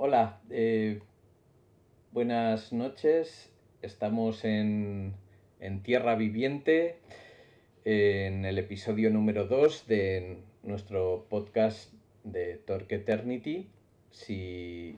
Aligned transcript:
hola, 0.00 0.40
eh, 0.50 1.00
buenas 2.12 2.72
noches. 2.72 3.52
Estamos 3.82 4.44
en, 4.44 5.14
en 5.58 5.82
Tierra 5.82 6.14
Viviente, 6.14 7.00
en 7.84 8.44
el 8.44 8.58
episodio 8.58 9.10
número 9.10 9.48
2 9.48 9.88
de 9.88 10.38
nuestro 10.62 11.26
podcast 11.28 11.92
de 12.22 12.58
Torque 12.58 12.94
Eternity. 12.94 13.70
Si, 14.12 14.96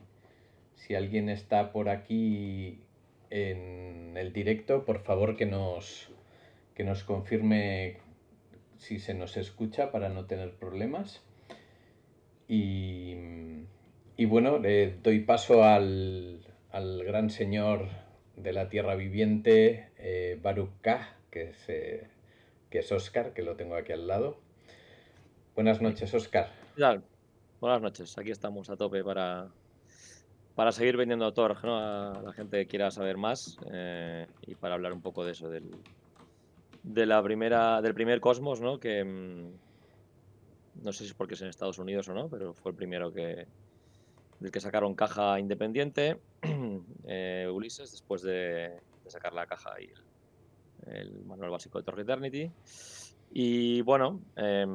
si 0.75 0.93
alguien 0.93 1.29
está 1.29 1.71
por 1.71 1.89
aquí 1.89 2.81
en 3.31 4.15
el 4.15 4.31
directo, 4.33 4.85
por 4.85 4.99
favor 4.99 5.35
que 5.35 5.47
nos, 5.47 6.11
que 6.75 6.83
nos 6.83 7.03
confirme 7.03 7.97
si 8.77 8.99
se 8.99 9.15
nos 9.15 9.35
escucha 9.35 9.91
para 9.91 10.09
no 10.09 10.25
tener 10.25 10.51
problemas. 10.51 11.23
Y, 12.47 13.15
y 14.21 14.25
bueno, 14.25 14.59
le 14.59 14.97
doy 15.01 15.21
paso 15.21 15.63
al, 15.63 16.45
al, 16.71 17.03
gran 17.03 17.31
señor 17.31 17.87
de 18.35 18.53
la 18.53 18.69
tierra 18.69 18.93
viviente, 18.93 19.89
eh, 19.97 20.39
Baruch 20.39 20.69
K, 20.81 21.15
que 21.31 21.49
es, 21.49 21.69
eh, 21.69 22.07
que 22.69 22.79
es 22.79 22.91
Oscar, 22.91 23.33
que 23.33 23.41
lo 23.41 23.55
tengo 23.55 23.75
aquí 23.75 23.93
al 23.93 24.05
lado. 24.05 24.37
Buenas 25.55 25.81
noches, 25.81 26.13
Oscar. 26.13 26.51
Buenas 27.59 27.81
noches, 27.81 28.15
aquí 28.15 28.29
estamos 28.29 28.69
a 28.69 28.77
tope 28.77 29.03
para, 29.03 29.49
para 30.53 30.71
seguir 30.71 30.97
vendiendo 30.97 31.33
Torg 31.33 31.57
¿no? 31.63 31.79
a 31.79 32.21
la 32.21 32.33
gente 32.33 32.59
que 32.59 32.67
quiera 32.67 32.91
saber 32.91 33.17
más 33.17 33.57
eh, 33.73 34.27
y 34.45 34.53
para 34.53 34.75
hablar 34.75 34.93
un 34.93 35.01
poco 35.01 35.25
de 35.25 35.31
eso, 35.31 35.49
del, 35.49 35.71
de 36.83 37.07
la 37.07 37.23
primera, 37.23 37.81
del 37.81 37.95
primer 37.95 38.21
Cosmos, 38.21 38.61
¿no? 38.61 38.79
que 38.79 39.03
mm, 39.03 40.83
no 40.83 40.93
sé 40.93 41.05
si 41.05 41.09
es 41.09 41.15
porque 41.15 41.33
es 41.33 41.41
en 41.41 41.47
Estados 41.47 41.79
Unidos 41.79 42.07
o 42.09 42.13
no, 42.13 42.29
pero 42.29 42.53
fue 42.53 42.69
el 42.69 42.77
primero 42.77 43.11
que 43.11 43.47
del 44.41 44.51
que 44.51 44.59
sacaron 44.59 44.95
caja 44.95 45.39
independiente, 45.39 46.17
eh, 47.07 47.47
Ulises, 47.49 47.91
después 47.91 48.23
de, 48.23 48.81
sacar 49.07 49.33
la 49.33 49.45
caja 49.45 49.71
y 49.79 49.89
el, 50.87 51.23
manual 51.25 51.51
básico 51.51 51.77
de 51.77 51.83
Torg 51.83 51.99
Eternity. 51.99 52.51
Y 53.33 53.81
bueno, 53.81 54.19
eh, 54.35 54.65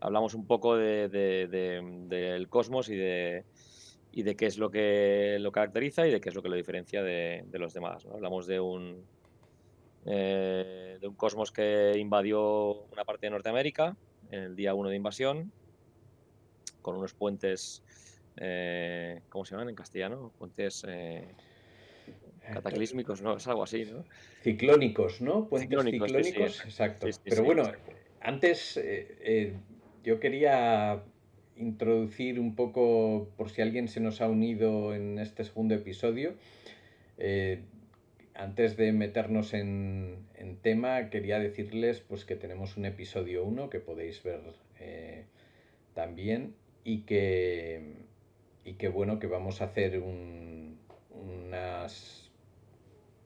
hablamos 0.00 0.34
un 0.34 0.46
poco 0.46 0.76
de, 0.76 1.08
de, 1.08 2.06
del 2.08 2.48
cosmos 2.48 2.88
y 2.88 2.96
de, 2.96 3.44
y 4.12 4.22
de 4.22 4.36
qué 4.36 4.46
es 4.46 4.58
lo 4.58 4.70
que 4.70 5.38
lo 5.40 5.50
caracteriza 5.50 6.06
y 6.06 6.12
de 6.12 6.20
qué 6.20 6.28
es 6.28 6.34
lo 6.34 6.42
que 6.42 6.48
lo 6.48 6.56
diferencia 6.56 7.02
de, 7.02 7.44
los 7.52 7.74
demás. 7.74 8.06
Hablamos 8.06 8.46
de 8.46 8.60
un, 8.60 9.04
eh, 10.06 10.98
de 11.00 11.08
un 11.08 11.14
cosmos 11.14 11.50
que 11.50 11.94
invadió 11.98 12.84
una 12.92 13.04
parte 13.04 13.26
de 13.26 13.30
Norteamérica 13.30 13.96
en 14.30 14.42
el 14.42 14.56
día 14.56 14.74
1 14.74 14.88
de 14.88 14.96
invasión, 14.96 15.52
con 16.88 16.96
unos 16.96 17.12
puentes, 17.12 17.82
eh, 18.38 19.20
¿cómo 19.28 19.44
se 19.44 19.50
llaman 19.50 19.68
en 19.68 19.74
castellano? 19.74 20.32
Puentes 20.38 20.86
eh, 20.88 21.22
cataclísmicos, 22.50 23.20
¿no? 23.20 23.36
Es 23.36 23.46
algo 23.46 23.62
así, 23.62 23.84
¿no? 23.84 24.06
Ciclónicos, 24.42 25.20
¿no? 25.20 25.46
Puentes 25.50 25.68
ciclónicos, 25.68 26.08
ciclónicos 26.08 26.52
sí, 26.52 26.62
sí. 26.62 26.68
exacto. 26.68 27.12
Sí, 27.12 27.20
Pero 27.24 27.44
bueno, 27.44 27.70
antes 28.22 28.80
eh, 28.82 29.52
yo 30.02 30.18
quería 30.18 31.02
introducir 31.56 32.40
un 32.40 32.54
poco, 32.54 33.28
por 33.36 33.50
si 33.50 33.60
alguien 33.60 33.88
se 33.88 34.00
nos 34.00 34.22
ha 34.22 34.28
unido 34.28 34.94
en 34.94 35.18
este 35.18 35.44
segundo 35.44 35.74
episodio, 35.74 36.36
eh, 37.18 37.60
antes 38.34 38.78
de 38.78 38.92
meternos 38.92 39.52
en, 39.52 40.26
en, 40.36 40.56
tema, 40.56 41.10
quería 41.10 41.38
decirles 41.38 42.00
pues, 42.00 42.24
que 42.24 42.34
tenemos 42.34 42.78
un 42.78 42.86
episodio 42.86 43.44
1 43.44 43.68
que 43.68 43.78
podéis 43.78 44.22
ver 44.22 44.40
eh, 44.78 45.24
también 45.98 46.54
y 46.84 47.02
que, 47.02 47.94
y 48.64 48.86
bueno, 48.88 49.18
que 49.18 49.26
vamos 49.26 49.60
a 49.60 49.66
hacer 49.66 49.98
un, 49.98 50.78
unas, 51.10 52.30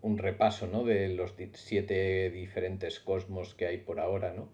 un 0.02 0.18
repaso 0.18 0.66
¿no? 0.66 0.84
de 0.84 1.08
los 1.08 1.34
siete 1.54 2.30
diferentes 2.30 3.00
cosmos 3.00 3.54
que 3.54 3.66
hay 3.66 3.78
por 3.78 4.00
ahora, 4.00 4.32
¿no? 4.32 4.48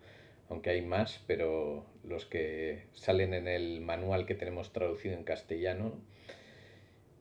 aunque 0.48 0.70
hay 0.70 0.82
más, 0.82 1.22
pero 1.26 1.84
los 2.04 2.24
que 2.24 2.84
salen 2.92 3.34
en 3.34 3.48
el 3.48 3.80
manual 3.80 4.26
que 4.26 4.34
tenemos 4.34 4.72
traducido 4.72 5.14
en 5.14 5.24
castellano. 5.24 5.92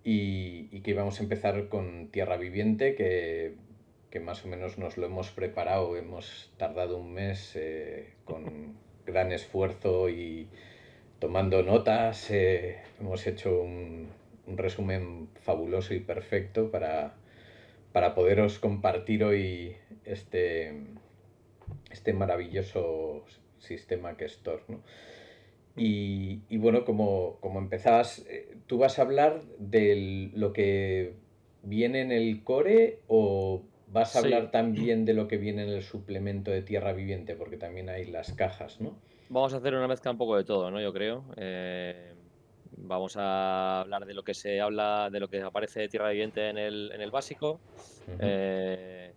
Y, 0.04 0.70
y 0.72 0.82
que 0.82 0.92
íbamos 0.92 1.20
a 1.20 1.24
empezar 1.24 1.68
con 1.68 2.08
Tierra 2.08 2.38
Viviente, 2.38 2.96
que, 2.96 3.56
que, 4.10 4.22
más 4.22 4.46
o 4.46 4.48
menos 4.48 4.78
nos 4.78 4.98
lo 4.98 5.06
hemos 5.06 5.32
preparado, 5.32 5.98
hemos 5.98 6.54
tardado 6.56 6.98
un 6.98 7.14
mes 7.14 7.52
eh, 7.56 8.14
con 8.24 8.78
gran 9.06 9.34
esfuerzo 9.34 10.08
y 10.08 10.48
tomando 11.20 11.64
notas, 11.64 12.30
eh, 12.32 12.78
hemos 13.00 13.26
hecho 13.28 13.62
un, 13.62 14.10
un, 14.46 14.58
resumen 14.58 15.30
fabuloso 15.42 15.94
y 15.94 16.00
perfecto 16.00 16.72
para, 16.72 17.16
para 17.92 18.14
poderos 18.14 18.60
compartir 18.60 19.24
hoy 19.24 19.76
este, 20.06 20.74
este 21.92 22.14
maravilloso 22.14 23.26
sistema 23.60 24.18
que 24.18 24.26
es 24.26 24.38
Tor. 24.40 24.64
¿no? 24.68 24.82
Y, 25.76 26.42
y, 26.50 26.58
bueno, 26.58 26.86
como, 26.86 27.38
como 27.40 27.60
empezabas, 27.60 28.26
eh, 28.28 28.56
¿tú 28.66 28.80
vas 28.80 29.00
a 29.00 29.04
hablar 29.04 29.42
de 29.60 30.32
lo 30.34 30.54
que 30.54 31.14
viene 31.64 32.02
en 32.02 32.12
el 32.12 32.44
core 32.44 33.00
o 33.08 33.64
vas 33.92 34.16
a 34.16 34.22
sí. 34.22 34.26
hablar 34.26 34.52
también 34.52 35.06
de 35.06 35.14
lo 35.14 35.28
que 35.28 35.38
viene 35.38 35.64
en 35.64 35.70
el 35.70 35.84
suplemento 35.84 36.52
de 36.52 36.64
Tierra 36.64 36.94
Viviente? 36.94 37.36
Porque 37.36 37.58
también 37.58 37.90
hay 37.90 38.06
las 38.06 38.34
cajas, 38.34 38.82
¿no? 38.82 38.98
Vamos 39.30 39.54
a 39.54 39.58
hacer 39.58 39.76
una 39.76 39.88
mezcla 39.88 40.12
un 40.12 40.18
poco 40.18 40.38
de 40.38 40.46
todo, 40.46 40.72
¿no? 40.72 40.80
Yo 40.80 40.94
creo. 40.94 41.26
Eh, 41.36 42.14
vamos 42.78 43.18
a 43.18 43.82
hablar 43.82 44.06
de 44.06 44.14
lo 44.14 44.24
que 44.24 44.34
se 44.34 44.62
habla, 44.62 45.10
de 45.12 45.20
lo 45.20 45.28
que 45.28 45.42
aparece 45.42 45.82
de 45.82 45.90
Tierra 45.90 46.10
Viviente 46.10 46.50
en 46.50 46.58
el, 46.58 46.92
en 46.94 47.02
el 47.02 47.12
básico. 47.12 47.60
Uh 48.08 48.12
-huh. 48.12 48.18
eh, 48.22 49.14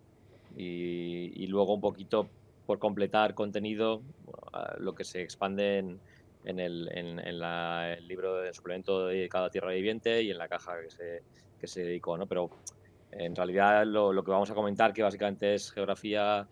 y, 0.57 1.43
y, 1.43 1.47
luego 1.47 1.73
un 1.73 1.79
poquito 1.79 2.27
por 2.65 2.77
completar 2.77 3.33
contenido, 3.33 4.01
lo 4.79 4.93
que 4.93 5.05
se 5.05 5.21
expande 5.21 5.77
en, 5.77 5.99
en, 6.43 6.59
el, 6.59 6.89
en, 6.91 7.19
en 7.19 7.39
la, 7.39 7.93
el, 7.93 8.07
libro 8.07 8.41
de 8.41 8.53
suplemento 8.53 9.07
dedicado 9.07 9.45
a 9.45 9.49
Tierra 9.49 9.71
Viviente 9.71 10.21
y 10.21 10.31
en 10.31 10.37
la 10.37 10.47
caja 10.49 10.73
que 10.81 10.89
se, 10.89 11.23
que 11.59 11.67
se 11.67 11.83
dedicó, 11.83 12.17
¿no? 12.17 12.27
Pero 12.27 12.49
en 13.11 13.35
realidad 13.35 13.85
lo, 13.85 14.11
lo, 14.11 14.23
que 14.23 14.31
vamos 14.31 14.51
a 14.51 14.55
comentar, 14.55 14.93
que 14.93 15.03
básicamente 15.03 15.53
es 15.53 15.71
geografía, 15.71 16.47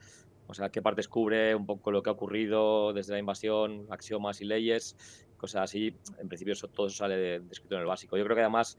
o 0.50 0.54
sea, 0.56 0.70
qué 0.70 0.82
partes 0.82 1.08
cubre, 1.08 1.54
un 1.54 1.68
poco 1.68 1.92
lo 1.92 2.02
que 2.02 2.10
ha 2.10 2.14
ocurrido 2.14 2.92
desde 2.92 3.14
la 3.14 3.20
invasión, 3.20 3.86
axiomas 3.92 4.42
y 4.42 4.46
leyes, 4.46 4.98
cosas 5.38 5.62
así. 5.62 5.96
En 6.20 6.28
principio 6.28 6.54
eso, 6.54 6.68
todo 6.68 6.90
sale 6.90 7.16
de, 7.18 7.40
de 7.40 7.52
escrito 7.52 7.76
en 7.76 7.82
el 7.82 7.88
básico. 7.88 8.18
Yo 8.18 8.24
creo 8.24 8.36
que 8.36 8.42
además, 8.42 8.76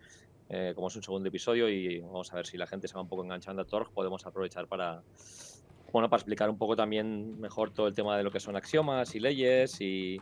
eh, 0.48 0.72
como 0.74 0.88
es 0.88 0.96
un 0.96 1.04
segundo 1.04 1.28
episodio 1.28 1.68
y 1.68 2.00
vamos 2.00 2.32
a 2.32 2.36
ver 2.36 2.46
si 2.48 2.58
la 2.58 2.66
gente 2.66 2.88
se 2.88 2.94
va 2.94 3.02
un 3.02 3.08
poco 3.08 3.22
enganchando 3.22 3.62
a 3.62 3.64
Torg, 3.66 3.92
podemos 3.92 4.26
aprovechar 4.26 4.66
para 4.66 5.04
bueno, 5.92 6.10
para 6.10 6.18
explicar 6.18 6.50
un 6.50 6.58
poco 6.58 6.74
también 6.74 7.40
mejor 7.40 7.70
todo 7.70 7.86
el 7.86 7.94
tema 7.94 8.16
de 8.16 8.24
lo 8.24 8.32
que 8.32 8.40
son 8.40 8.56
axiomas 8.56 9.14
y 9.14 9.20
leyes 9.20 9.80
y, 9.80 10.20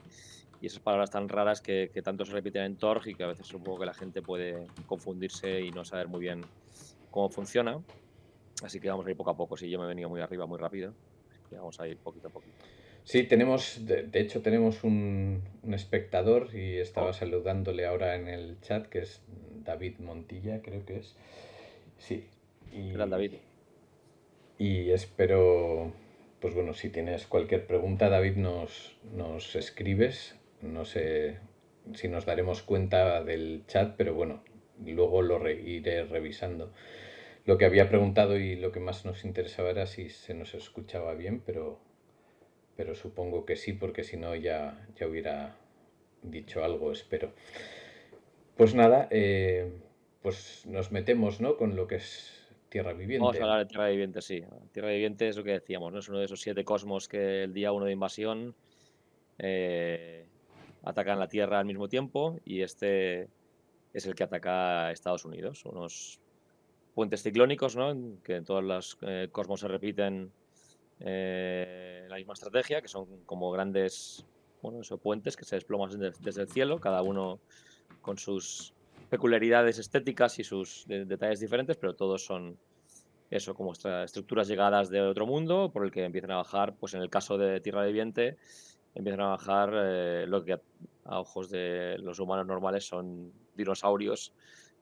esas 0.61 0.81
palabras 0.81 1.11
tan 1.11 1.29
raras 1.29 1.61
que, 1.61 1.89
que, 1.95 2.03
tanto 2.03 2.25
se 2.25 2.33
repiten 2.33 2.65
en 2.65 2.77
Torg 2.77 3.07
y 3.07 3.15
que 3.15 3.23
a 3.23 3.29
veces 3.29 3.47
supongo 3.47 3.79
que 3.79 3.87
la 3.87 3.95
gente 3.95 4.23
puede 4.23 4.67
confundirse 4.87 5.61
y 5.61 5.71
no 5.71 5.85
saber 5.85 6.09
muy 6.09 6.19
bien 6.19 6.45
cómo 7.13 7.31
funciona. 7.31 7.81
Así 8.65 8.81
que 8.81 8.91
vamos 8.91 9.07
a 9.07 9.11
ir 9.11 9.17
poco 9.17 9.31
a 9.31 9.37
poco. 9.37 9.57
Si 9.57 9.71
yo 9.71 9.79
me 9.79 9.85
he 9.85 9.89
venido 9.89 10.09
muy 10.09 10.21
arriba, 10.21 10.47
muy 10.47 10.59
rápido, 10.59 10.95
vamos 11.57 11.81
a 11.81 11.89
ir 11.89 11.97
poquito 11.97 12.29
a 12.29 12.31
poquito. 12.31 12.55
Sí, 13.05 13.25
tenemos, 13.25 13.87
de, 13.87 14.03
de 14.03 14.21
hecho 14.21 14.43
tenemos 14.43 14.85
un, 14.85 15.43
un, 15.63 15.75
espectador 15.75 16.55
y 16.55 16.77
estaba 16.77 17.11
oh. 17.11 17.13
saludándole 17.15 17.87
ahora 17.87 18.17
en 18.17 18.29
el 18.29 18.61
chat, 18.61 18.87
que 18.87 18.99
es 19.01 19.23
David 19.65 19.95
Montilla, 20.01 20.61
creo 20.61 20.85
que 20.85 20.99
es. 20.99 21.17
Sí. 21.97 22.27
Y... 22.73 22.93
Gran 22.93 23.09
David 23.09 23.33
y 24.59 24.91
espero, 24.91 25.93
pues 26.41 26.55
bueno, 26.55 26.75
si 26.75 26.91
tienes 26.91 27.27
cualquier 27.27 27.67
pregunta, 27.67 28.09
David, 28.09 28.37
nos, 28.37 28.97
nos 29.15 29.55
escribes. 29.55 30.35
No 30.61 30.85
sé 30.85 31.39
si 31.95 32.09
nos 32.09 32.27
daremos 32.27 32.63
cuenta 32.63 33.23
del 33.23 33.63
chat, 33.69 33.95
pero 33.97 34.15
bueno, 34.15 34.43
luego 34.85 35.23
lo 35.23 35.39
re 35.39 35.55
iré 35.55 36.05
revisando. 36.05 36.73
Lo 37.49 37.57
que 37.57 37.65
había 37.65 37.89
preguntado 37.89 38.37
y 38.37 38.57
lo 38.57 38.73
que 38.73 38.79
más 38.79 39.07
nos 39.07 39.25
interesaba 39.25 39.71
era 39.71 39.87
si 39.87 40.11
se 40.11 40.35
nos 40.35 40.53
escuchaba 40.53 41.15
bien, 41.15 41.41
pero, 41.41 41.81
pero 42.77 42.95
supongo 42.95 43.47
que 43.47 43.57
sí, 43.57 43.73
porque 43.73 44.05
si 44.05 44.19
no 44.19 44.35
ya, 44.35 44.87
ya 44.97 45.07
hubiera 45.07 45.57
dicho 46.21 46.63
algo, 46.63 46.93
espero. 46.93 47.33
Pues 48.55 48.75
nada, 48.75 49.09
eh, 49.11 49.73
pues 50.21 50.67
nos 50.67 50.93
metemos 50.93 51.41
¿no? 51.41 51.57
con 51.57 51.75
lo 51.75 51.87
que 51.87 51.95
es 51.95 52.47
Tierra 52.69 52.93
Viviente. 52.93 53.25
Vamos 53.25 53.41
a 53.41 53.45
hablar 53.45 53.61
de 53.61 53.65
Tierra 53.65 53.89
Viviente, 53.89 54.21
sí. 54.21 54.45
Tierra 54.73 54.91
Viviente 54.91 55.27
es 55.27 55.39
lo 55.39 55.43
que 55.43 55.53
decíamos, 55.53 55.91
¿no? 55.91 56.01
Es 56.01 56.09
uno 56.11 56.19
de 56.19 56.27
esos 56.27 56.43
siete 56.43 56.65
cosmos 56.65 57.09
que 57.09 57.45
el 57.45 57.55
día 57.55 57.73
uno 57.73 57.87
de 57.87 57.93
invasión 57.93 58.55
eh, 59.39 60.27
atacan 60.83 61.19
la 61.19 61.29
Tierra 61.29 61.61
al 61.61 61.65
mismo 61.65 61.89
tiempo 61.89 62.39
y 62.45 62.61
este 62.61 63.31
es 63.95 64.05
el 64.05 64.15
que 64.15 64.25
ataca 64.25 64.89
a 64.89 64.93
Estados 64.93 65.25
Unidos. 65.25 65.65
Unos 65.65 66.21
puentes 66.99 67.23
ciclónicos, 67.23 67.77
¿no? 67.77 67.97
Que 68.25 68.35
en 68.35 68.45
todos 68.45 68.65
los 68.65 68.99
eh, 69.03 69.29
cosmos 69.31 69.61
se 69.61 69.69
repiten 69.69 70.33
eh, 70.99 72.09
la 72.09 72.17
misma 72.17 72.33
estrategia, 72.33 72.83
que 72.83 72.89
son 72.89 73.23
como 73.25 73.53
grandes, 73.53 74.27
bueno, 74.61 74.81
puentes 75.01 75.37
que 75.37 75.45
se 75.45 75.55
desploman 75.55 75.91
desde, 75.91 76.19
desde 76.19 76.43
el 76.43 76.49
cielo, 76.49 76.81
cada 76.81 77.03
uno 77.03 77.39
con 78.01 78.19
sus 78.19 78.75
peculiaridades 79.11 79.79
estéticas 79.79 80.41
y 80.41 80.43
sus 80.43 80.87
detalles 80.89 81.39
diferentes, 81.39 81.77
pero 81.77 81.95
todos 81.95 82.25
son 82.25 82.59
eso, 83.31 83.55
como 83.55 83.75
estructuras 83.75 84.49
llegadas 84.49 84.91
de 84.91 85.01
otro 85.01 85.25
mundo, 85.25 85.71
por 85.73 85.85
el 85.85 85.93
que 85.93 86.03
empiezan 86.03 86.33
a 86.33 86.39
bajar, 86.39 86.75
pues 86.75 86.95
en 86.95 87.03
el 87.03 87.11
caso 87.11 87.39
de 87.39 87.61
Tierra 87.61 87.87
Viviente, 87.87 88.39
empiezan 88.97 89.21
a 89.21 89.29
bajar 89.29 89.71
eh, 89.73 90.25
lo 90.27 90.45
que 90.45 90.55
a, 90.55 91.21
ojos 91.21 91.49
de 91.49 91.97
los 92.01 92.19
humanos 92.19 92.49
normales 92.49 92.89
son 92.89 93.33
dinosaurios 93.55 94.33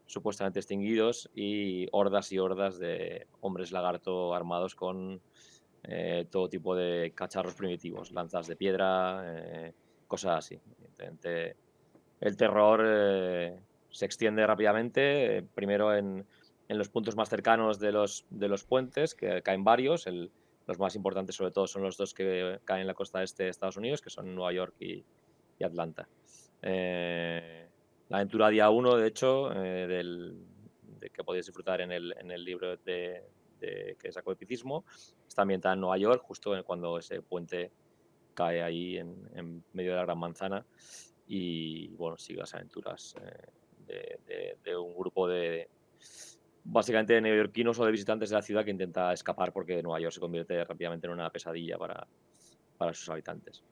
supuestamente 0.06 0.60
extinguidos 0.60 1.30
y 1.34 1.88
hordas 1.92 2.32
y 2.32 2.38
hordas 2.38 2.78
de 2.78 3.26
hombres 3.40 3.72
lagarto 3.72 4.34
armados 4.34 4.74
con 4.74 5.20
eh, 5.82 6.26
todo 6.30 6.48
tipo 6.48 6.74
de 6.74 7.12
cacharros 7.14 7.54
primitivos, 7.54 8.12
lanzas 8.12 8.46
de 8.46 8.56
piedra, 8.56 9.22
eh, 9.26 9.72
cosas 10.06 10.38
así. 10.38 10.60
el 12.20 12.36
terror 12.36 13.60
se 13.90 14.04
extiende 14.04 14.46
rápidamente, 14.46 15.44
primero 15.54 15.94
en 15.94 16.26
en 16.68 16.78
los 16.78 16.88
puntos 16.88 17.16
más 17.16 17.28
cercanos 17.28 17.78
de 17.78 17.92
los, 17.92 18.26
de 18.30 18.48
los 18.48 18.64
puentes, 18.64 19.14
que 19.14 19.42
caen 19.42 19.64
varios. 19.64 20.06
los 20.06 20.78
más 20.78 20.96
importantes, 20.96 21.36
sobre 21.36 21.52
todo, 21.52 21.66
son 21.66 21.82
los 21.82 21.96
dos 21.96 22.12
que 22.12 22.60
caen 22.64 22.82
en 22.82 22.86
la 22.86 22.94
costa 22.94 23.22
este 23.22 23.44
de 23.44 23.50
Estados 23.50 23.76
Unidos, 23.76 24.00
que 24.00 24.10
son 24.10 24.34
Nueva 24.34 24.52
York 24.52 24.74
y, 24.80 25.04
Atlanta. 25.62 26.08
Eh, 26.60 27.68
la 28.08 28.18
aventura 28.18 28.48
día 28.48 28.70
1, 28.70 28.96
de 28.96 29.06
hecho, 29.06 29.52
eh, 29.52 29.86
del, 29.86 30.36
de 31.00 31.10
que 31.10 31.24
podéis 31.24 31.46
disfrutar 31.46 31.80
en 31.80 31.92
el, 31.92 32.14
en 32.18 32.30
el 32.30 32.44
libro 32.44 32.76
de, 32.76 33.24
de, 33.60 33.96
que 33.98 34.12
sacó 34.12 34.32
Epicismo, 34.32 34.84
está 35.26 35.42
ambientada 35.42 35.74
en 35.74 35.80
Nueva 35.80 35.98
York, 35.98 36.22
justo 36.22 36.52
cuando 36.64 36.98
ese 36.98 37.20
puente 37.22 37.72
cae 38.34 38.62
ahí 38.62 38.98
en, 38.98 39.16
en, 39.34 39.64
medio 39.72 39.92
de 39.92 39.96
la 39.96 40.04
Gran 40.04 40.18
Manzana. 40.18 40.64
Y 41.26 41.88
bueno, 41.96 42.16
sigue 42.16 42.38
las 42.38 42.54
aventuras 42.54 43.16
eh, 43.88 44.18
de, 44.26 44.58
de, 44.62 44.76
un 44.76 44.96
grupo 44.96 45.26
de, 45.26 45.68
básicamente 46.62 47.14
de 47.14 47.20
neoyorquinos 47.20 47.78
o 47.80 47.84
de 47.84 47.90
visitantes 47.90 48.30
de 48.30 48.36
la 48.36 48.42
ciudad 48.42 48.64
que 48.64 48.70
intenta 48.70 49.12
escapar 49.12 49.52
porque 49.52 49.82
Nueva 49.82 49.98
York 50.00 50.12
se 50.12 50.20
convierte 50.20 50.62
rápidamente 50.64 51.08
en 51.08 51.12
una 51.12 51.30
pesadilla 51.30 51.78
para, 51.78 52.06
para 52.76 52.94
sus 52.94 53.08
habitantes. 53.08 53.64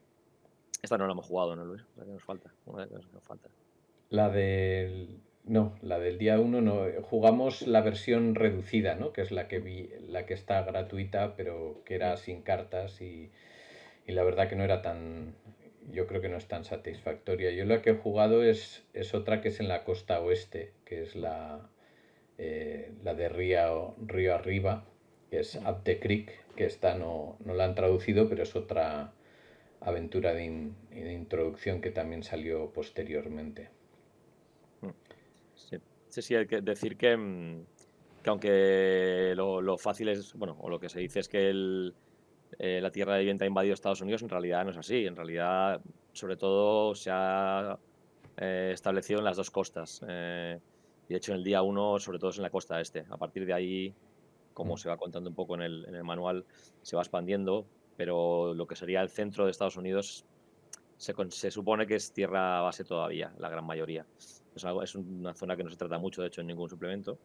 Esta 0.83 0.99
no 0.99 1.07
la 1.07 1.13
hemos 1.13 1.27
jugado, 1.27 1.55
¿no, 1.55 1.65
Luis? 1.65 1.85
La 1.97 2.05
que 2.05 2.11
nos 2.11 2.25
falta. 2.25 2.53
nos 2.67 3.23
falta. 3.23 3.49
La 4.15 4.29
del. 4.29 5.19
No, 5.45 5.77
la 5.83 5.99
del 5.99 6.19
día 6.19 6.39
1 6.39 6.61
no. 6.61 6.85
Jugamos 7.03 7.63
la 7.63 7.81
versión 7.81 8.37
reducida, 8.37 8.95
¿no? 8.95 9.13
Que 9.13 9.23
es 9.23 9.33
la 9.33 9.49
que 9.49 9.59
vi, 9.59 9.91
la 10.09 10.25
que 10.25 10.35
está 10.35 10.63
gratuita, 10.63 11.35
pero 11.35 11.83
que 11.85 11.97
era 11.97 12.17
sin 12.17 12.43
cartas 12.43 13.01
y, 13.01 13.33
y 14.07 14.13
la 14.13 14.23
verdad 14.23 14.49
que 14.49 14.55
no 14.55 14.63
era 14.63 14.83
tan. 14.83 15.35
Yo 15.91 16.07
creo 16.07 16.21
que 16.21 16.29
no 16.29 16.37
es 16.37 16.47
tan 16.47 16.65
satisfactoria. 16.65 17.51
Yo 17.51 17.65
la 17.65 17.83
que 17.83 17.91
he 17.91 17.95
jugado 17.95 18.45
es, 18.45 18.85
es 18.93 19.15
otra 19.15 19.41
que 19.41 19.49
es 19.49 19.59
en 19.59 19.67
la 19.67 19.83
costa 19.83 20.21
oeste, 20.21 20.73
que 20.85 21.03
es 21.03 21.17
la, 21.17 21.69
eh, 22.39 22.93
la 23.03 23.15
de 23.15 23.29
Río, 23.29 23.97
Río 23.99 24.37
Arriba, 24.37 24.85
que 25.29 25.41
es 25.41 25.57
Up 25.57 25.83
the 25.83 25.99
Creek, 25.99 26.31
que 26.55 26.67
esta 26.67 26.95
no, 26.97 27.37
no 27.45 27.55
la 27.55 27.65
han 27.65 27.75
traducido, 27.75 28.29
pero 28.29 28.45
es 28.45 28.55
otra 28.55 29.13
aventura 29.81 30.33
de, 30.35 30.45
introducción 30.93 31.81
que 31.81 31.91
también 31.91 32.23
salió 32.23 32.73
posteriormente. 32.73 33.71
Sí, 36.09 36.23
sí, 36.23 36.35
hay 36.35 36.47
que 36.47 36.61
decir 36.61 36.97
que, 36.97 37.17
mm, 37.17 37.65
que 38.23 38.31
aunque 38.31 39.35
lo, 39.37 39.77
fácil 39.79 40.09
es, 40.09 40.35
bueno, 40.35 40.57
o 40.61 40.69
lo 40.69 40.79
que 40.79 40.89
se 40.89 41.01
dice 41.01 41.21
es 41.21 41.29
que 41.29 41.51
el, 41.51 41.95
eh, 42.59 42.81
la 42.81 42.91
tierra 42.91 43.15
de 43.15 43.21
vivienda 43.21 43.45
ha 43.45 43.49
invadido 43.49 43.75
Estados 43.75 44.01
Unidos, 44.01 44.23
en 44.23 44.29
realidad 44.29 44.65
no 44.65 44.71
es 44.71 44.77
así. 44.77 45.07
En 45.07 45.17
realidad, 45.17 45.81
sobre 46.13 46.37
todo, 46.37 46.95
se 46.95 47.11
ha 47.13 47.79
eh, 48.37 48.71
establecido 48.73 49.19
en 49.19 49.25
las 49.25 49.37
dos 49.37 49.51
costas. 49.51 50.01
Y 50.03 51.13
de 51.13 51.17
hecho, 51.17 51.33
en 51.33 51.39
el 51.39 51.45
día 51.45 51.63
1, 51.63 51.99
sobre 51.99 52.19
todo 52.19 52.31
es 52.31 52.37
en 52.37 52.43
la 52.43 52.51
costa 52.51 52.81
este. 52.81 53.05
A 53.11 53.17
partir 53.17 53.45
de 53.45 53.53
ahí, 53.53 53.95
como 54.55 54.75
mm. 54.75 54.79
se 54.79 54.89
va 54.89 54.97
contando 54.97 55.29
un 55.29 55.37
poco 55.37 55.55
en 55.57 55.63
el, 55.63 55.85
en 55.87 55.95
el 55.95 56.05
manual, 56.05 56.45
se 56.83 56.97
va 56.97 57.03
expandiendo, 57.03 57.67
pero 57.97 58.55
lo 58.55 58.67
que 58.67 58.77
sería 58.77 59.03
el 59.03 59.11
centro 59.11 59.45
de 59.45 59.51
Estados 59.51 59.77
Unidos 59.77 60.25
se, 60.97 61.15
se, 61.31 61.51
supone 61.51 61.87
que 61.87 61.97
es 61.97 62.13
tierra 62.13 62.61
base 62.63 62.85
todavía, 62.85 63.33
la 63.39 63.49
gran 63.49 63.67
mayoría. 63.67 64.07
Es, 64.55 64.65
algo, 64.65 64.83
es, 64.83 64.95
una 64.95 65.35
zona 65.35 65.57
que 65.57 65.65
no 65.65 65.71
se 65.71 65.77
trata 65.77 65.99
mucho, 65.99 66.23
de 66.23 66.29
hecho, 66.29 66.41
en 66.41 66.47
ningún 66.47 66.69
suplemento. 66.69 67.19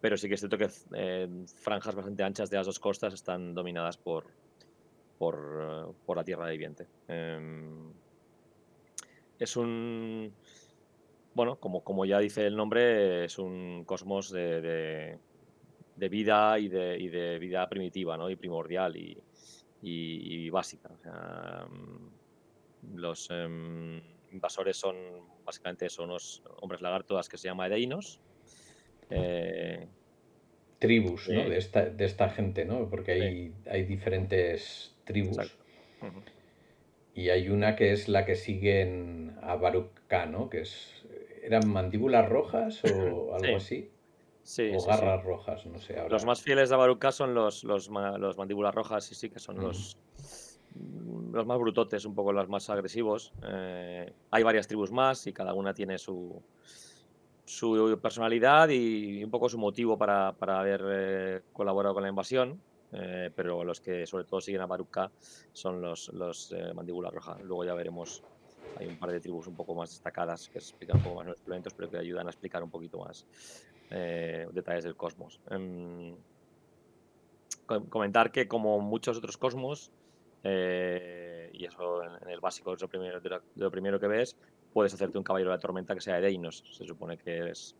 Pero 0.00 0.16
sí 0.16 0.28
que 0.28 0.34
es 0.34 0.40
cierto 0.40 0.58
que 0.58 0.68
eh, 0.94 1.28
franjas 1.56 1.94
bastante 1.94 2.22
anchas 2.22 2.50
de 2.50 2.56
las 2.56 2.66
dos 2.66 2.78
costas 2.78 3.14
están 3.14 3.54
dominadas 3.54 3.96
por, 3.96 4.26
por, 5.18 5.94
por 6.06 6.16
la 6.16 6.24
tierra 6.24 6.48
viviente. 6.48 6.86
Eh, 7.08 7.40
es 9.38 9.56
un 9.56 10.32
bueno, 11.38 11.54
como, 11.54 11.84
como 11.84 12.04
ya 12.04 12.18
dice 12.18 12.48
el 12.48 12.56
nombre, 12.56 13.24
es 13.24 13.38
un 13.38 13.84
cosmos 13.84 14.32
de, 14.32 14.60
de, 15.94 16.08
vida 16.08 16.58
y 16.58 16.66
de, 16.66 16.98
y 16.98 17.06
de, 17.06 17.38
vida 17.38 17.68
primitiva 17.68 18.16
¿no? 18.16 18.28
y 18.28 18.34
primordial 18.34 18.96
y, 18.96 19.16
y, 19.82 20.50
básica. 20.50 20.90
Mm, 21.70 22.96
los 22.96 23.30
em, 23.30 24.00
invasores 24.32 24.76
son 24.76 24.96
básicamente 25.44 25.88
son 25.88 26.10
unos 26.10 26.42
hombres 26.60 26.80
lagartos 26.80 27.28
que 27.28 27.38
se 27.38 27.48
llama 27.48 27.66
Edeinos. 27.66 28.20
Eh, 29.10 29.86
tribus 30.78 31.28
¿no? 31.28 31.48
de, 31.48 31.56
esta, 31.56 31.86
de 31.86 32.04
esta 32.04 32.28
gente, 32.28 32.64
¿no? 32.64 32.88
porque 32.88 33.12
hay, 33.12 33.54
hay 33.70 33.84
diferentes 33.84 34.96
tribus. 35.04 35.38
Y 37.14 37.30
hay 37.30 37.48
una 37.48 37.74
que 37.74 37.92
es 37.92 38.08
la 38.08 38.24
que 38.24 38.36
siguen 38.36 39.36
a 39.42 39.56
Baruch 39.56 39.90
¿no? 40.28 40.48
que 40.48 40.60
es 40.60 41.04
¿Eran 41.42 41.68
mandíbulas 41.68 42.28
rojas 42.28 42.82
o 42.84 43.34
algo 43.34 43.56
así? 43.56 43.90
Sí, 44.42 44.70
o 44.74 44.82
garras 44.84 45.22
rojas, 45.24 45.66
no 45.66 45.78
sé. 45.78 45.96
Los 46.08 46.24
más 46.24 46.42
fieles 46.42 46.70
de 46.70 46.76
Baruca 46.76 47.12
son 47.12 47.34
los, 47.34 47.64
los, 47.64 47.90
mandíbulas 47.90 48.74
rojas, 48.74 49.10
y 49.12 49.14
sí, 49.14 49.28
que 49.28 49.38
son 49.38 49.58
los, 49.60 49.98
los 51.32 51.46
más 51.46 51.58
brutotes, 51.58 52.04
un 52.04 52.14
poco 52.14 52.32
los 52.32 52.48
más 52.48 52.68
agresivos. 52.70 53.32
Eh, 53.42 54.12
hay 54.30 54.42
varias 54.42 54.66
tribus 54.66 54.90
más 54.90 55.26
y 55.26 55.32
cada 55.32 55.54
una 55.54 55.74
tiene 55.74 55.98
su, 55.98 56.42
su 57.44 57.98
personalidad 58.00 58.68
y 58.68 59.22
un 59.22 59.30
poco 59.30 59.48
su 59.48 59.58
motivo 59.58 59.96
para, 59.96 60.32
para 60.32 60.60
haber 60.60 60.82
eh, 60.86 61.40
colaborado 61.52 61.94
con 61.94 62.02
la 62.02 62.08
invasión. 62.08 62.60
Eh, 62.90 63.30
pero 63.36 63.64
los 63.64 63.82
que 63.82 64.06
sobre 64.06 64.24
todo 64.24 64.40
siguen 64.40 64.62
a 64.62 64.66
Baruca 64.66 65.10
son 65.52 65.80
los, 65.82 66.08
los 66.14 66.54
mandíbulas 66.74 67.12
rojas. 67.12 67.40
Luego 67.42 67.64
ya 67.64 67.74
veremos 67.74 68.22
hay 68.76 68.86
un 68.86 68.98
par 68.98 69.10
de 69.10 69.20
tribus 69.20 69.46
un 69.46 69.54
poco 69.54 69.74
más 69.74 69.90
destacadas 69.90 70.48
que 70.48 70.58
explican 70.58 70.98
un 70.98 71.02
poco 71.02 71.16
más 71.16 71.26
los 71.26 71.38
elementos, 71.46 71.74
pero 71.74 71.90
que 71.90 71.98
ayudan 71.98 72.26
a 72.26 72.30
explicar 72.30 72.62
un 72.62 72.70
poquito 72.70 72.98
más 72.98 73.26
eh, 73.90 74.46
detalles 74.52 74.84
del 74.84 74.96
cosmos. 74.96 75.40
Em, 75.50 76.14
comentar 77.88 78.30
que 78.30 78.48
como 78.48 78.80
muchos 78.80 79.18
otros 79.18 79.36
cosmos, 79.36 79.90
eh, 80.48 81.50
y 81.52 81.64
eso 81.64 82.02
en, 82.02 82.28
el 82.28 82.40
básico 82.40 82.72
es 82.74 82.84
primero, 82.84 83.20
de 83.20 83.40
lo, 83.56 83.70
primero 83.70 84.00
que 84.00 84.06
ves, 84.06 84.36
puedes 84.72 84.94
hacerte 84.94 85.18
un 85.18 85.24
caballero 85.24 85.50
de 85.50 85.56
la 85.56 85.60
tormenta 85.60 85.94
que 85.94 86.00
sea 86.00 86.18
Edeinos. 86.18 86.64
Se 86.72 86.84
supone 86.84 87.18
que 87.18 87.50
es 87.50 87.76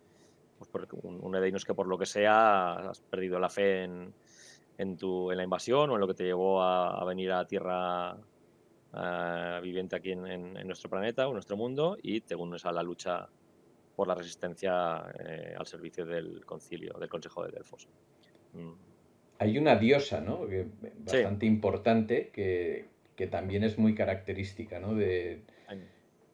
pues, 0.59 0.87
un, 1.03 1.19
un 1.23 1.37
Edeinos 1.37 1.65
que 1.65 1.75
por 1.75 1.87
lo 1.87 1.99
que 1.99 2.07
sea 2.07 2.91
has 2.91 3.01
perdido 3.01 3.39
la 3.39 3.49
fe 3.49 3.85
en, 3.85 4.13
en, 4.77 4.97
tu, 4.97 5.31
en 5.31 5.37
la 5.37 5.45
invasión 5.45 5.91
o 5.91 5.95
en 5.95 6.01
lo 6.01 6.07
que 6.09 6.15
te 6.15 6.25
llevó 6.25 6.63
a, 6.63 7.05
venir 7.05 7.33
a 7.33 7.47
Tierra 7.47 8.17
viviente 9.63 9.97
aquí 9.97 10.13
en, 10.13 10.27
en, 10.27 10.57
en, 10.57 10.67
nuestro 10.67 10.89
planeta 10.89 11.29
o 11.29 11.33
nuestro 11.33 11.57
mundo 11.57 11.99
y 12.03 12.23
te 12.23 12.35
unes 12.35 12.65
a 12.65 12.73
la 12.73 12.83
lucha 12.83 13.29
por 13.99 14.07
la 14.07 14.15
resistencia 14.15 15.07
eh, 15.19 15.57
al 15.59 15.67
servicio 15.67 16.07
del 16.07 16.47
concilio, 16.47 16.95
del 17.01 17.09
Consejo 17.09 17.43
de 17.43 17.51
Delfos. 17.51 17.89
Mm. 18.53 18.88
Hay 19.39 19.59
una 19.59 19.77
diosa, 19.77 20.21
¿no? 20.21 20.47
Que, 20.47 20.67
bastante 20.99 21.47
sí. 21.47 21.53
importante 21.53 22.31
que, 22.33 22.87
que, 23.17 23.27
también 23.27 23.65
es 23.65 23.79
muy 23.79 23.95
característica, 23.95 24.81
¿no? 24.81 24.95
De, 24.95 25.43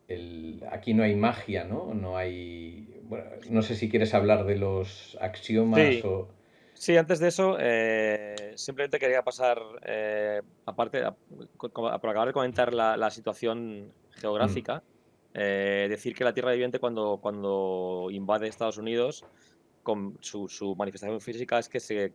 el, 0.09 0.63
aquí 0.71 0.95
no 0.95 1.03
hay 1.03 1.15
magia, 1.15 1.65
¿no? 1.65 1.95
No 1.95 2.17
hay... 2.17 3.01
Bueno, 3.05 3.27
no 3.51 3.63
sé 3.63 3.77
si 3.77 3.89
quieres 3.89 4.15
hablar 4.15 4.45
de 4.45 4.57
los 4.57 5.17
axiomas 5.21 5.81
sí. 5.81 6.03
o... 6.05 6.29
Sí, 6.75 6.97
antes 6.97 7.21
de 7.21 7.29
eso, 7.29 7.57
eh, 7.61 8.53
simplemente 8.57 8.99
quería 8.99 9.23
pasar, 9.23 9.59
eh, 9.87 10.43
aparte, 10.67 11.05
a, 11.05 11.15
por 11.59 12.11
acabar 12.11 12.27
de 12.27 12.33
comentar 12.33 12.75
la, 12.75 12.97
la 12.97 13.11
situación 13.11 13.93
geográfica, 14.11 14.79
mm. 14.79 14.81
eh, 15.35 15.87
decir 15.89 16.15
que 16.17 16.25
la 16.25 16.35
Tierra 16.35 16.51
viviente 16.51 16.81
cuando, 16.81 17.21
cuando 17.23 18.09
invade 18.11 18.49
Estados 18.49 18.77
Unidos, 18.77 19.25
con 19.85 20.19
su, 20.21 20.49
su 20.49 20.75
manifestación 20.75 21.21
física 21.21 21.59
es 21.61 21.69
que 21.69 21.79
se, 21.79 22.13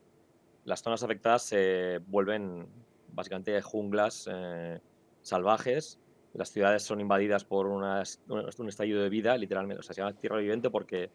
las 0.70 0.84
zonas 0.84 1.02
afectadas 1.02 1.42
se 1.42 2.00
vuelven 2.06 2.68
básicamente 3.12 3.60
junglas 3.60 4.30
eh, 4.32 4.80
salvajes, 5.24 6.00
las 6.36 6.52
ciudades 6.52 6.84
son 6.84 7.02
invadidas 7.02 7.44
por 7.44 7.66
un 7.66 8.68
estallido 8.68 9.02
de 9.02 9.10
vida, 9.10 9.36
literalmente, 9.36 9.80
o 9.80 9.84
sea, 9.84 9.96
se 9.96 10.02
llama 10.02 10.14
Tierra 10.14 10.38
viviente 10.38 10.70
porque 10.70 11.10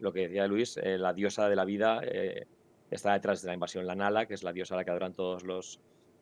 lo 0.00 0.14
que 0.14 0.28
decía 0.28 0.46
Luis, 0.46 0.78
eh, 0.78 0.96
la 0.96 1.12
diosa 1.12 1.46
de 1.46 1.56
la 1.56 1.66
vida 1.66 2.00
eh, 2.04 2.46
está 2.90 3.12
detrás 3.12 3.42
de 3.42 3.48
la 3.48 3.54
invasión 3.54 3.86
la 3.86 3.94
Nala, 3.94 4.24
que 4.24 4.32
es 4.32 4.42
la 4.42 4.54
diosa 4.54 4.74
a 4.74 4.78
la 4.78 4.84
que 4.86 4.92
adoran 4.92 5.12
todos 5.12 5.44
los, 5.44 5.78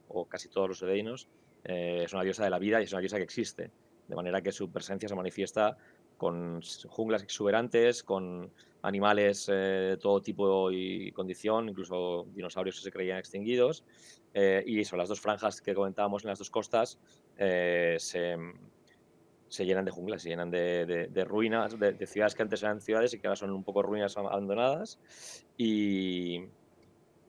o 0.09 0.25
casi 0.27 0.49
todos 0.49 0.69
los 0.69 0.83
edeinos. 0.83 1.29
Es 1.63 2.13
una 2.13 2.25
diosa 2.25 2.43
de 2.45 2.51
la 2.51 2.59
vida 2.59 2.81
y 2.81 2.85
es 2.85 2.93
una 2.93 3.01
diosa 3.01 3.19
que 3.19 3.23
existe, 3.23 3.71
de 4.09 4.17
manera 4.17 4.43
que 4.43 4.53
su 4.53 4.71
presencia 4.71 5.09
se 5.09 5.15
manifiesta 5.15 5.79
con 6.19 6.61
junglas 6.89 7.23
exuberantes, 7.23 8.03
con 8.03 8.53
animales 8.85 9.47
de 9.47 9.99
todo 10.01 10.21
tipo 10.21 10.71
y 10.71 11.11
condición, 11.13 11.69
incluso 11.69 12.27
dinosaurios 12.35 12.77
que 12.77 12.83
se 12.83 12.93
creían 12.93 13.19
extinguidos. 13.19 13.85
y 14.35 14.81
eso, 14.81 14.97
las 14.97 15.09
dos 15.09 15.21
franjas 15.21 15.61
que 15.61 15.75
comentábamos 15.75 16.25
en 16.25 16.29
las 16.29 16.39
dos 16.39 16.51
costas 16.51 16.99
se, 17.37 18.37
se 19.55 19.65
llenan 19.65 19.85
de 19.85 19.93
junglas, 19.93 20.23
se 20.23 20.31
llenan 20.31 20.51
de, 20.51 21.25
ruinas, 21.27 21.79
de, 21.79 22.07
ciudades 22.07 22.35
que 22.35 22.43
antes 22.43 22.63
eran 22.63 22.81
ciudades 22.81 23.15
y 23.15 23.21
que 23.21 23.29
ahora 23.29 23.37
son 23.37 23.51
un 23.51 23.63
poco 23.63 23.83
ruinas 23.83 24.17
abandonadas 24.17 24.99
y, 25.57 26.41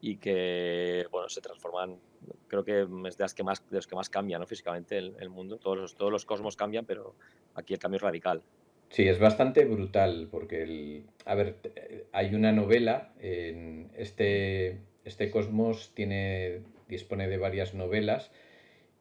y 0.01 0.17
que 0.17 1.05
bueno, 1.11 1.29
se 1.29 1.39
transforman, 1.39 1.99
creo 2.47 2.63
que 2.63 2.81
es 2.81 3.17
de, 3.17 3.23
las 3.23 3.35
que 3.35 3.43
más, 3.43 3.63
de 3.69 3.75
los 3.75 3.85
que 3.85 3.95
más 3.95 4.09
cambian 4.09 4.41
¿no? 4.41 4.47
físicamente 4.47 4.97
el, 4.97 5.15
el, 5.19 5.29
mundo. 5.29 5.57
Todos 5.57 5.77
los, 5.77 5.95
todos 5.95 6.11
los 6.11 6.25
cosmos 6.25 6.55
cambian, 6.55 6.85
pero 6.85 7.13
aquí 7.53 7.73
el 7.73 7.79
cambio 7.79 7.97
es 7.97 8.01
radical. 8.01 8.41
Sí, 8.89 9.07
es 9.07 9.19
bastante 9.19 9.65
brutal 9.65 10.27
porque, 10.31 10.63
el, 10.63 11.05
a 11.25 11.35
ver, 11.35 11.55
hay 12.11 12.33
una 12.33 12.51
novela, 12.51 13.11
en 13.19 13.91
este, 13.97 14.77
este 15.03 15.29
cosmos 15.31 15.91
tiene, 15.93 16.61
dispone 16.87 17.27
de 17.27 17.37
varias 17.37 17.73
novelas 17.73 18.31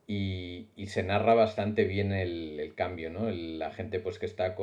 y, 0.06 0.68
se 0.86 1.02
narra 1.02 1.34
bastante 1.34 1.84
bien 1.84 2.12
el, 2.12 2.72
cambio, 2.76 3.10
¿no? 3.10 3.30
la 3.30 3.70
gente 3.70 4.00
pues 4.00 4.18
que 4.18 4.26
está 4.26 4.56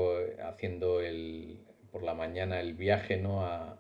haciendo 0.44 1.02
el, 1.02 1.58
por 1.92 2.04
la 2.04 2.14
mañana 2.14 2.60
el 2.60 2.74
viaje, 2.74 3.18
¿no? 3.18 3.46
A, 3.46 3.80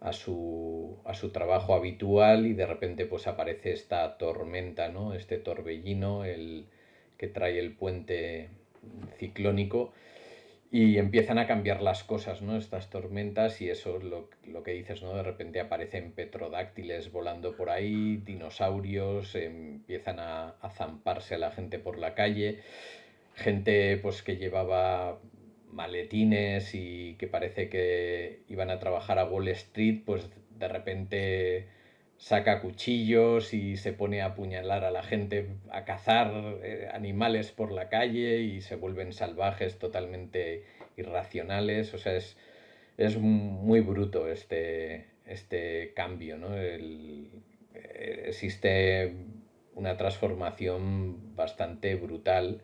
a, 0.00 0.12
su, 0.12 0.98
a 1.04 1.14
su 1.14 1.30
trabajo 1.30 1.74
habitual 1.74 2.46
y 2.46 2.54
de 2.54 2.66
repente 2.66 3.06
pues 3.06 3.26
aparece 3.26 3.72
esta 3.72 4.18
tormenta, 4.18 4.88
¿no? 4.88 5.14
Este 5.14 5.38
torbellino, 5.38 6.24
el 6.24 6.66
que 7.16 7.28
trae 7.28 7.58
el 7.58 7.72
puente 7.72 8.48
ciclónico 9.18 9.92
y 10.74 10.96
empiezan 10.96 11.38
a 11.38 11.46
cambiar 11.46 11.82
las 11.82 12.02
cosas, 12.02 12.40
¿no? 12.40 12.56
Estas 12.56 12.88
tormentas 12.88 13.60
y 13.60 13.68
eso 13.68 13.98
lo, 13.98 14.30
lo 14.46 14.62
que 14.62 14.72
dices, 14.72 15.02
¿no? 15.02 15.14
De 15.14 15.22
repente 15.22 15.60
aparecen 15.60 16.12
petrodáctiles 16.12 17.12
volando 17.12 17.54
por 17.54 17.68
ahí, 17.68 18.16
dinosaurios, 18.16 19.34
empiezan 19.34 20.18
a, 20.18 20.48
a 20.62 20.70
zamparse 20.70 21.34
a 21.34 21.38
la 21.38 21.50
gente 21.50 21.78
por 21.78 21.98
la 21.98 22.14
calle, 22.14 22.60
gente 23.34 23.98
pues 23.98 24.22
que 24.22 24.38
llevaba 24.38 25.20
maletines 25.70 26.74
y 26.74 27.16
que 27.18 27.26
parece 27.26 27.68
que 27.68 28.40
iban 28.48 28.70
a 28.70 28.78
trabajar 28.78 29.18
a 29.18 29.26
Wall 29.26 29.48
Street, 29.48 30.00
pues 30.06 30.30
de 30.58 30.68
repente 30.68 31.68
saca 32.22 32.60
cuchillos 32.60 33.52
y 33.52 33.76
se 33.76 33.92
pone 33.92 34.22
a 34.22 34.26
apuñalar 34.26 34.84
a 34.84 34.92
la 34.92 35.02
gente, 35.02 35.56
a 35.72 35.84
cazar 35.84 36.30
eh, 36.62 36.88
animales 36.94 37.50
por 37.50 37.72
la 37.72 37.88
calle 37.88 38.42
y 38.42 38.60
se 38.60 38.76
vuelven 38.76 39.12
salvajes, 39.12 39.76
totalmente 39.80 40.62
irracionales. 40.96 41.92
O 41.94 41.98
sea, 41.98 42.14
es, 42.14 42.36
es 42.96 43.18
muy 43.18 43.80
bruto 43.80 44.28
este, 44.28 45.06
este 45.26 45.92
cambio, 45.96 46.38
¿no? 46.38 46.56
Eh, 46.56 47.28
existe 48.26 49.12
una 49.74 49.96
transformación 49.96 51.34
bastante 51.34 51.96
brutal 51.96 52.60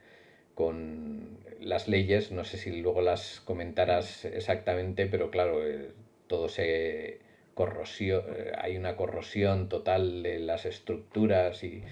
con 0.54 1.40
las 1.58 1.88
leyes, 1.88 2.30
no 2.30 2.44
sé 2.44 2.58
si 2.58 2.80
luego 2.80 3.02
las 3.02 3.40
comentarás 3.40 4.24
exactamente, 4.24 5.06
pero 5.06 5.32
claro, 5.32 5.66
eh, 5.66 5.90
todo 6.28 6.48
se 6.48 7.26
corrosión, 7.58 8.22
eh, 8.36 8.52
hay 8.56 8.76
una 8.76 8.94
corrosión 8.94 9.68
total 9.68 10.22
de 10.22 10.38
las 10.38 10.64
estructuras 10.64 11.64
y, 11.64 11.82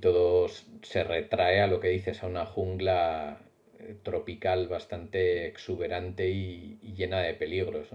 todo 0.00 0.48
se 0.82 1.04
retrae 1.04 1.60
a 1.60 1.68
lo 1.68 1.78
que 1.78 1.88
dices, 1.88 2.22
a 2.22 2.26
una 2.26 2.46
jungla 2.46 3.38
eh, 3.78 3.94
tropical 4.02 4.66
bastante 4.66 5.46
exuberante 5.46 6.30
y, 6.30 6.78
llena 6.96 7.20
de 7.20 7.34
peligros. 7.34 7.88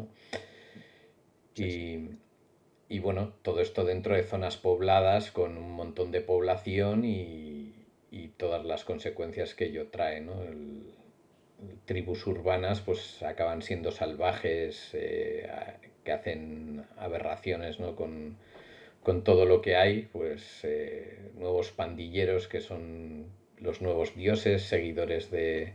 Y, 1.55 2.99
bueno, 2.99 3.33
todo 3.41 3.59
esto 3.59 3.83
dentro 3.83 4.15
de 4.15 4.23
zonas 4.23 4.55
pobladas 4.55 5.31
con 5.31 5.57
un 5.57 5.71
montón 5.71 6.11
de 6.11 6.21
población 6.21 7.03
y, 7.05 7.73
todas 8.37 8.63
las 8.63 8.85
consecuencias 8.85 9.55
que 9.55 9.65
ello 9.65 9.87
trae. 9.87 10.21
¿no? 10.21 10.35
tribus 11.85 12.25
urbanas 12.27 12.79
pues 12.79 13.21
acaban 13.23 13.61
siendo 13.61 13.91
salvajes, 13.91 14.91
eh, 14.93 15.49
hacen 16.11 16.85
aberraciones 16.97 17.79
¿no? 17.79 17.95
con, 17.95 18.37
todo 19.23 19.45
lo 19.45 19.61
que 19.61 19.75
hay, 19.75 20.03
pues 20.11 20.61
eh, 20.63 21.31
nuevos 21.35 21.71
pandilleros 21.71 22.47
que 22.47 22.61
son 22.61 23.25
los 23.57 23.81
nuevos 23.81 24.15
dioses, 24.15 24.63
seguidores 24.63 25.31
de, 25.31 25.73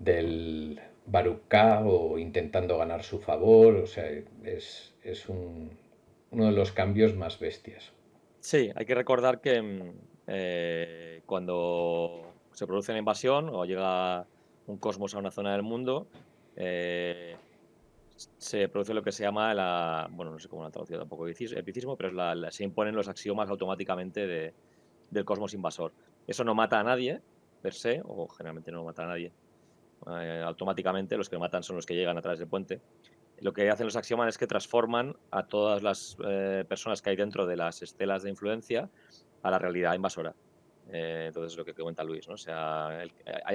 del 0.00 0.80
Baruká 1.06 1.84
o 1.84 2.18
intentando 2.18 2.78
ganar 2.78 3.04
su 3.04 3.20
favor, 3.20 3.76
o 3.76 3.86
sea, 3.86 4.10
es, 4.44 4.92
uno 5.28 6.46
de 6.46 6.52
los 6.52 6.72
cambios 6.72 7.14
más 7.14 7.38
bestias. 7.38 7.92
Sí, 8.40 8.70
hay 8.74 8.84
que 8.84 8.94
recordar 8.94 9.40
que 9.40 9.62
mm, 9.62 9.92
eh, 10.26 11.22
cuando 11.26 12.32
se 12.52 12.66
produce 12.66 12.92
una 12.92 12.98
invasión 12.98 13.48
o 13.50 13.64
llega 13.64 14.26
un 14.66 14.78
cosmos 14.78 15.14
a 15.14 15.18
una 15.18 15.30
zona 15.30 15.52
del 15.52 15.62
mundo, 15.62 16.08
eh, 16.56 17.36
se 18.16 18.68
produce 18.68 18.94
lo 18.94 19.02
que 19.02 19.12
se 19.12 19.22
llama 19.22 19.52
la, 19.54 20.08
bueno, 20.10 20.32
no 20.32 20.38
sé 20.38 20.48
cómo 20.48 20.62
la 20.62 20.70
traducción 20.70 21.00
tampoco 21.00 21.26
epicismo, 21.26 21.96
pero 21.96 22.08
es 22.08 22.14
la, 22.14 22.50
se 22.50 22.64
imponen 22.64 22.94
los 22.94 23.08
axiomas 23.08 23.48
automáticamente 23.50 24.26
de, 24.26 24.54
del 25.10 25.24
cosmos 25.24 25.54
invasor. 25.54 25.92
Eso 26.26 26.44
no 26.44 26.54
mata 26.54 26.80
a 26.80 26.84
nadie, 26.84 27.20
per 27.62 27.74
se, 27.74 28.02
o 28.04 28.26
generalmente 28.28 28.72
no 28.72 28.84
mata 28.84 29.04
a 29.04 29.06
nadie. 29.06 29.32
Eh, 30.06 30.42
automáticamente 30.44 31.16
los 31.16 31.28
que 31.28 31.38
matan 31.38 31.62
son 31.62 31.76
los 31.76 31.86
que 31.86 31.94
llegan 31.94 32.16
a 32.18 32.22
través 32.22 32.38
del 32.38 32.48
puente. 32.48 32.80
Lo 33.40 33.52
que 33.52 33.68
hacen 33.68 33.86
los 33.86 33.96
axiomas 33.96 34.28
es 34.28 34.38
que 34.38 34.46
transforman 34.46 35.14
a 35.30 35.46
todas 35.46 35.82
las 35.82 36.16
eh, 36.26 36.64
personas 36.66 37.02
que 37.02 37.10
hay 37.10 37.16
dentro 37.16 37.46
de 37.46 37.56
las 37.56 37.82
estelas 37.82 38.22
de 38.22 38.30
influencia 38.30 38.88
a 39.42 39.50
la 39.50 39.58
realidad 39.58 39.94
invasora. 39.94 40.34
Eh, 40.90 41.24
entonces 41.26 41.52
es 41.52 41.58
lo 41.58 41.64
que 41.64 41.74
comenta 41.74 42.02
Luis, 42.04 42.28
¿no? 42.28 42.34
O 42.34 42.38
sea, 42.38 43.00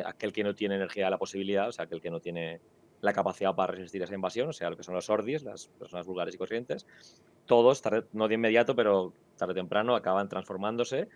aquel 0.06 0.34
que 0.34 0.44
no 0.44 0.54
tiene 0.54 0.76
energía 0.76 1.10
la 1.10 1.18
posibilidad, 1.18 1.70
o 1.70 1.72
sea, 1.72 1.86
aquel 1.86 2.02
que 2.02 2.12
no 2.12 2.20
tiene 2.20 2.60
la 3.02 3.14
capacidad 3.14 3.56
para 3.56 3.74
resistir 3.74 4.02
esa 4.02 4.14
invasión, 4.14 4.50
o 4.50 4.54
sea, 4.54 4.70
lo 4.70 4.78
que 4.78 4.84
son 4.84 4.96
los 4.96 5.10
ordis, 5.10 5.44
las 5.44 5.68
personas 5.68 6.06
vulgares 6.06 6.36
y 6.36 6.38
corrientes, 6.38 6.86
todos, 7.46 7.82
no 8.14 8.28
de 8.28 8.36
inmediato, 8.36 8.76
pero 8.76 9.14
tarde 9.38 9.52
o 9.54 9.56
temprano, 9.56 9.96
acaban 9.96 10.30
transformándose, 10.30 11.08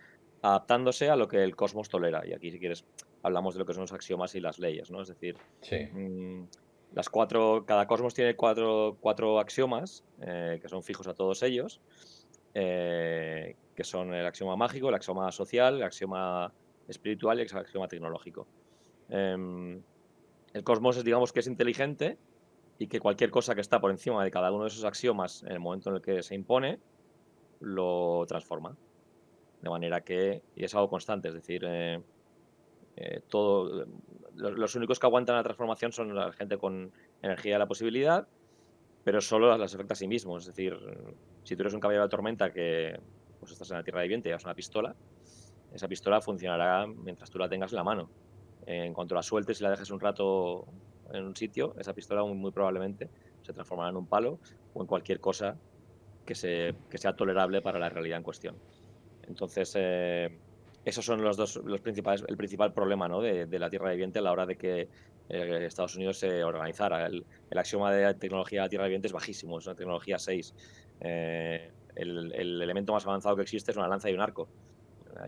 adaptándose 0.42 1.08
a 1.08 1.16
lo 1.16 1.28
que 1.28 1.42
el 1.42 1.54
cosmos 1.54 1.88
tolera. 1.88 2.26
Y 2.26 2.32
aquí, 2.32 2.50
si 2.50 2.58
quieres, 2.58 2.84
hablamos 3.22 3.54
de 3.54 3.60
lo 3.60 3.66
que 3.66 3.72
son 3.72 3.82
los 3.82 3.92
axiomas 3.92 4.34
y 4.34 4.40
las 4.40 4.58
leyes, 4.58 4.90
¿no? 4.90 5.00
Es 5.00 5.08
decir, 5.08 5.36
mm, 5.92 6.44
las 6.94 7.08
cuatro, 7.08 7.64
cada 7.66 7.86
cosmos 7.86 8.14
tiene 8.14 8.34
cuatro, 8.34 8.96
cuatro 9.00 9.38
axiomas, 9.38 10.04
eh, 10.20 10.58
que 10.60 10.68
son 10.68 10.82
fijos 10.82 11.06
a 11.06 11.14
todos 11.14 11.42
ellos, 11.42 11.80
eh, 12.54 13.54
que 13.74 13.84
son 13.84 14.12
el 14.14 14.26
axioma 14.26 14.56
mágico, 14.56 14.88
el 14.88 14.94
axioma 14.94 15.30
social, 15.30 15.76
el 15.76 15.82
axioma 15.82 16.52
espiritual 16.88 17.38
y 17.38 17.42
el 17.42 17.56
axioma 17.56 17.88
tecnológico. 17.88 18.46
Em, 19.08 19.80
el 20.56 20.64
cosmos 20.64 20.96
es, 20.96 21.04
digamos, 21.04 21.34
que 21.34 21.40
es 21.40 21.46
inteligente 21.46 22.16
y 22.78 22.86
que 22.86 22.98
cualquier 22.98 23.30
cosa 23.30 23.54
que 23.54 23.60
está 23.60 23.78
por 23.78 23.90
encima 23.90 24.24
de 24.24 24.30
cada 24.30 24.50
uno 24.50 24.62
de 24.62 24.68
esos 24.68 24.84
axiomas 24.84 25.42
en 25.42 25.52
el 25.52 25.60
momento 25.60 25.90
en 25.90 25.96
el 25.96 26.02
que 26.02 26.22
se 26.22 26.34
impone, 26.34 26.80
lo 27.60 28.24
transforma. 28.26 28.74
De 29.60 29.68
manera 29.68 30.00
que, 30.00 30.42
y 30.54 30.64
es 30.64 30.74
algo 30.74 30.88
constante, 30.88 31.28
es 31.28 31.34
decir, 31.34 31.62
eh, 31.66 32.02
eh, 32.96 33.20
los, 34.34 34.74
únicos 34.76 34.98
que 34.98 35.06
aguantan 35.06 35.36
la 35.36 35.42
transformación 35.42 35.92
son 35.92 36.14
la 36.14 36.32
gente 36.32 36.56
con 36.56 36.90
energía 37.20 37.56
de 37.56 37.58
la 37.58 37.68
posibilidad, 37.68 38.26
pero 39.04 39.20
solo 39.20 39.54
las 39.58 39.74
afecta 39.74 39.92
a 39.92 39.96
sí 39.96 40.08
mismos. 40.08 40.44
Es 40.44 40.56
decir, 40.56 40.74
si 41.42 41.54
tú 41.54 41.64
eres 41.64 41.74
un 41.74 41.80
caballero 41.80 42.04
de 42.04 42.08
tormenta 42.08 42.50
que 42.50 42.98
pues 43.40 43.52
estás 43.52 43.70
en 43.72 43.76
la 43.76 43.82
tierra 43.82 44.00
viviente 44.00 44.28
y 44.28 44.30
llevas 44.30 44.44
una 44.44 44.54
pistola, 44.54 44.96
esa 45.74 45.86
pistola 45.86 46.22
funcionará 46.22 46.86
mientras 46.86 47.30
tú 47.30 47.38
la 47.38 47.46
tengas 47.46 47.72
en 47.72 47.76
la 47.76 47.84
mano 47.84 48.08
en 48.66 48.92
cuanto 48.92 49.14
la 49.14 49.22
sueltes 49.22 49.60
y 49.60 49.64
la 49.64 49.70
dejes 49.70 49.90
un 49.90 50.00
rato 50.00 50.66
en 51.12 51.24
un 51.24 51.36
sitio, 51.36 51.74
esa 51.78 51.94
pistola 51.94 52.24
muy, 52.24 52.50
probablemente 52.50 53.08
se 53.42 53.52
transformará 53.52 53.90
en 53.90 53.96
un 53.96 54.06
palo 54.06 54.38
o 54.74 54.80
en 54.82 54.86
cualquier 54.86 55.20
cosa 55.20 55.56
que, 56.24 56.34
se, 56.34 56.74
que 56.90 56.98
sea 56.98 57.14
tolerable 57.14 57.62
para 57.62 57.78
la 57.78 57.88
realidad 57.88 58.18
en 58.18 58.24
cuestión. 58.24 58.56
Entonces, 59.28 59.72
eh, 59.76 60.36
esos 60.84 61.04
son 61.04 61.22
los 61.22 61.36
dos, 61.36 61.56
los 61.64 61.80
principales, 61.80 62.24
el 62.28 62.36
principal 62.36 62.72
problema 62.72 63.08
¿no? 63.08 63.20
de, 63.20 63.58
la 63.58 63.70
Tierra 63.70 63.90
Viviente 63.90 64.20
a 64.20 64.22
la 64.22 64.32
hora 64.32 64.46
de 64.46 64.56
que 64.56 64.88
eh, 65.28 65.66
Estados 65.66 65.96
Unidos 65.96 66.18
se 66.18 66.44
organizara. 66.44 67.06
El, 67.06 67.24
axioma 67.56 67.92
de 67.92 68.14
tecnología 68.14 68.62
de 68.62 68.68
Tierra 68.68 68.84
Viviente 68.84 69.08
es 69.08 69.12
bajísimo, 69.12 69.58
es 69.58 69.66
una 69.66 69.74
tecnología 69.74 70.18
6. 70.18 70.54
Eh, 71.00 71.70
el, 71.96 72.62
elemento 72.62 72.92
más 72.92 73.04
avanzado 73.06 73.34
que 73.36 73.42
existe 73.42 73.72
es 73.72 73.76
una 73.76 73.88
lanza 73.88 74.10
y 74.10 74.14
un 74.14 74.20
arco. 74.20 74.48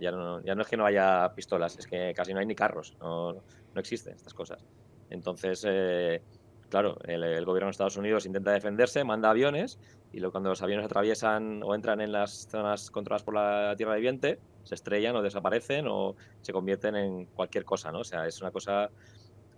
Ya 0.00 0.11
no, 0.11 0.40
ya 0.42 0.52
es 0.52 0.68
que 0.68 0.76
no 0.76 0.87
haya 0.87 1.33
pistolas, 1.35 1.78
es 1.78 1.87
que 1.87 2.12
casi 2.14 2.33
no 2.33 2.40
hay 2.40 2.47
ni 2.47 2.54
carros, 2.54 2.97
no, 3.00 3.33
no 3.33 3.80
existen 3.80 4.14
estas 4.14 4.35
cosas. 4.35 4.64
Entonces, 5.11 5.64
eh, 5.66 6.23
claro, 6.68 6.99
el, 7.04 7.45
gobierno 7.45 7.66
de 7.66 7.73
Estados 7.73 7.97
Unidos 7.97 8.26
intenta 8.26 8.52
defenderse, 8.52 9.04
manda 9.04 9.30
aviones 9.30 9.78
y 10.12 10.21
cuando 10.23 10.50
los 10.50 10.62
aviones 10.62 10.87
atraviesan 10.87 11.62
o 11.62 11.75
entran 11.75 12.00
en 12.00 12.12
las 12.12 12.49
zonas 12.49 12.90
controladas 12.90 13.23
por 13.23 13.35
la 13.35 13.75
Tierra 13.76 13.95
Viviente, 13.95 14.38
se 14.64 14.75
estrellan 14.75 15.16
o 15.16 15.23
desaparecen 15.23 15.87
o 15.88 16.16
se 16.42 16.52
convierten 16.52 16.97
en 16.97 17.25
cualquier 17.26 17.64
cosa, 17.64 17.90
¿no? 17.90 18.00
O 18.00 18.04
sea, 18.04 18.26
es 18.26 18.40
una 18.40 18.50
cosa 18.50 18.90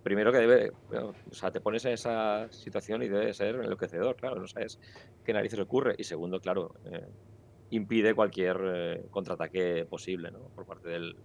primero 0.02 0.32
que 0.32 0.38
debe, 0.38 0.70
o 0.70 1.34
sea, 1.34 1.50
te 1.50 1.60
pones 1.60 1.84
en 1.84 1.92
esa 1.92 2.50
situación 2.50 3.02
y 3.02 3.08
debe 3.08 3.34
ser 3.34 3.56
enloquecedor, 3.56 4.16
claro, 4.16 4.40
no 4.40 4.46
sabes 4.46 4.78
qué 5.24 5.32
narices 5.32 5.60
ocurre. 5.60 5.94
Y 5.98 6.04
segundo, 6.04 6.40
claro, 6.40 6.74
eh, 6.86 7.06
impide 7.70 8.14
cualquier 8.14 8.56
eh, 8.62 9.02
contraataque 9.10 9.86
posible 9.88 10.30
¿no? 10.30 10.40
por 10.54 10.66
parte 10.66 10.88
del, 10.88 11.16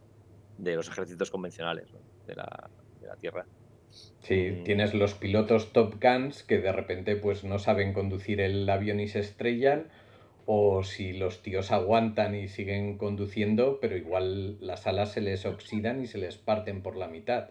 de 0.58 0.76
los 0.76 0.88
ejércitos 0.88 1.32
convencionales 1.32 1.92
de, 2.28 2.36
la, 2.36 2.70
de, 3.02 3.08
la, 3.08 3.16
Tierra. 3.16 3.46
Sí, 4.22 4.52
mm. 4.52 4.64
tienes 4.64 4.94
los 4.94 5.14
pilotos 5.14 5.74
Top 5.74 5.96
Guns 6.02 6.44
que 6.44 6.60
de 6.60 6.72
repente 6.72 7.16
pues 7.16 7.44
no 7.44 7.60
saben 7.60 7.94
conducir 7.94 8.42
el 8.42 8.70
avión 8.70 9.00
y 9.00 9.08
se 9.08 9.20
estrellan, 9.20 9.88
o 10.46 10.84
si 10.84 11.14
los 11.14 11.42
tíos 11.42 11.72
aguantan 11.72 12.36
y 12.36 12.48
siguen 12.48 12.98
conduciendo, 12.98 13.80
pero 13.82 13.98
igual 13.98 14.58
las 14.60 14.86
alas 14.86 15.12
se 15.12 15.22
les 15.22 15.46
oxidan 15.46 16.02
y 16.02 16.08
se 16.08 16.20
les 16.20 16.38
parten 16.38 16.84
por 16.84 16.96
la 16.96 17.08
mitad. 17.08 17.50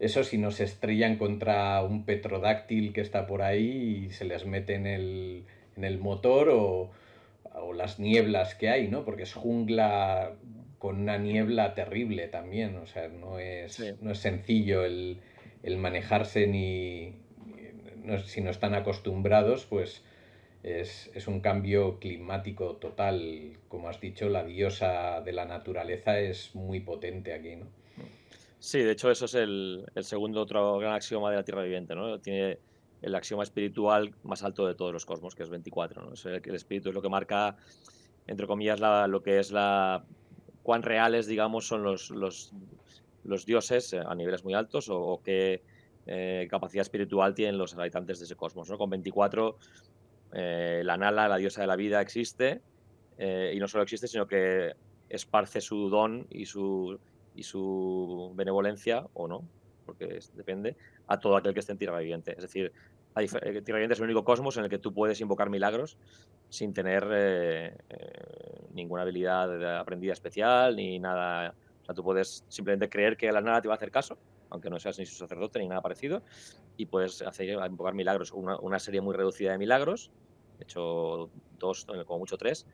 Eso 0.00 0.24
si 0.24 0.38
no 0.38 0.50
se 0.50 0.64
estrellan 0.64 1.16
contra 1.16 1.80
un 1.82 2.04
petrodáctil 2.04 2.92
que 2.92 3.00
está 3.00 3.26
por 3.26 3.42
ahí 3.42 4.06
y 4.06 4.10
se 4.10 4.24
les 4.24 4.44
mete 4.46 4.74
en 4.74 4.86
el, 4.86 5.44
en 5.76 5.84
el 5.84 5.98
motor 5.98 6.48
o, 6.50 6.90
o 7.54 7.72
las 7.72 7.98
nieblas 7.98 8.54
que 8.54 8.68
hay, 8.68 8.88
¿no? 8.88 9.04
Porque 9.04 9.22
es 9.22 9.34
jungla 9.34 10.32
con 10.78 11.00
una 11.00 11.16
niebla 11.16 11.74
terrible 11.74 12.28
también, 12.28 12.76
o 12.76 12.86
sea, 12.86 13.08
no 13.08 13.38
es, 13.38 13.96
no 14.02 14.10
es 14.10 14.18
sencillo 14.18 14.84
el, 14.84 15.18
manejarse 15.78 16.46
ni, 16.46 17.14
si 18.26 18.42
no 18.42 18.50
están 18.50 18.74
acostumbrados, 18.74 19.64
pues 19.64 20.04
es, 20.62 21.10
es, 21.14 21.26
un 21.26 21.40
cambio 21.40 21.98
climático 21.98 22.76
total. 22.76 23.56
Como 23.68 23.88
has 23.88 23.98
dicho, 24.00 24.28
la 24.28 24.44
diosa 24.44 25.22
de 25.22 25.32
la 25.32 25.46
naturaleza 25.46 26.18
es 26.18 26.54
muy 26.54 26.80
potente 26.80 27.32
aquí, 27.32 27.56
¿no? 27.56 27.66
Sí, 28.58 28.80
de 28.82 28.92
hecho 28.92 29.10
eso 29.10 29.24
es 29.26 29.34
el, 29.34 29.86
el 29.94 30.04
segundo 30.04 30.40
otro 30.42 30.78
gran 30.78 30.92
axioma 30.92 31.30
de 31.30 31.36
la 31.36 31.44
Tierra 31.44 31.62
viviente, 31.62 31.94
¿no? 31.94 32.18
Tiene 32.20 32.58
el 33.04 33.14
axioma 33.14 33.42
espiritual 33.42 34.14
más 34.22 34.42
alto 34.42 34.66
de 34.66 34.74
todos 34.74 34.92
los 34.92 35.04
cosmos, 35.04 35.34
que 35.34 35.42
es 35.42 35.50
24. 35.50 36.02
¿no? 36.02 36.12
el, 36.24 36.54
espíritu 36.54 36.88
es 36.88 36.94
lo 36.94 37.02
que 37.02 37.10
marca, 37.10 37.56
entre 38.26 38.46
comillas, 38.46 38.80
lo 38.80 39.22
que 39.22 39.38
es 39.38 39.52
la 39.52 40.04
cuán 40.62 40.82
reales, 40.82 41.26
digamos, 41.26 41.66
son 41.66 41.82
los, 41.82 42.10
los, 42.10 43.46
dioses 43.46 43.92
eh, 43.92 44.02
a 44.04 44.14
niveles 44.14 44.42
muy 44.44 44.54
altos 44.54 44.88
o, 44.88 45.20
qué 45.22 45.62
eh, 46.06 46.48
capacidad 46.50 46.80
espiritual 46.80 47.34
tienen 47.34 47.58
los 47.58 47.76
habitantes 47.76 48.18
de 48.18 48.24
ese 48.24 48.36
cosmos. 48.36 48.70
¿no? 48.70 48.78
Con 48.78 48.88
24, 48.88 49.58
eh, 50.32 50.80
la 50.82 50.96
Nala, 50.96 51.28
la 51.28 51.36
diosa 51.36 51.60
de 51.60 51.66
la 51.66 51.76
vida, 51.76 52.00
existe 52.00 52.62
y 53.16 53.60
no 53.60 53.68
solo 53.68 53.84
existe, 53.84 54.08
sino 54.08 54.26
que 54.26 54.74
esparce 55.08 55.60
su 55.60 55.88
don 55.88 56.26
y 56.30 56.46
su, 56.46 56.98
y 57.36 57.44
su 57.44 58.32
benevolencia, 58.34 59.06
o 59.14 59.28
no, 59.28 59.44
porque 59.86 60.18
depende, 60.34 60.76
a 61.06 61.20
todo 61.20 61.36
aquel 61.36 61.54
que 61.54 61.60
esté 61.60 61.70
en 61.70 61.78
tierra 61.78 62.00
viviente. 62.00 62.32
Es 62.32 62.42
decir, 62.42 62.72
Tierra 63.14 63.40
Viviente 63.44 63.94
es 63.94 64.00
el 64.00 64.04
único 64.04 64.24
cosmos 64.24 64.56
en 64.56 64.64
el 64.64 64.70
que 64.70 64.78
tú 64.78 64.92
puedes 64.92 65.20
invocar 65.20 65.48
milagros 65.48 65.96
sin 66.48 66.74
tener 66.74 67.06
eh, 67.12 67.76
eh, 67.88 68.66
ninguna 68.72 69.02
habilidad 69.02 69.78
aprendida 69.78 70.12
especial 70.12 70.74
ni 70.74 70.98
nada. 70.98 71.54
O 71.82 71.84
sea, 71.84 71.94
tú 71.94 72.02
puedes 72.02 72.44
simplemente 72.48 72.88
creer 72.88 73.16
que 73.16 73.30
la 73.30 73.40
nada 73.40 73.62
te 73.62 73.68
va 73.68 73.74
a 73.74 73.76
hacer 73.76 73.92
caso, 73.92 74.18
aunque 74.50 74.68
no 74.68 74.80
seas 74.80 74.98
ni 74.98 75.06
su 75.06 75.14
sacerdote 75.14 75.60
ni 75.60 75.68
nada 75.68 75.80
parecido, 75.80 76.22
y 76.76 76.86
puedes 76.86 77.22
hacer 77.22 77.50
invocar 77.50 77.94
milagros, 77.94 78.32
una, 78.32 78.78
serie 78.80 79.00
muy 79.00 79.14
reducida 79.14 79.52
de 79.52 79.58
milagros, 79.58 80.10
de 80.58 80.64
hecho 80.64 81.30
dos, 81.58 81.84
como 82.06 82.18
mucho 82.18 82.36
tres, 82.36 82.66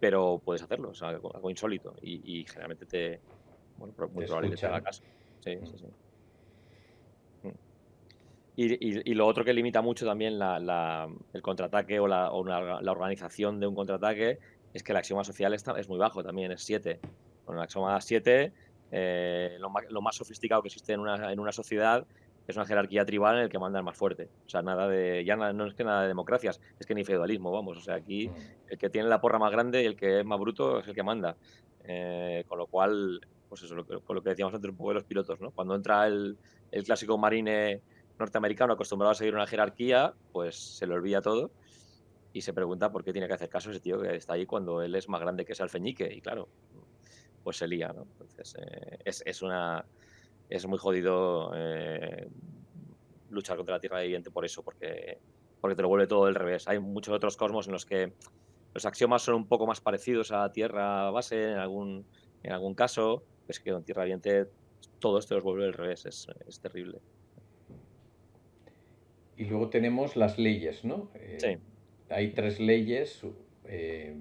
pero 0.00 0.40
puedes 0.44 0.62
hacerlo, 0.62 0.90
o 0.90 0.94
sea, 0.94 1.08
algo, 1.08 1.48
insólito, 1.48 1.94
y, 2.02 2.44
generalmente 2.46 2.84
te, 2.84 3.20
bueno, 3.78 3.94
muy 4.12 4.26
probablemente 4.26 4.60
te 4.60 4.66
haga 4.66 4.82
caso. 4.82 5.02
Sí, 5.40 5.56
sí, 5.64 5.78
sí. 5.78 5.86
Y, 8.60 9.14
lo 9.14 9.24
otro 9.28 9.44
que 9.44 9.52
limita 9.52 9.82
mucho 9.82 10.04
también 10.04 10.36
el 10.42 11.42
contraataque 11.42 12.00
o, 12.00 12.08
la, 12.08 12.32
organización 12.32 13.60
de 13.60 13.68
un 13.68 13.76
contraataque 13.76 14.40
es 14.74 14.82
que 14.82 14.90
el 14.90 14.98
axioma 14.98 15.22
social 15.22 15.54
está, 15.54 15.78
es 15.78 15.88
muy 15.88 15.96
bajo 15.96 16.24
también, 16.24 16.50
es 16.50 16.64
7. 16.64 16.98
Con 17.44 17.56
el 17.56 17.62
axioma 17.62 18.00
7, 18.00 18.52
eh, 18.90 19.58
lo, 19.60 20.00
más 20.00 20.16
sofisticado 20.16 20.60
que 20.60 20.68
existe 20.68 20.92
en 20.92 20.98
una, 20.98 21.32
en 21.32 21.38
una 21.38 21.52
sociedad 21.52 22.04
es 22.48 22.56
una 22.56 22.66
jerarquía 22.66 23.04
tribal 23.04 23.36
en 23.36 23.42
el 23.42 23.48
que 23.48 23.60
manda 23.60 23.78
el 23.78 23.84
más 23.84 23.96
fuerte. 23.96 24.28
O 24.44 24.48
sea, 24.48 24.60
nada 24.60 24.88
de, 24.88 25.24
ya 25.24 25.36
no 25.36 25.64
es 25.64 25.74
que 25.74 25.84
nada 25.84 26.02
de 26.02 26.08
democracias, 26.08 26.60
es 26.80 26.84
que 26.84 26.96
ni 26.96 27.04
feudalismo, 27.04 27.52
vamos. 27.52 27.78
O 27.78 27.80
sea, 27.80 27.94
aquí 27.94 28.26
mm. 28.26 28.32
el 28.70 28.78
que 28.78 28.90
tiene 28.90 29.08
la 29.08 29.20
porra 29.20 29.38
más 29.38 29.52
grande 29.52 29.84
y 29.84 29.86
el 29.86 29.94
que 29.94 30.18
es 30.18 30.26
más 30.26 30.40
bruto 30.40 30.80
es 30.80 30.88
el 30.88 30.96
que 30.96 31.04
manda. 31.04 31.36
Eh, 31.84 32.42
con 32.48 32.58
lo 32.58 32.66
cual, 32.66 33.20
pues 33.48 33.62
eso, 33.62 33.76
lo 33.76 33.86
con 33.86 34.16
lo 34.16 34.22
que 34.22 34.30
decíamos 34.30 34.52
antes 34.52 34.68
un 34.68 34.76
poco 34.76 34.90
de 34.90 34.94
los 34.96 35.04
pilotos, 35.04 35.40
¿no? 35.40 35.52
Cuando 35.52 35.76
entra 35.76 36.08
el, 36.08 36.36
el 36.72 36.82
clásico 36.82 37.16
marine 37.16 37.82
norteamericano 38.18 38.72
acostumbrado 38.72 39.12
a 39.12 39.14
seguir 39.14 39.34
una 39.34 39.46
jerarquía, 39.46 40.14
pues 40.32 40.56
se 40.56 40.86
le 40.86 40.94
olvida 40.94 41.22
todo 41.22 41.50
y 42.32 42.42
se 42.42 42.52
pregunta 42.52 42.92
por 42.92 43.04
qué 43.04 43.12
tiene 43.12 43.26
que 43.26 43.34
hacer 43.34 43.48
caso 43.48 43.70
ese 43.70 43.80
tío 43.80 44.00
que 44.00 44.16
está 44.16 44.34
ahí 44.34 44.46
cuando 44.46 44.82
él 44.82 44.94
es 44.94 45.08
más 45.08 45.20
grande 45.20 45.44
que 45.44 45.52
ese 45.52 45.62
alfeñique. 45.62 46.12
Y 46.12 46.20
claro, 46.20 46.48
pues 47.42 47.56
se 47.56 47.66
lía, 47.66 47.88
¿no? 47.88 48.02
Entonces, 48.02 48.56
eh, 48.60 48.98
es, 49.04 49.22
es, 49.24 49.42
una. 49.42 49.84
Es 50.48 50.66
muy 50.66 50.78
jodido 50.78 51.52
eh, 51.54 52.28
luchar 53.30 53.56
contra 53.56 53.76
la 53.76 53.80
Tierra 53.80 54.00
viviente 54.00 54.30
por 54.30 54.44
eso, 54.44 54.62
porque, 54.62 55.18
porque 55.60 55.74
te 55.74 55.82
lo 55.82 55.88
vuelve 55.88 56.06
todo 56.06 56.26
del 56.26 56.34
revés. 56.34 56.68
Hay 56.68 56.78
muchos 56.78 57.14
otros 57.14 57.36
cosmos 57.36 57.66
en 57.66 57.72
los 57.72 57.86
que 57.86 58.12
los 58.74 58.84
axiomas 58.84 59.22
son 59.22 59.34
un 59.34 59.46
poco 59.46 59.66
más 59.66 59.80
parecidos 59.80 60.30
a 60.32 60.52
Tierra 60.52 61.10
base 61.10 61.52
en 61.52 61.58
algún, 61.58 62.06
en 62.42 62.52
algún 62.52 62.74
caso, 62.74 63.24
es 63.48 63.60
que 63.60 63.70
en 63.70 63.82
Tierra 63.82 64.04
viviente 64.04 64.48
todo 64.98 65.18
esto 65.18 65.34
los 65.34 65.44
vuelve 65.44 65.64
del 65.64 65.72
revés, 65.72 66.06
es, 66.06 66.28
es 66.46 66.60
terrible. 66.60 67.00
Y 69.38 69.44
luego 69.44 69.70
tenemos 69.70 70.16
las 70.16 70.36
leyes, 70.36 70.84
¿no? 70.84 71.10
Eh, 71.14 71.38
sí. 71.38 71.56
Hay 72.10 72.32
tres 72.32 72.58
leyes, 72.58 73.22
eh, 73.66 74.16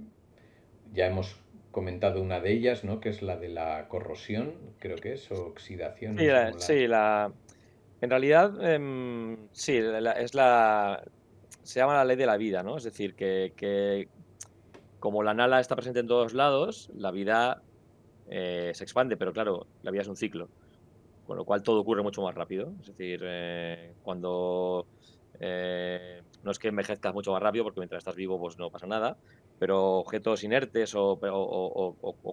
ya 0.94 1.08
hemos 1.08 1.36
comentado 1.72 2.22
una 2.22 2.40
de 2.40 2.54
ellas, 2.54 2.84
¿no? 2.84 3.00
Que 3.00 3.10
es 3.10 3.24
la 3.24 3.36
de 3.36 3.50
la 3.50 3.88
corrosión, 3.88 4.54
creo 4.80 4.98
que 4.98 5.14
es, 5.14 5.32
o 5.32 5.48
oxidación. 5.48 6.18
Sí, 6.60 6.88
la, 6.88 7.32
en 8.00 8.10
realidad, 8.12 8.64
em, 8.64 9.38
sí, 9.52 9.78
es 9.78 10.36
la, 10.36 11.04
se 11.64 11.80
llama 11.80 11.96
la 11.96 12.06
ley 12.06 12.16
de 12.16 12.28
la 12.28 12.38
vida, 12.38 12.62
¿no? 12.62 12.78
Es 12.78 12.84
decir, 12.84 13.16
que, 13.16 14.08
como 15.00 15.24
la 15.24 15.34
nala 15.34 15.60
está 15.60 15.76
presente 15.76 16.00
en 16.00 16.08
todos 16.08 16.34
lados, 16.34 16.92
la 16.94 17.10
vida 17.10 17.64
eh, 18.30 18.72
se 18.76 18.84
expande, 18.84 19.18
pero 19.18 19.34
claro, 19.34 19.66
la 19.82 19.90
vida 19.90 20.04
es 20.04 20.08
un 20.08 20.16
ciclo, 20.16 20.48
con 21.28 21.38
lo 21.38 21.46
cual 21.46 21.62
todo 21.62 21.82
ocurre 21.82 22.02
mucho 22.02 22.24
más 22.24 22.34
rápido. 22.34 22.74
Es 22.80 22.88
decir, 22.88 23.22
cuando 24.02 24.88
eh, 25.40 26.22
no 26.44 26.52
es 26.52 26.60
que 26.60 26.70
envejezcas 26.70 27.14
mucho 27.14 27.32
más 27.32 27.42
rápido 27.42 27.64
porque 27.64 27.80
mientras 27.80 28.00
estás 28.00 28.16
vivo 28.16 28.40
pues 28.40 28.58
no 28.58 28.72
pasa 28.72 28.88
nada, 28.88 29.18
pero 29.60 29.98
objetos 29.98 30.44
inertes 30.44 30.94
o, 30.96 31.20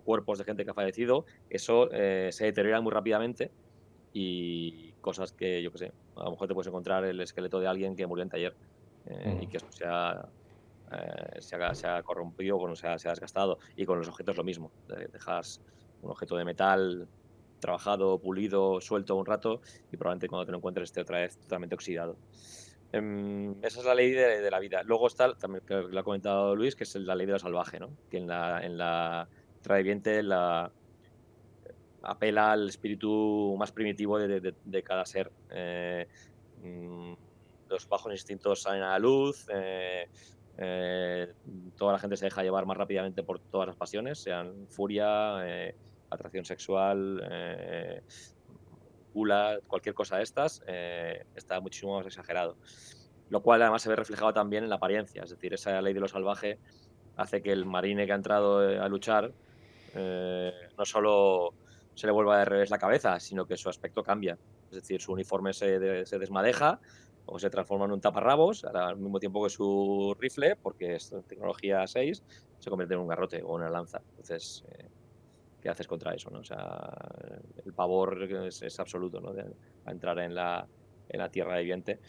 cuerpos 0.04 0.38
de 0.38 0.44
gente 0.44 0.64
que 0.64 0.70
ha 0.70 0.74
fallecido, 0.74 1.26
eso 1.50 1.90
eh, 1.92 2.30
se 2.32 2.46
deteriora 2.46 2.80
muy 2.80 2.92
rápidamente 2.92 3.50
y 4.12 4.92
cosas 5.00 5.32
que, 5.32 5.62
yo 5.62 5.72
qué 5.72 5.78
sé, 5.78 5.92
a 6.16 6.24
lo 6.24 6.30
mejor 6.32 6.48
te 6.48 6.54
puedes 6.54 6.68
encontrar 6.68 7.04
el 7.04 7.20
esqueleto 7.20 7.60
de 7.60 7.66
alguien 7.66 7.96
que 7.96 8.06
murió 8.06 8.22
en 8.22 8.30
taller 8.30 8.54
eh, 9.06 9.40
y 9.42 9.46
que 9.48 9.56
eso 9.58 9.66
se 9.70 9.84
ha, 9.86 10.26
se 11.40 11.86
ha, 11.86 12.02
corrompido, 12.02 12.56
o 12.56 12.76
se 12.76 12.86
ha, 12.86 12.98
se 12.98 13.08
ha 13.08 13.10
desgastado. 13.10 13.58
Y 13.76 13.84
con 13.84 13.98
los 13.98 14.08
objetos 14.08 14.36
lo 14.36 14.44
mismo, 14.44 14.70
dejas 15.12 15.60
un 16.02 16.12
objeto 16.12 16.36
de 16.36 16.44
metal 16.44 17.08
trabajado, 17.64 18.18
pulido, 18.18 18.80
suelto 18.82 19.16
un 19.16 19.24
rato 19.24 19.62
y 19.90 19.96
probablemente 19.96 20.28
cuando 20.28 20.44
te 20.44 20.52
lo 20.52 20.58
encuentres 20.58 20.90
esté 20.90 21.00
otra 21.00 21.20
vez 21.20 21.38
totalmente 21.38 21.74
oxidado. 21.74 22.16
Em, 22.92 23.52
esa 23.64 23.80
es 23.80 23.86
la 23.86 23.94
ley 23.94 24.10
de, 24.12 24.50
la 24.50 24.60
vida. 24.60 24.82
Luego 24.84 25.06
está, 25.06 25.34
también 25.34 25.64
que 25.66 25.74
lo 25.74 25.98
ha 25.98 26.04
comentado 26.04 26.54
Luis, 26.54 26.76
que 26.76 26.84
es 26.84 26.94
la 26.96 27.14
ley 27.14 27.26
de 27.26 27.32
lo 27.32 27.38
salvaje, 27.38 27.80
¿no? 27.80 27.88
que 28.10 28.18
en 28.18 28.26
la, 28.26 28.64
en 28.64 28.76
la 28.76 29.28
tradiviente 29.62 30.22
la, 30.22 30.70
apela 32.02 32.52
al 32.52 32.68
espíritu 32.68 33.56
más 33.58 33.72
primitivo 33.72 34.18
de, 34.18 34.82
cada 34.82 35.06
ser. 35.06 35.32
Eh, 35.50 36.06
mm, 36.62 37.12
los 37.70 37.88
bajos 37.88 38.12
instintos 38.12 38.62
salen 38.62 38.82
a 38.82 38.90
la 38.90 38.98
luz, 38.98 39.46
eh, 39.52 40.06
eh, 40.58 41.32
toda 41.76 41.94
la 41.94 41.98
gente 41.98 42.16
se 42.16 42.26
deja 42.26 42.42
llevar 42.42 42.66
más 42.66 42.76
rápidamente 42.76 43.22
por 43.22 43.40
todas 43.40 43.66
las 43.66 43.76
pasiones, 43.76 44.18
sean 44.18 44.66
furia, 44.68 45.74
atracción 46.14 46.44
sexual, 46.44 47.20
cualquier 49.66 49.94
cosa 49.94 50.16
de 50.16 50.22
estas, 50.22 50.62
eh, 50.66 51.24
está 51.34 51.60
muchísimo 51.60 51.96
más 51.96 52.06
exagerado. 52.06 52.56
Lo 53.30 53.42
cual 53.42 53.62
además 53.62 53.82
se 53.82 53.88
ve 53.88 53.96
reflejado 53.96 54.32
también 54.32 54.64
en 54.64 54.70
la 54.70 54.76
apariencia, 54.76 55.22
es 55.22 55.30
decir, 55.30 55.54
esa 55.54 55.80
ley 55.80 55.94
de 55.94 56.00
lo 56.00 56.08
salvaje 56.08 56.58
hace 57.16 57.42
que 57.42 57.52
el 57.52 57.64
marine 57.64 58.06
que 58.06 58.12
ha 58.12 58.16
entrado 58.16 58.68
eh, 58.68 58.78
a 58.78 58.88
luchar 58.88 59.32
eh, 59.94 60.52
no 60.76 60.84
solo 60.84 61.54
se 61.94 62.06
le 62.06 62.12
vuelva 62.12 62.38
de 62.38 62.44
revés 62.44 62.70
la 62.70 62.78
cabeza, 62.78 63.20
sino 63.20 63.46
que 63.46 63.56
su 63.56 63.68
aspecto 63.68 64.02
cambia. 64.02 64.36
Es 64.70 64.76
decir, 64.76 65.00
su 65.00 65.12
uniforme 65.12 65.52
se, 65.52 65.78
desmadeja 65.78 66.80
o 67.26 67.38
se 67.38 67.48
transforma 67.50 67.84
en 67.84 67.92
un 67.92 68.00
taparrabos 68.00 68.64
al 68.64 68.96
mismo 68.96 69.20
tiempo 69.20 69.44
que 69.44 69.50
su 69.50 70.16
rifle, 70.18 70.56
porque 70.56 70.96
es 70.96 71.14
tecnología 71.28 71.86
6, 71.86 72.22
se 72.58 72.70
convierte 72.70 72.94
en 72.94 73.00
un 73.00 73.06
garrote 73.06 73.42
o 73.44 73.54
una 73.54 73.70
lanza. 73.70 74.02
Entonces, 74.10 74.64
¿qué 75.64 75.70
haces 75.70 75.86
contra 75.86 76.14
eso? 76.14 76.28
¿no? 76.28 76.40
O 76.40 76.44
sea, 76.44 76.92
el 77.64 77.72
pavor 77.72 78.22
es, 78.22 78.78
absoluto 78.78 79.18
¿no? 79.18 79.32
de, 79.32 79.46
a 79.86 79.92
entrar 79.92 80.18
en 80.18 80.34
la, 80.34 80.68
en 81.08 81.18
la 81.18 81.30
tierra 81.30 81.58
viviente. 81.58 82.00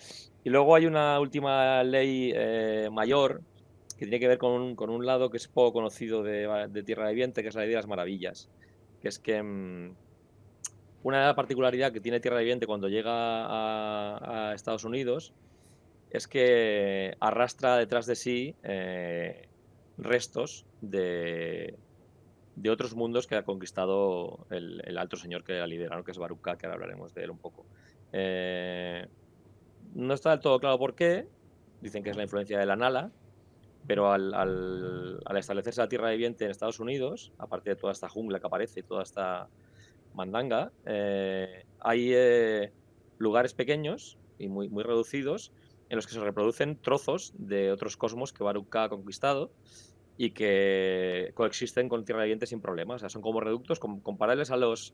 Y 0.44 0.50
luego 0.50 0.76
hay 0.76 0.86
una 0.86 1.18
última 1.22 1.82
ley 1.86 2.34
eh, 2.36 2.90
mayor 2.92 3.42
que 3.98 4.08
tiene 4.08 4.20
que 4.20 4.28
ver 4.28 4.38
con 4.38 4.52
un, 4.52 4.76
con 4.76 4.90
un, 4.90 5.06
lado 5.06 5.30
que 5.30 5.38
es 5.38 5.48
poco 5.48 5.72
conocido 5.72 6.22
de, 6.22 6.68
de 6.70 6.84
Tierra 6.84 7.08
Viviente, 7.08 7.42
que 7.42 7.48
es 7.48 7.56
la 7.56 7.62
ley 7.62 7.70
de 7.70 7.78
las 7.78 7.88
maravillas, 7.88 8.50
que 9.02 9.08
es 9.08 9.20
que 9.20 9.42
mm, 9.42 9.96
una 11.04 11.34
particularidad 11.34 11.94
que 11.94 12.02
tiene 12.02 12.20
Tierra 12.20 12.40
Viviente 12.40 12.68
cuando 12.68 12.90
llega 12.90 13.10
a, 13.14 14.54
Estados 14.54 14.84
Unidos 14.84 15.32
es 16.10 16.28
que 16.28 17.16
arrastra 17.22 17.78
detrás 17.78 18.06
de 18.06 18.18
sí 18.18 18.54
eh, 18.64 19.48
restos 19.98 20.66
de, 20.82 21.76
de, 22.56 22.70
otros 22.70 22.96
mundos 22.96 23.28
que 23.28 23.36
ha 23.36 23.44
conquistado 23.44 24.46
el, 24.50 24.98
alto 24.98 25.18
señor 25.18 25.44
que 25.44 25.54
la 25.54 25.68
lidera, 25.68 26.02
que 26.04 26.12
es 26.12 26.18
Baruka, 26.18 26.58
que 26.58 26.66
ahora 26.66 26.76
hablaremos 26.76 27.14
de 27.14 27.24
él 27.24 27.32
un 27.32 27.38
poco. 27.38 27.66
Eh, 28.12 29.08
no 29.94 30.14
está 30.14 30.32
del 30.32 30.40
todo 30.40 30.60
claro 30.60 30.78
por 30.78 30.96
qué, 30.96 31.28
dicen 31.82 32.04
que 32.04 32.10
es 32.10 32.18
la 32.18 32.24
influencia 32.24 32.60
de 32.60 32.66
la 32.66 32.76
Nala, 32.76 33.12
pero 33.88 34.12
al, 34.12 34.34
al, 34.34 35.38
establecerse 35.38 35.82
la 35.82 35.88
Tierra 35.88 36.10
Viviente 36.10 36.46
en 36.46 36.52
Estados 36.52 36.80
Unidos, 36.80 37.32
aparte 37.38 37.70
de 37.72 37.76
toda 37.76 37.94
esta 37.94 38.10
jungla 38.10 38.40
que 38.40 38.48
aparece, 38.48 38.84
toda 38.84 39.04
esta 39.04 39.48
mandanga, 40.14 40.72
eh, 40.86 41.66
hay 41.80 42.12
eh, 42.14 42.72
lugares 43.18 43.54
pequeños 43.54 44.18
y 44.40 44.48
muy, 44.48 44.70
muy 44.70 44.84
reducidos 44.84 45.52
en 45.90 45.98
los 45.98 46.08
que 46.08 46.14
se 46.14 46.20
reproducen 46.20 46.78
trozos 46.82 47.34
de 47.38 47.72
otros 47.72 47.96
cosmos 47.96 48.34
que 48.34 48.44
Baruch 48.44 48.76
ha 48.76 48.90
conquistado 48.90 49.52
y 50.18 50.32
que 50.32 51.32
coexisten 51.34 51.90
con 51.90 52.06
Tierra 52.06 52.24
Viviente 52.24 52.46
sin 52.46 52.62
problemas. 52.62 52.98
O 52.98 53.00
sea, 53.00 53.10
son 53.10 53.22
como 53.22 53.42
reductos 53.42 53.80
comparables 53.80 54.52
a 54.52 54.58
los, 54.58 54.94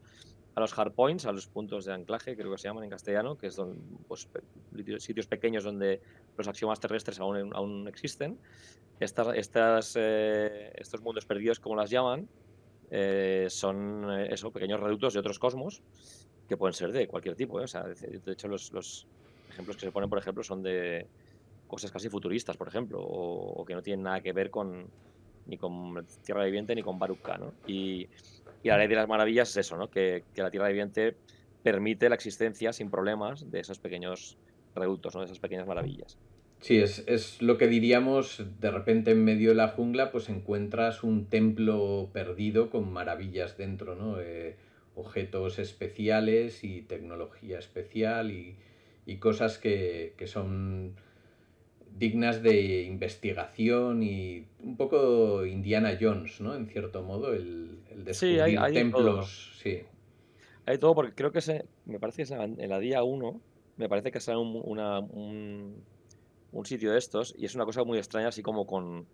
a 0.56 0.60
los 0.60 0.74
hardpoints, 0.74 1.26
a 1.26 1.32
los 1.32 1.48
puntos 1.48 1.86
de 1.86 1.94
anclaje, 1.94 2.36
creo 2.36 2.52
que 2.52 2.58
se 2.58 2.68
llaman 2.68 2.84
en 2.84 2.90
castellano, 2.90 3.38
que 3.38 3.48
es 3.48 3.56
donde, 3.56 3.80
pues, 4.08 4.28
sitios 5.00 5.28
pequeños 5.28 5.64
donde 5.64 6.02
los 6.38 6.48
axiomas 6.48 6.80
terrestres 6.80 7.20
aún, 7.20 7.52
aún 7.54 7.88
existen. 7.88 8.38
Estas, 9.00 9.36
estas, 9.36 9.96
eh, 9.98 10.72
estos 10.76 11.02
mundos 11.02 11.26
perdidos, 11.26 11.60
como 11.60 11.76
las 11.76 11.90
llaman, 11.90 12.28
eh, 12.90 13.48
son 13.50 14.08
eh, 14.12 14.34
eso, 14.34 14.52
pequeños 14.52 14.80
reductos 14.80 15.14
de 15.14 15.20
otros 15.20 15.40
cosmos 15.40 15.82
que 16.48 16.58
pueden 16.58 16.74
ser 16.74 16.92
de 16.92 17.08
cualquier 17.08 17.36
tipo. 17.36 17.58
O 17.58 17.68
sea, 17.68 17.84
de 17.84 18.32
hecho, 18.32 18.48
los, 18.48 18.72
los, 18.74 19.08
ejemplos 19.50 19.78
que 19.78 19.86
se 19.86 19.92
ponen, 19.92 20.10
por 20.10 20.20
ejemplo, 20.20 20.44
son 20.44 20.62
de 20.62 21.08
cosas 21.68 21.92
casi 21.92 22.10
futuristas, 22.10 22.58
por 22.58 22.68
ejemplo, 22.68 23.00
o, 23.02 23.64
que 23.66 23.74
no 23.74 23.82
tienen 23.82 24.04
nada 24.04 24.22
que 24.22 24.34
ver 24.34 24.50
con 24.50 24.88
ni 25.46 25.58
con 25.58 26.06
Tierra 26.24 26.46
Viviente 26.46 26.76
ni 26.76 26.84
con 26.84 27.00
Baruch 27.00 27.28
¿no? 27.40 27.54
Y, 27.68 28.08
y 28.64 28.70
la 28.70 28.78
ley 28.78 28.88
de 28.88 28.96
las 28.96 29.08
maravillas 29.08 29.50
es 29.50 29.58
eso, 29.58 29.78
¿no? 29.78 29.90
Que, 29.90 30.24
la 30.36 30.52
Tierra 30.52 30.68
Viviente 30.68 31.16
permite 31.64 32.10
la 32.10 32.16
existencia 32.16 32.74
sin 32.74 32.90
problemas 32.90 33.52
de 33.52 33.60
esos 33.60 33.80
pequeños 33.80 34.38
reductos, 34.76 35.14
¿no? 35.14 35.22
de 35.22 35.26
esas 35.26 35.40
pequeñas 35.40 35.68
maravillas. 35.68 36.18
Sí, 36.60 36.78
es, 36.78 37.42
lo 37.42 37.58
que 37.58 37.68
diríamos, 37.68 38.46
de 38.60 38.70
repente 38.70 39.12
en 39.12 39.24
medio 39.24 39.50
de 39.50 39.56
la 39.56 39.70
jungla, 39.70 40.12
pues 40.12 40.30
encuentras 40.30 41.04
un 41.04 41.26
templo 41.26 42.10
perdido 42.14 42.70
con 42.70 42.92
maravillas 42.94 43.58
dentro, 43.58 43.96
¿no? 43.96 44.20
Eh, 44.20 44.56
objetos 44.96 45.58
especiales 45.58 46.64
y 46.64 46.82
tecnología 46.84 47.58
especial 47.58 48.32
y, 48.32 48.58
cosas 49.20 49.58
que, 49.58 50.14
son 50.26 50.96
dignas 51.98 52.42
de 52.42 52.84
investigación 52.84 54.04
y 54.04 54.48
un 54.60 54.78
poco 54.78 55.46
Indiana 55.46 55.98
Jones, 56.00 56.42
¿no? 56.42 56.56
En 56.56 56.68
cierto 56.68 57.04
modo, 57.04 57.34
el, 57.34 57.80
el 57.90 58.04
descubrir 58.04 58.44
sí, 58.46 58.58
hay, 58.58 58.74
templos. 58.74 59.60
Sí. 59.62 59.82
Hay 60.66 60.78
todo, 60.78 60.96
porque 60.96 61.14
creo 61.14 61.32
que 61.32 61.42
se, 61.42 61.66
me 61.86 62.00
parece 62.00 62.26
que 62.26 62.34
en 62.34 62.70
la 62.70 62.80
día 62.80 63.04
1, 63.04 63.42
me 63.78 63.90
parece 63.90 64.12
que 64.12 64.20
sale 64.20 64.38
un, 64.38 64.62
una, 64.64 65.00
un, 65.00 65.84
un, 66.52 66.66
sitio 66.66 66.92
de 66.92 66.98
estos 66.98 67.34
y 67.38 67.46
es 67.46 67.56
una 67.56 67.66
cosa 67.66 67.84
muy 67.84 67.98
extraña, 67.98 68.30
así 68.30 68.42
como 68.42 68.66
con, 68.66 69.08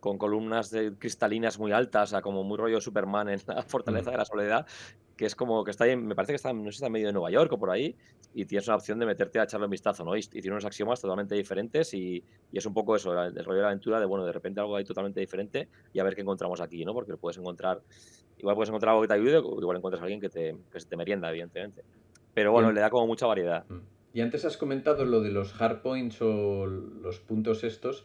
con 0.00 0.18
columnas 0.18 0.70
de 0.70 0.94
cristalinas 0.98 1.58
muy 1.58 1.72
altas, 1.72 2.10
o 2.10 2.10
sea, 2.10 2.22
como 2.22 2.42
muy 2.42 2.58
rollo 2.58 2.80
Superman 2.80 3.28
en 3.28 3.40
la 3.46 3.62
Fortaleza 3.68 4.10
mm. 4.10 4.12
de 4.12 4.18
la 4.18 4.24
Soledad, 4.24 4.66
que 5.16 5.26
es 5.26 5.34
como 5.34 5.64
que 5.64 5.70
está 5.70 5.84
ahí, 5.84 5.96
me 5.96 6.14
parece 6.14 6.32
que 6.32 6.36
está, 6.36 6.52
no 6.52 6.64
sé 6.64 6.70
está 6.70 6.86
en 6.86 6.92
medio 6.92 7.06
de 7.06 7.12
Nueva 7.12 7.30
York 7.30 7.52
o 7.52 7.58
por 7.58 7.70
ahí, 7.70 7.94
y 8.34 8.44
tienes 8.46 8.66
una 8.68 8.76
opción 8.76 8.98
de 8.98 9.06
meterte 9.06 9.38
a 9.38 9.44
echarle 9.44 9.66
un 9.66 9.70
vistazo, 9.70 10.04
¿no? 10.04 10.16
Y, 10.16 10.22
tiene 10.22 10.50
unos 10.50 10.64
axiomas 10.64 11.00
totalmente 11.00 11.34
diferentes 11.34 11.92
y, 11.94 12.24
y, 12.50 12.58
es 12.58 12.64
un 12.66 12.74
poco 12.74 12.96
eso, 12.96 13.12
el, 13.22 13.34
rollo 13.44 13.56
de 13.56 13.62
la 13.62 13.68
aventura 13.68 14.00
de, 14.00 14.06
bueno, 14.06 14.24
de 14.24 14.32
repente 14.32 14.60
algo 14.60 14.76
ahí 14.76 14.84
totalmente 14.84 15.20
diferente 15.20 15.68
y 15.92 15.98
a 15.98 16.04
ver 16.04 16.14
qué 16.14 16.22
encontramos 16.22 16.60
aquí, 16.60 16.84
¿no? 16.84 16.94
Porque 16.94 17.16
puedes 17.16 17.38
encontrar, 17.38 17.82
igual 18.38 18.54
puedes 18.54 18.70
encontrar 18.70 18.90
algo 18.90 19.02
que 19.02 19.08
te 19.08 19.14
ayude, 19.14 19.36
o 19.36 19.60
igual 19.60 19.76
encuentras 19.76 20.00
a 20.00 20.04
alguien 20.04 20.20
que, 20.20 20.28
te, 20.28 20.56
que 20.70 20.80
se 20.80 20.88
te 20.88 20.96
merienda, 20.96 21.28
evidentemente. 21.30 21.84
Pero 22.34 22.52
bueno, 22.52 22.72
le 22.72 22.80
da 22.80 22.88
como 22.88 23.06
mucha 23.06 23.26
variedad. 23.26 23.64
Mm. 23.68 23.80
Y 24.14 24.20
antes 24.20 24.44
has 24.44 24.56
comentado 24.56 25.04
lo 25.04 25.20
de 25.20 25.30
los 25.30 25.52
hardpoints 25.52 26.20
o 26.20 26.66
los 26.66 27.18
puntos 27.20 27.64
estos, 27.64 28.04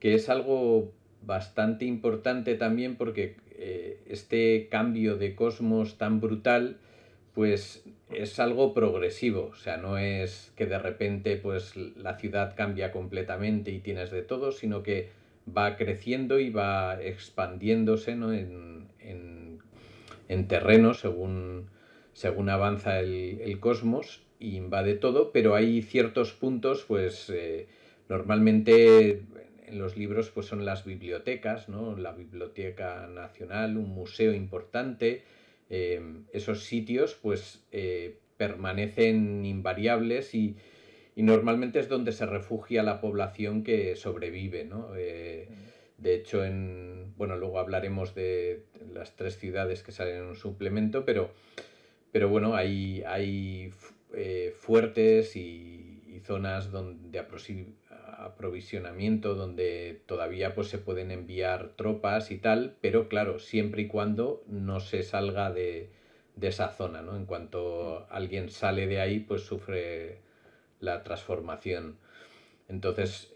que 0.00 0.14
es 0.14 0.28
algo 0.30 0.92
bastante 1.22 1.84
importante 1.84 2.54
también 2.54 2.96
porque 2.96 3.36
eh, 3.66 3.98
este 4.06 4.68
cambio 4.70 5.16
de 5.16 5.34
cosmos 5.34 5.96
tan 5.96 6.20
brutal 6.20 6.76
pues 7.32 7.82
es 8.10 8.38
algo 8.38 8.74
progresivo, 8.74 9.52
o 9.52 9.56
sea, 9.56 9.78
no 9.78 9.96
es 9.96 10.52
que 10.54 10.66
de 10.66 10.78
repente 10.78 11.36
pues 11.38 11.74
la 11.76 12.18
ciudad 12.18 12.54
cambia 12.54 12.92
completamente 12.92 13.70
y 13.70 13.78
tienes 13.78 14.10
de 14.10 14.20
todo, 14.20 14.52
sino 14.52 14.82
que 14.82 15.08
va 15.48 15.76
creciendo 15.76 16.38
y 16.38 16.50
va 16.50 17.02
expandiéndose 17.02 18.12
en, 18.12 18.88
en, 20.28 20.46
terreno 20.46 20.92
según, 20.92 21.70
según 22.12 22.50
avanza 22.50 23.00
el, 23.00 23.58
cosmos 23.60 24.20
y 24.38 24.56
invade 24.56 24.94
todo, 24.94 25.32
pero 25.32 25.54
hay 25.54 25.80
ciertos 25.80 26.34
puntos 26.34 26.84
pues 26.86 27.30
eh, 27.30 27.66
normalmente 28.10 29.22
en 29.66 29.78
los 29.78 29.96
libros 29.96 30.30
pues 30.30 30.46
son 30.46 30.64
las 30.64 30.84
bibliotecas, 30.84 31.68
¿no? 31.68 31.96
La 31.96 32.12
Biblioteca 32.12 33.06
Nacional, 33.06 33.76
un 33.76 33.90
museo 33.90 34.32
importante. 34.32 35.22
Eh, 35.70 36.00
esos 36.32 36.64
sitios 36.64 37.14
pues 37.20 37.64
eh, 37.72 38.18
permanecen 38.36 39.44
invariables 39.44 40.34
y, 40.34 40.56
normalmente 41.16 41.78
es 41.78 41.88
donde 41.88 42.12
se 42.12 42.26
refugia 42.26 42.82
la 42.82 43.00
población 43.00 43.62
que 43.62 43.96
sobrevive, 43.96 44.64
¿no? 44.64 44.94
Eh, 44.96 45.48
de 45.98 46.14
hecho, 46.16 46.44
en, 46.44 47.14
bueno, 47.16 47.36
luego 47.36 47.60
hablaremos 47.60 48.14
de 48.14 48.64
las 48.92 49.14
tres 49.14 49.38
ciudades 49.38 49.82
que 49.82 49.92
salen 49.92 50.16
en 50.16 50.24
un 50.24 50.36
suplemento, 50.36 51.04
pero, 51.04 51.30
pero 52.10 52.28
bueno, 52.28 52.56
hay, 52.56 53.02
hay 53.06 53.72
fuertes 54.58 55.36
y, 55.36 56.02
y, 56.08 56.20
zonas 56.20 56.72
donde 56.72 57.18
aprovisionamiento 58.24 59.34
donde 59.34 60.02
todavía 60.06 60.54
pues 60.54 60.68
se 60.68 60.78
pueden 60.78 61.10
enviar 61.10 61.70
tropas 61.76 62.30
y 62.30 62.38
tal, 62.38 62.76
pero 62.80 63.08
claro, 63.08 63.38
siempre 63.38 63.82
y 63.82 63.86
cuando 63.86 64.42
no 64.46 64.80
se 64.80 65.02
salga 65.02 65.50
de, 65.52 65.90
esa 66.40 66.68
zona, 66.68 67.02
¿no? 67.02 67.16
En 67.16 67.26
cuanto 67.26 68.06
alguien 68.10 68.48
sale 68.50 68.86
de 68.86 69.00
ahí, 69.00 69.20
pues 69.20 69.42
sufre 69.42 70.18
la 70.80 71.02
transformación. 71.04 71.98
Entonces, 72.68 73.32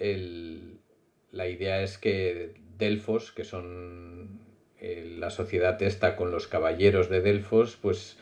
la 1.31 1.49
idea 1.49 1.83
es 1.83 1.99
que 1.99 2.55
Delfos, 2.77 3.33
que 3.33 3.45
son 3.45 4.41
eh, 4.81 5.17
la 5.19 5.31
sociedad 5.31 5.81
esta 5.83 6.17
con 6.17 6.31
los 6.31 6.47
caballeros 6.47 7.09
de 7.09 7.21
Delfos, 7.21 7.77
pues 7.81 8.19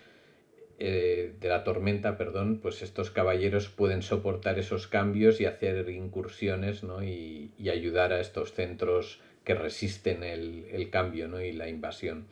eh, 0.78 1.34
de 1.40 1.48
la 1.48 1.64
tormenta, 1.64 2.18
perdón, 2.18 2.58
pues 2.60 2.82
estos 2.82 3.10
caballeros 3.10 3.68
pueden 3.70 4.02
soportar 4.02 4.58
esos 4.58 4.86
cambios 4.86 5.40
y 5.40 5.46
hacer 5.46 5.88
incursiones 5.88 6.84
¿no? 6.84 7.02
y, 7.02 7.50
ayudar 7.70 8.12
a 8.12 8.20
estos 8.20 8.52
centros 8.52 9.20
que 9.42 9.54
resisten 9.54 10.22
el, 10.22 10.90
cambio 10.90 11.28
¿no? 11.28 11.40
y 11.40 11.52
la 11.52 11.70
invasión. 11.70 12.26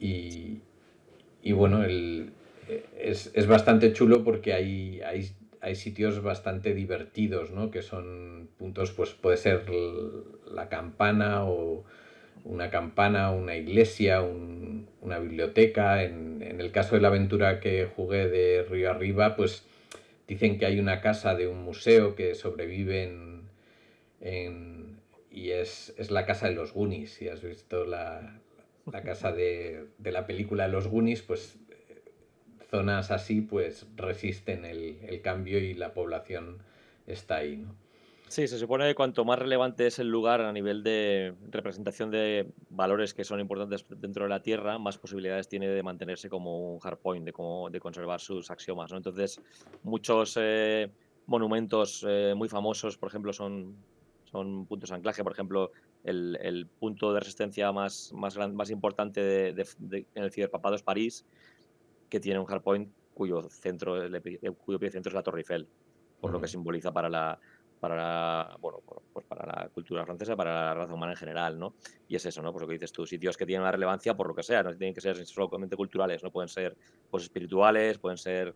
Y, 0.00 0.62
bueno, 1.52 1.84
el, 1.84 2.30
es, 2.98 3.30
es, 3.34 3.46
bastante 3.46 3.92
chulo 3.92 4.24
porque 4.24 4.54
hay, 4.54 5.02
hay, 5.02 5.28
hay, 5.60 5.74
sitios 5.74 6.22
bastante 6.22 6.74
divertidos, 6.74 7.50
¿no? 7.50 7.70
que 7.70 7.82
son 7.82 8.48
puntos, 8.58 8.92
pues 8.92 9.10
puede 9.10 9.36
ser 9.36 9.66
la 10.50 10.70
campana 10.70 11.44
o 11.44 11.84
una 12.46 12.70
campana, 12.70 13.30
una 13.30 13.56
iglesia, 13.56 14.22
una 14.22 15.18
biblioteca. 15.18 16.02
En, 16.04 16.36
el 16.40 16.72
caso 16.72 16.94
de 16.94 17.02
la 17.02 17.08
aventura 17.08 17.60
que 17.60 17.86
jugué 17.86 18.28
de 18.28 18.62
Río 18.62 18.90
Arriba, 18.90 19.36
pues 19.36 19.64
dicen 20.26 20.58
que 20.58 20.66
hay 20.66 20.80
una 20.80 21.00
casa 21.00 21.34
de 21.34 21.48
un 21.48 21.62
museo 21.62 22.14
que 22.14 22.34
sobrevive 22.34 23.04
en, 24.20 25.00
y 25.30 25.50
es, 25.50 25.94
la 26.10 26.24
casa 26.24 26.48
de 26.48 26.54
los 26.54 26.72
Goonies. 26.72 27.12
Si 27.12 27.28
has 27.28 27.42
visto 27.42 27.84
la, 27.84 28.40
casa 29.04 29.32
de, 29.32 29.86
la 30.02 30.26
película 30.26 30.64
de 30.66 30.72
los 30.72 30.88
Goonies, 30.88 31.22
pues 31.22 31.58
zonas 32.70 33.10
así 33.10 33.42
pues 33.42 33.86
resisten 33.96 34.64
el, 34.64 35.20
cambio 35.22 35.58
y 35.58 35.74
la 35.74 35.92
población 35.92 36.58
está 37.06 37.36
ahí. 37.36 37.64
Sí, 38.28 38.48
se 38.48 38.58
supone 38.58 38.88
que 38.88 38.94
cuanto 38.96 39.24
más 39.24 39.38
relevante 39.38 39.86
es 39.86 40.00
el 40.00 40.08
lugar 40.08 40.40
a 40.40 40.52
nivel 40.52 40.82
de 40.82 41.34
representación 41.50 42.10
de 42.10 42.52
valores 42.70 43.14
que 43.14 43.22
son 43.24 43.38
importantes 43.38 43.86
dentro 43.88 44.24
de 44.24 44.28
la 44.28 44.42
Tierra, 44.42 44.78
más 44.78 44.98
posibilidades 44.98 45.48
tiene 45.48 45.68
de 45.68 45.82
mantenerse 45.82 46.28
como 46.28 46.74
un 46.74 46.80
hardpoint, 46.80 47.24
de, 47.24 47.32
como, 47.32 47.70
de 47.70 47.78
conservar 47.78 48.20
sus 48.20 48.50
axiomas. 48.50 48.90
¿no? 48.90 48.96
Entonces, 48.96 49.40
muchos 49.84 50.36
eh, 50.40 50.90
monumentos 51.26 52.04
eh, 52.06 52.34
muy 52.36 52.48
famosos, 52.48 52.98
por 52.98 53.10
ejemplo, 53.10 53.32
son, 53.32 53.76
son 54.24 54.66
puntos 54.66 54.90
de 54.90 54.96
anclaje. 54.96 55.22
Por 55.22 55.32
ejemplo, 55.32 55.70
el, 56.02 56.68
punto 56.80 57.12
de 57.12 57.20
resistencia 57.20 57.70
más, 57.70 58.12
más, 58.12 58.36
más 58.52 58.70
importante 58.70 59.20
de, 59.52 59.66
en 60.14 60.24
el 60.24 60.32
ciberpapado 60.32 60.74
es 60.74 60.82
París, 60.82 61.24
que 62.08 62.18
tiene 62.18 62.40
un 62.40 62.46
hardpoint 62.46 62.90
cuyo, 63.14 63.48
centro, 63.50 63.94
cuyo 64.58 64.76
epicentro 64.76 65.10
es 65.10 65.14
la 65.14 65.22
Torre 65.22 65.40
Eiffel, 65.40 65.68
por 66.20 66.32
lo 66.32 66.40
que 66.40 66.48
simboliza 66.48 66.92
para 66.92 67.08
la 67.08 67.38
para 67.80 67.96
la, 67.96 68.56
bueno, 68.60 68.78
pues 69.12 69.26
para 69.26 69.46
la 69.46 69.68
cultura 69.68 70.04
francesa, 70.04 70.36
para 70.36 70.52
la 70.52 70.74
raza 70.74 70.94
humana 70.94 71.12
en 71.12 71.18
general, 71.18 71.58
¿no? 71.58 71.74
Y 72.08 72.16
es 72.16 72.26
eso, 72.26 72.42
¿no? 72.42 72.52
Pues 72.52 72.62
lo 72.62 72.68
que 72.68 72.74
dices 72.74 72.92
tú, 72.92 73.06
sitios 73.06 73.36
que 73.36 73.46
tienen 73.46 73.62
una 73.62 73.72
relevancia 73.72 74.16
por 74.16 74.28
lo 74.28 74.34
que 74.34 74.42
sea, 74.42 74.62
no 74.62 74.74
tienen 74.76 74.94
que 74.94 75.00
ser 75.00 75.24
solamente 75.26 75.76
culturales, 75.76 76.22
no 76.22 76.30
pueden 76.30 76.48
ser 76.48 76.76
pues 77.10 77.24
espirituales, 77.24 77.98
pueden 77.98 78.18
ser 78.18 78.54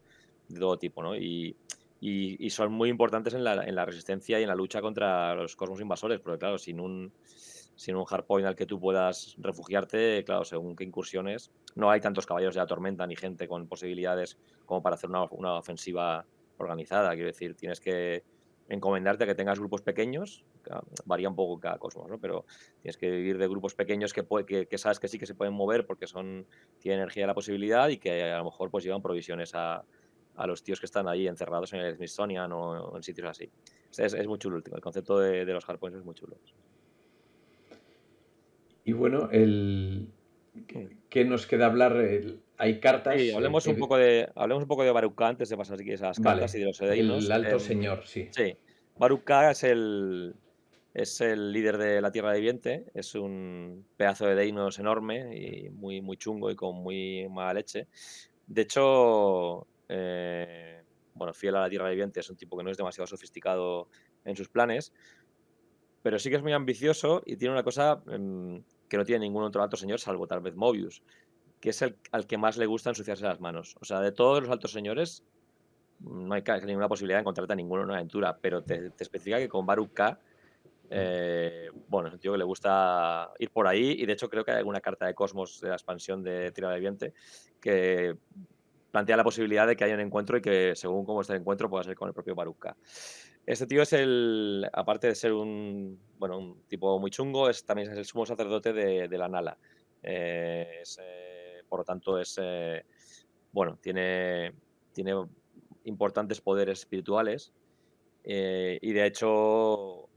de 0.48 0.58
todo 0.58 0.78
tipo, 0.78 1.02
¿no? 1.02 1.14
Y, 1.14 1.56
y, 2.00 2.50
son 2.50 2.72
muy 2.72 2.88
importantes 2.88 3.34
en 3.34 3.44
la, 3.44 3.62
en 3.64 3.74
la, 3.74 3.84
resistencia 3.84 4.40
y 4.40 4.42
en 4.42 4.48
la 4.48 4.54
lucha 4.54 4.80
contra 4.80 5.34
los 5.34 5.54
cosmos 5.54 5.80
invasores, 5.80 6.18
porque 6.20 6.38
claro, 6.38 6.58
sin 6.58 6.80
un, 6.80 7.12
sin 7.76 7.94
un 7.94 8.04
hardpoint 8.04 8.46
al 8.46 8.56
que 8.56 8.66
tú 8.66 8.80
puedas 8.80 9.36
refugiarte, 9.38 10.24
claro, 10.24 10.44
según 10.44 10.76
qué 10.76 10.84
incursiones, 10.84 11.50
no 11.74 11.90
hay 11.90 12.00
tantos 12.00 12.26
caballeros 12.26 12.54
de 12.54 12.60
la 12.60 12.66
tormenta 12.66 13.06
ni 13.06 13.16
gente 13.16 13.46
con 13.46 13.66
posibilidades 13.68 14.38
como 14.64 14.82
para 14.82 14.94
hacer 14.94 15.10
una, 15.10 15.24
una 15.30 15.54
ofensiva 15.54 16.24
organizada, 16.56 17.12
quiero 17.12 17.26
decir, 17.26 17.54
tienes 17.54 17.80
que 17.80 18.24
encomendarte 18.70 19.24
a 19.24 19.26
que 19.26 19.34
tengas 19.34 19.58
grupos 19.58 19.82
pequeños, 19.82 20.44
varía 21.04 21.28
un 21.28 21.34
poco 21.34 21.60
cada 21.60 21.78
cosmos, 21.78 22.08
¿no? 22.08 22.18
pero 22.18 22.46
tienes 22.80 22.96
que 22.96 23.10
vivir 23.10 23.36
de 23.36 23.48
grupos 23.48 23.74
pequeños 23.74 24.12
que, 24.12 24.24
que, 24.68 24.78
sabes 24.78 24.98
que 24.98 25.08
sí 25.08 25.18
que 25.18 25.26
se 25.26 25.34
pueden 25.34 25.52
mover 25.54 25.86
porque 25.86 26.06
son 26.06 26.46
tienen 26.78 27.00
energía 27.00 27.26
la 27.26 27.34
posibilidad 27.34 27.88
y 27.88 27.98
que 27.98 28.22
a 28.22 28.38
lo 28.38 28.44
mejor 28.44 28.70
pues 28.70 28.84
llevan 28.84 29.02
provisiones 29.02 29.54
a, 29.54 29.84
a 30.36 30.46
los 30.46 30.62
tíos 30.62 30.80
que 30.80 30.86
están 30.86 31.08
ahí 31.08 31.26
encerrados 31.26 31.72
en 31.72 31.80
el 31.80 31.96
Smithsonian 31.96 32.50
o 32.52 32.96
en 32.96 33.02
sitios 33.02 33.28
así. 33.28 33.50
Es, 33.90 34.14
es 34.14 34.26
muy 34.26 34.38
chulo 34.38 34.58
el, 34.58 34.64
el 34.72 34.80
concepto 34.80 35.18
de, 35.18 35.44
de 35.44 35.52
los 35.52 35.64
hardpoints 35.64 35.98
es 35.98 36.04
muy 36.04 36.14
chulo. 36.14 36.36
Y 38.84 38.92
bueno, 38.92 39.28
el, 39.30 40.08
¿qué 41.08 41.24
nos 41.24 41.46
queda 41.46 41.66
hablar? 41.66 41.96
hay 42.58 42.78
cartas. 42.78 43.16
Sí, 43.16 43.30
hablemos, 43.30 43.66
un 43.66 43.76
poco 43.76 43.96
de, 43.96 44.28
hablemos 44.34 44.62
un 44.64 44.68
poco 44.68 44.84
de 44.84 44.90
Baruch 44.90 45.20
antes 45.22 45.48
de 45.48 45.56
pasar 45.56 45.80
aquí 45.80 45.92
esas 45.92 46.20
cartas 46.20 46.54
y 46.54 46.58
de 46.58 46.66
los 46.66 46.80
Edeinos. 46.80 47.24
El 47.24 47.32
alto 47.32 47.52
em, 47.52 47.60
señor, 47.60 48.06
sí. 48.06 48.28
Sí. 48.32 48.54
Baruch 48.98 49.30
es 49.50 49.64
el, 49.64 50.34
es 50.92 51.20
el 51.22 51.52
líder 51.52 51.78
de 51.78 52.00
la 52.02 52.12
Tierra 52.12 52.34
Viviente. 52.34 52.84
Es 52.92 53.14
un 53.14 53.86
pedazo 53.96 54.26
de 54.26 54.34
Deinos 54.34 54.78
enorme 54.78 55.34
y 55.34 55.70
muy, 55.70 56.02
muy 56.02 56.18
chungo 56.18 56.50
y 56.50 56.54
con 56.54 56.76
muy 56.76 57.26
mala 57.30 57.54
leche. 57.54 57.88
De 58.46 58.62
hecho, 58.62 59.66
eh, 59.88 60.82
bueno, 61.14 61.32
fiel 61.32 61.56
a 61.56 61.62
la 61.62 61.70
Tierra 61.70 61.88
Viviente, 61.88 62.20
es 62.20 62.28
un 62.28 62.36
tipo 62.36 62.58
que 62.58 62.64
no 62.64 62.70
es 62.70 62.76
demasiado 62.76 63.06
sofisticado 63.06 63.88
en 64.24 64.36
sus 64.36 64.48
planes, 64.48 64.92
pero 66.02 66.18
sí 66.18 66.28
que 66.28 66.36
es 66.36 66.42
muy 66.42 66.52
ambicioso 66.52 67.22
y 67.24 67.36
tiene 67.36 67.54
una 67.54 67.62
cosa 67.62 68.02
em, 68.10 68.62
que 68.90 68.96
no 68.98 69.04
tiene 69.04 69.20
ningún 69.20 69.44
otro 69.44 69.62
alto 69.62 69.76
señor, 69.76 70.00
salvo 70.00 70.26
tal 70.26 70.40
vez 70.40 70.54
Mobius, 70.56 71.02
que 71.60 71.70
es 71.70 71.82
al 71.82 72.26
que 72.26 72.36
más 72.36 72.58
le 72.58 72.66
gusta 72.66 72.90
ensuciarse 72.90 73.24
las 73.24 73.40
manos. 73.40 73.76
O 73.80 73.84
sea, 73.84 74.00
de 74.00 74.10
todos 74.10 74.42
los 74.42 74.50
altos 74.50 74.72
señores, 74.72 75.22
no 76.00 76.34
hay 76.34 76.42
ninguna 76.66 76.88
posibilidad 76.88 77.18
de 77.18 77.20
encontrarte 77.20 77.52
a 77.52 77.56
ninguno 77.56 77.82
en 77.82 77.88
una 77.88 77.98
aventura, 77.98 78.36
pero 78.36 78.62
te, 78.62 78.92
especifica 78.98 79.38
que 79.38 79.48
con 79.48 79.64
Baruch 79.64 79.92
K, 79.92 80.18
eh, 80.90 81.70
bueno, 81.88 82.08
es 82.08 82.14
un 82.14 82.20
tío 82.20 82.32
que 82.32 82.38
le 82.38 82.44
gusta 82.44 83.30
ir 83.38 83.50
por 83.50 83.68
ahí 83.68 83.92
y 83.92 84.06
de 84.06 84.12
hecho 84.12 84.28
creo 84.28 84.44
que 84.44 84.50
hay 84.50 84.58
alguna 84.58 84.80
carta 84.80 85.06
de 85.06 85.14
Cosmos 85.14 85.60
de 85.60 85.68
la 85.68 85.76
expansión 85.76 86.24
de 86.24 86.50
Tira 86.50 86.70
de 86.70 86.74
Viviente 86.74 87.14
que 87.60 88.16
plantea 88.90 89.16
la 89.16 89.24
posibilidad 89.24 89.66
de 89.66 89.76
que 89.76 89.84
haya 89.84 89.94
un 89.94 90.00
encuentro 90.00 90.36
y 90.36 90.42
que 90.42 90.72
según 90.74 91.04
cómo 91.04 91.20
esté 91.20 91.34
el 91.34 91.40
encuentro 91.40 91.70
pueda 91.70 91.84
ser 91.84 91.94
con 91.94 92.08
el 92.08 92.14
propio 92.14 92.34
Baruch 92.34 92.58
K. 92.58 92.76
Este 93.46 93.66
tío 93.66 93.82
es 93.82 93.92
el, 93.92 94.68
aparte 94.72 95.08
de 95.08 95.14
ser 95.14 95.32
un, 95.32 95.98
bueno, 96.18 96.38
un 96.38 96.62
tipo 96.68 96.98
muy 96.98 97.10
chungo, 97.10 97.48
es, 97.48 97.64
también 97.64 97.90
es 97.90 97.96
el 97.96 98.04
sumo 98.04 98.26
sacerdote 98.26 98.72
de, 98.72 99.18
la 99.18 99.28
Nala. 99.28 99.58
Eh, 100.02 100.82
eh, 100.98 101.62
por 101.68 101.80
lo 101.80 101.84
tanto 101.84 102.18
es, 102.18 102.38
eh, 102.40 102.84
bueno, 103.52 103.78
tiene, 103.80 104.52
tiene 104.92 105.14
importantes 105.84 106.40
poderes 106.40 106.80
espirituales 106.80 107.52
y 108.22 108.92
de 108.92 109.06
hecho, 109.06 110.08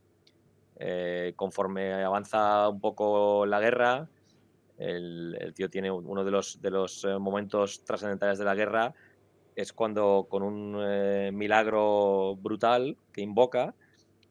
conforme 1.36 1.93
avanza 2.03 2.67
un 2.67 2.81
poco 2.81 3.45
la 3.45 3.62
guerra, 3.62 4.09
el, 4.77 5.53
tío 5.55 5.69
tiene 5.69 5.91
uno 5.91 6.23
de 6.23 6.31
los, 6.31 6.59
los 6.62 7.07
momentos 7.19 7.83
trascendentales 7.83 8.38
de 8.39 8.45
la 8.45 8.55
guerra, 8.55 8.93
es 9.55 9.71
cuando 9.71 10.27
con 10.29 10.43
un 10.43 11.36
milagro 11.36 12.36
brutal 12.38 12.97
que 13.12 13.21
invoca, 13.21 13.75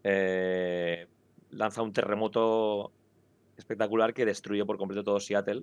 lanza 0.03 1.83
un 1.83 1.93
terremoto 1.93 2.93
espectacular 3.57 4.13
que 4.15 4.27
destruye 4.27 4.65
por 4.65 4.79
completo 4.79 5.05
todo 5.05 5.21
Seattle 5.21 5.63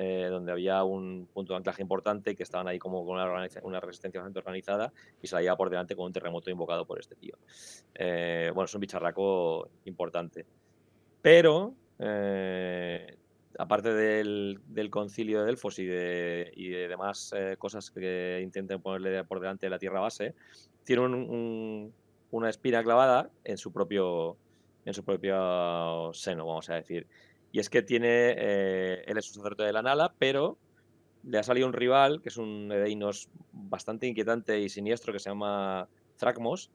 eh, 0.00 0.28
donde 0.30 0.52
había 0.52 0.84
un 0.84 1.28
punto 1.32 1.54
de 1.54 1.56
anclaje 1.56 1.82
importante 1.82 2.36
que 2.36 2.44
estaban 2.44 2.68
ahí 2.68 2.78
como 2.78 3.00
una, 3.00 3.80
resistencia 3.80 4.20
bastante 4.20 4.38
organizada 4.38 4.92
y 5.20 5.26
se 5.26 5.34
la 5.34 5.42
lleva 5.42 5.56
por 5.56 5.70
delante 5.70 5.96
con 5.96 6.06
un 6.06 6.12
terremoto 6.12 6.50
invocado 6.50 6.86
por 6.86 7.00
este 7.00 7.16
tío. 7.16 7.36
Eh, 7.96 8.52
bueno, 8.54 8.66
es 8.66 8.74
un 8.76 8.80
bicharraco 8.80 9.68
importante. 9.86 10.46
Pero, 11.20 11.74
eh, 11.98 13.17
aparte 13.58 13.92
del, 13.92 14.60
concilio 14.90 15.40
de 15.40 15.46
Delfos 15.46 15.78
y 15.78 15.84
de, 15.84 16.86
demás 16.88 17.34
cosas 17.58 17.90
que 17.90 18.40
intenten 18.42 18.80
ponerle 18.80 19.24
por 19.24 19.40
delante 19.40 19.66
de 19.66 19.70
la 19.70 19.78
tierra 19.78 20.00
base, 20.00 20.34
tiene 20.84 21.02
un, 21.02 21.92
una 22.30 22.48
espina 22.48 22.82
clavada 22.82 23.30
en 23.44 23.58
su 23.58 23.72
propio 23.72 24.38
en 24.88 24.94
su 24.94 25.04
propio 25.04 26.10
seno, 26.14 26.46
vamos 26.46 26.70
a 26.70 26.76
decir. 26.76 27.06
Y 27.52 27.60
es 27.60 27.68
que 27.68 27.82
tiene, 27.82 28.34
eh, 28.38 29.04
él 29.06 29.18
es 29.18 29.28
un 29.28 29.34
sacerdote 29.34 29.64
de 29.64 29.72
la 29.72 29.82
Nala, 29.82 30.14
pero 30.18 30.58
le 31.24 31.38
ha 31.38 31.42
salido 31.42 31.66
un 31.66 31.74
rival, 31.74 32.22
que 32.22 32.30
es 32.30 32.38
un 32.38 32.70
Edeinos 32.72 33.28
bastante 33.52 34.06
inquietante 34.06 34.58
y 34.60 34.68
siniestro, 34.68 35.12
que 35.12 35.18
se 35.18 35.28
llama 35.28 35.88
Thragmos, 36.16 36.70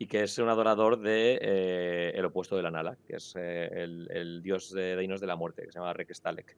y 0.00 0.06
que 0.06 0.22
es 0.22 0.38
un 0.38 0.48
adorador 0.48 0.98
de 0.98 1.38
eh, 1.42 2.12
el 2.14 2.24
opuesto 2.24 2.56
de 2.56 2.62
la 2.62 2.70
Nala, 2.70 2.96
que 3.06 3.16
es 3.16 3.34
eh, 3.36 3.68
el, 3.70 4.40
dios 4.42 4.72
de 4.72 4.92
Edeinos 4.92 5.20
de 5.20 5.26
la 5.26 5.36
muerte, 5.36 5.60
que 5.60 5.72
se 5.72 5.78
llama 5.78 5.92
Rekestalek. 5.92 6.56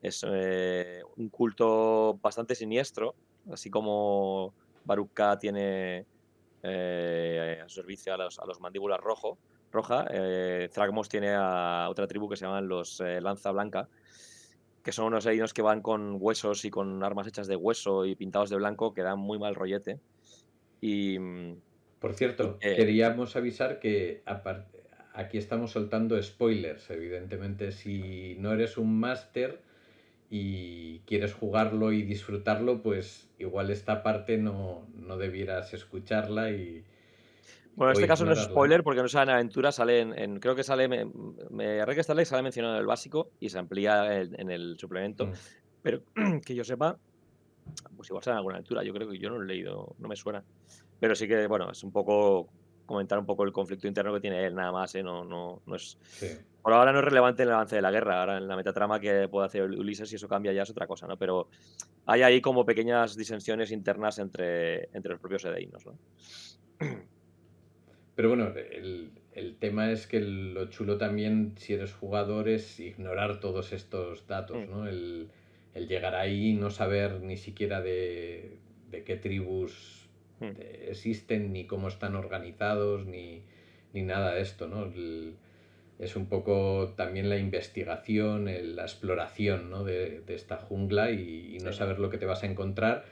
Es 0.00 0.22
un 0.22 1.28
culto 1.28 2.20
bastante 2.22 2.54
siniestro, 2.54 3.16
así 3.50 3.68
como 3.68 4.54
Baruka 4.84 5.36
tiene 5.40 6.06
a 6.62 7.68
su 7.68 7.74
servicio 7.74 8.14
a 8.14 8.16
los, 8.16 8.60
mandíbulas 8.60 9.00
rojo, 9.00 9.38
roja, 9.72 10.06
eh, 10.12 10.70
tiene 11.10 11.34
a 11.34 11.88
otra 11.90 12.06
tribu 12.06 12.28
que 12.28 12.36
se 12.36 12.44
llaman 12.44 12.68
los 12.68 13.00
eh, 13.00 13.20
Lanza 13.20 13.50
Blanca, 13.50 13.88
que 14.84 14.92
son 14.92 15.06
unos 15.06 15.24
reinos 15.24 15.52
que 15.52 15.62
van 15.62 15.82
con 15.82 16.16
huesos 16.20 16.64
y 16.64 16.70
con 16.70 17.02
armas 17.02 17.26
hechas 17.26 17.48
de 17.48 17.56
hueso 17.56 18.04
y 18.04 18.14
pintados 18.14 18.50
de 18.50 18.56
blanco, 18.56 18.94
que 18.94 19.02
dan 19.02 19.18
muy 19.18 19.40
mal 19.40 19.56
rollete. 19.56 19.98
Y. 20.80 21.18
Por 22.00 22.14
cierto, 22.14 22.58
eh, 22.60 22.76
queríamos 22.76 23.36
avisar 23.36 23.80
que 23.80 24.22
aquí 25.14 25.38
estamos 25.38 25.72
soltando 25.72 26.20
spoilers, 26.22 26.90
evidentemente. 26.90 27.72
Si 27.72 28.36
no 28.38 28.52
eres 28.52 28.78
un 28.78 28.98
máster 28.98 29.60
y 30.30 31.00
quieres 31.00 31.34
jugarlo 31.34 31.92
y 31.92 32.02
disfrutarlo, 32.02 32.82
pues 32.82 33.28
igual 33.38 33.70
esta 33.70 34.02
parte 34.02 34.38
no, 34.38 34.86
no 34.94 35.16
debieras 35.16 35.74
escucharla 35.74 36.50
y 36.50 36.84
bueno, 37.78 37.92
en 37.92 37.96
este 37.98 38.08
caso 38.08 38.24
no 38.24 38.32
es 38.32 38.42
spoiler 38.42 38.82
porque 38.82 39.00
no 39.00 39.08
sale 39.08 39.30
en 39.30 39.36
aventura, 39.36 39.70
sale 39.70 40.00
en, 40.00 40.40
creo 40.40 40.56
que 40.56 40.64
sale, 40.64 40.88
me, 40.88 41.04
me 41.50 41.84
que 41.94 42.02
sale 42.02 42.42
mencionado 42.42 42.74
en 42.74 42.80
el 42.80 42.86
básico 42.86 43.30
y 43.38 43.50
se 43.50 43.58
amplía 43.60 44.20
en, 44.20 44.50
el 44.50 44.76
suplemento, 44.76 45.26
mm. 45.26 45.32
pero 45.80 46.02
que 46.44 46.56
yo 46.56 46.64
sepa, 46.64 46.98
pues 47.96 48.08
igual 48.08 48.24
sale 48.24 48.32
en 48.32 48.38
alguna 48.38 48.56
aventura, 48.56 48.82
yo 48.82 48.92
creo 48.92 49.08
que 49.08 49.18
yo 49.20 49.30
no 49.30 49.38
lo 49.38 49.44
he 49.44 49.46
leído, 49.46 49.94
no 49.96 50.08
me 50.08 50.16
suena, 50.16 50.42
pero 51.00 51.14
sí 51.14 51.28
que, 51.28 51.46
bueno, 51.46 51.70
es 51.70 51.82
un 51.82 51.92
poco 51.92 52.48
comentar 52.86 53.18
un 53.18 53.26
poco 53.26 53.44
el 53.44 53.52
conflicto 53.52 53.86
interno 53.86 54.14
que 54.14 54.20
tiene 54.20 54.46
él, 54.46 54.54
nada 54.54 54.72
más, 54.72 54.94
¿eh? 54.94 55.02
no, 55.02 55.24
no, 55.24 55.60
no 55.66 55.76
es... 55.76 55.98
Por 56.62 56.72
ahora 56.72 56.92
no 56.92 56.98
es 56.98 57.04
relevante 57.04 57.42
en 57.42 57.48
el 57.48 57.54
avance 57.54 57.76
de 57.76 57.82
la 57.82 57.90
guerra, 57.90 58.20
ahora 58.20 58.38
en 58.38 58.48
la 58.48 58.56
metatrama 58.56 58.98
que 58.98 59.28
puede 59.28 59.46
hacer 59.46 59.62
Ulises 59.64 60.10
y 60.12 60.16
eso 60.16 60.28
cambia 60.28 60.52
ya 60.52 60.62
es 60.62 60.70
otra 60.70 60.86
cosa, 60.86 61.06
¿no? 61.06 61.16
Pero 61.16 61.48
hay 62.06 62.22
ahí 62.22 62.40
como 62.40 62.64
pequeñas 62.64 63.16
disensiones 63.16 63.70
internas 63.70 64.18
entre, 64.18 64.88
entre 64.94 65.12
los 65.12 65.20
propios 65.20 65.44
edeinos, 65.44 65.84
¿no? 65.86 65.98
Pero 68.18 68.30
bueno, 68.30 68.52
el, 68.52 69.56
tema 69.60 69.92
es 69.92 70.08
que 70.08 70.18
lo 70.18 70.68
chulo 70.70 70.98
también, 70.98 71.52
si 71.56 71.74
eres 71.74 71.92
jugador, 71.92 72.48
es 72.48 72.80
ignorar 72.80 73.38
todos 73.38 73.72
estos 73.72 74.26
datos, 74.26 74.56
mm. 74.56 74.70
¿no? 74.70 74.88
El, 74.88 75.30
llegar 75.86 76.16
ahí 76.16 76.48
y 76.48 76.54
no 76.54 76.70
saber 76.70 77.20
ni 77.20 77.36
siquiera 77.36 77.80
de, 77.80 78.58
qué 78.90 79.16
tribus. 79.16 79.97
Existen, 80.40 81.52
ni 81.52 81.66
cómo 81.66 81.88
están 81.88 82.14
organizados, 82.16 83.06
ni, 83.06 83.42
ni 83.92 84.02
nada 84.02 84.34
de 84.34 84.42
esto, 84.42 84.68
¿no? 84.68 84.90
es 85.98 86.14
un 86.14 86.26
poco 86.26 86.94
también 86.96 87.28
la 87.28 87.38
investigación, 87.38 88.46
la 88.76 88.82
exploración 88.82 89.68
¿no? 89.68 89.82
de, 89.84 90.22
esta 90.28 90.56
jungla 90.56 91.10
y, 91.10 91.58
no 91.62 91.72
saber 91.72 91.98
lo 91.98 92.08
que 92.08 92.18
te 92.18 92.26
vas 92.26 92.44
a 92.44 92.46
encontrar 92.46 93.04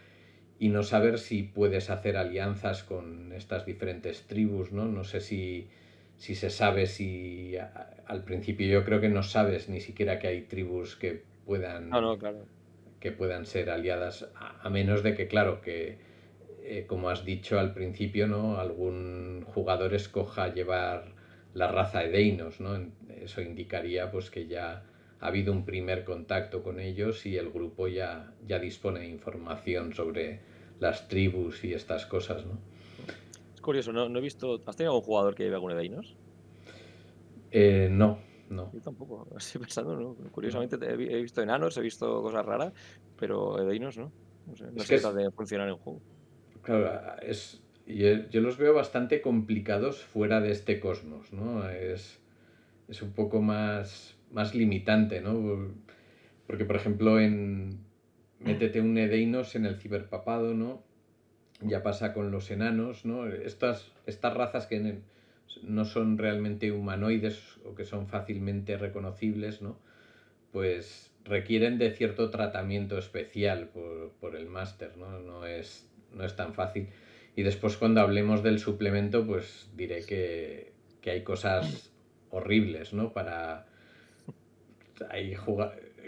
y 0.58 0.68
no 0.68 0.82
saber 0.82 1.18
si 1.18 1.42
puedes 1.42 1.90
hacer 1.90 2.16
alianzas 2.16 2.84
con 2.84 3.32
estas 3.32 3.66
diferentes 3.66 4.26
tribus, 4.26 4.72
¿no? 4.72 4.86
No 4.86 5.04
sé 5.04 5.20
si, 5.20 5.68
se 6.16 6.48
sabe 6.48 6.86
si 6.86 7.56
al 8.06 8.24
principio 8.24 8.66
yo 8.66 8.84
creo 8.84 9.00
que 9.00 9.10
no 9.10 9.22
sabes 9.22 9.68
ni 9.68 9.80
siquiera 9.80 10.18
que 10.18 10.28
hay 10.28 10.42
tribus 10.42 10.96
que 10.96 11.24
puedan 11.44 11.90
que 13.00 13.12
puedan 13.12 13.44
ser 13.44 13.68
aliadas 13.68 14.30
a, 14.34 14.70
menos 14.70 15.02
de 15.02 15.14
que 15.14 15.28
claro 15.28 15.60
que 15.60 15.98
eh, 16.68 16.84
como 16.86 17.10
has 17.10 17.24
dicho 17.24 17.60
al 17.60 17.72
principio 17.72 18.26
no 18.26 18.58
algún 18.58 19.44
jugador 19.46 19.94
escoja 19.94 20.52
llevar 20.52 21.14
la 21.54 21.68
raza 21.68 22.00
de 22.00 22.10
Deinos, 22.10 22.60
¿no? 22.60 22.76
Eso 23.08 23.40
indicaría 23.40 24.10
pues 24.10 24.30
que 24.30 24.48
ya 24.48 24.82
ha 25.20 25.26
habido 25.28 25.52
un 25.52 25.64
primer 25.64 26.04
contacto 26.04 26.64
con 26.64 26.80
ellos 26.80 27.24
y 27.24 27.36
el 27.36 27.50
grupo 27.50 27.86
ya, 27.86 28.34
ya 28.46 28.58
dispone 28.58 29.00
de 29.00 29.08
información 29.08 29.94
sobre 29.94 30.40
las 30.80 31.06
tribus 31.06 31.62
y 31.62 31.72
estas 31.72 32.04
cosas, 32.04 32.44
¿no? 32.44 32.58
Es 33.54 33.60
curioso, 33.60 33.92
no, 33.92 34.06
he 34.06 34.20
visto... 34.20 34.60
¿Has 34.66 34.76
tenido 34.76 34.92
algún 34.92 35.06
jugador 35.06 35.36
que 35.36 35.44
lleve 35.44 35.54
algún 35.54 35.76
Deinos? 35.76 36.16
Eh, 37.52 37.88
no, 37.92 38.18
no. 38.50 38.72
Yo 38.72 38.80
tampoco, 38.80 39.28
estoy 39.38 39.60
pensando, 39.60 39.94
¿no? 39.94 40.16
Curiosamente 40.32 40.76
he 40.84 41.22
visto 41.22 41.42
enanos, 41.42 41.76
he 41.76 41.80
visto 41.80 42.22
cosas 42.22 42.44
raras, 42.44 42.72
pero 43.16 43.64
Deinos 43.64 43.96
no. 43.96 44.10
No 44.46 44.56
sé, 44.56 44.64
no 44.72 44.82
sé 44.82 44.98
de 44.98 45.30
funcionar 45.30 45.68
en 45.68 45.76
juego. 45.76 46.00
Claro, 46.66 47.00
es, 47.22 47.62
yo, 47.86 48.40
los 48.40 48.58
veo 48.58 48.74
bastante 48.74 49.20
complicados 49.20 50.02
fuera 50.02 50.40
de 50.40 50.50
este 50.50 50.80
cosmos, 50.80 51.32
¿no? 51.32 51.68
Es, 51.70 52.18
un 53.00 53.12
poco 53.12 53.40
más, 53.40 54.16
más 54.32 54.52
limitante, 54.52 55.20
¿no? 55.20 55.72
Porque, 56.48 56.64
por 56.64 56.74
ejemplo, 56.74 57.20
en 57.20 57.78
métete 58.40 58.80
un 58.80 58.98
Edeinos 58.98 59.54
en 59.54 59.64
el 59.64 59.76
ciberpapado, 59.76 60.54
¿no? 60.54 60.82
Ya 61.60 61.84
pasa 61.84 62.12
con 62.12 62.32
los 62.32 62.50
enanos, 62.50 63.04
¿no? 63.04 63.28
Estas, 63.28 63.92
estas 64.06 64.34
razas 64.34 64.66
que 64.66 64.98
no 65.62 65.84
son 65.84 66.18
realmente 66.18 66.72
humanoides 66.72 67.58
o 67.64 67.76
que 67.76 67.84
son 67.84 68.08
fácilmente 68.08 68.76
reconocibles, 68.76 69.62
¿no? 69.62 69.78
Pues 70.50 71.12
requieren 71.24 71.78
de 71.78 71.92
cierto 71.92 72.28
tratamiento 72.30 72.98
especial 72.98 73.68
por, 73.68 74.10
por 74.14 74.34
el 74.34 74.46
máster, 74.46 74.96
¿no? 74.96 75.20
No 75.20 75.46
es, 75.46 75.88
no 76.12 76.24
es 76.24 76.36
tan 76.36 76.54
fácil. 76.54 76.88
Y 77.34 77.42
después 77.42 77.76
cuando 77.76 78.00
hablemos 78.00 78.42
del 78.42 78.58
suplemento, 78.58 79.26
pues 79.26 79.70
diré 79.76 80.04
que, 80.04 80.72
hay 81.06 81.22
cosas 81.22 81.92
horribles, 82.30 82.92
¿no? 82.92 83.12
Para... 83.12 83.66
Hay 85.10 85.36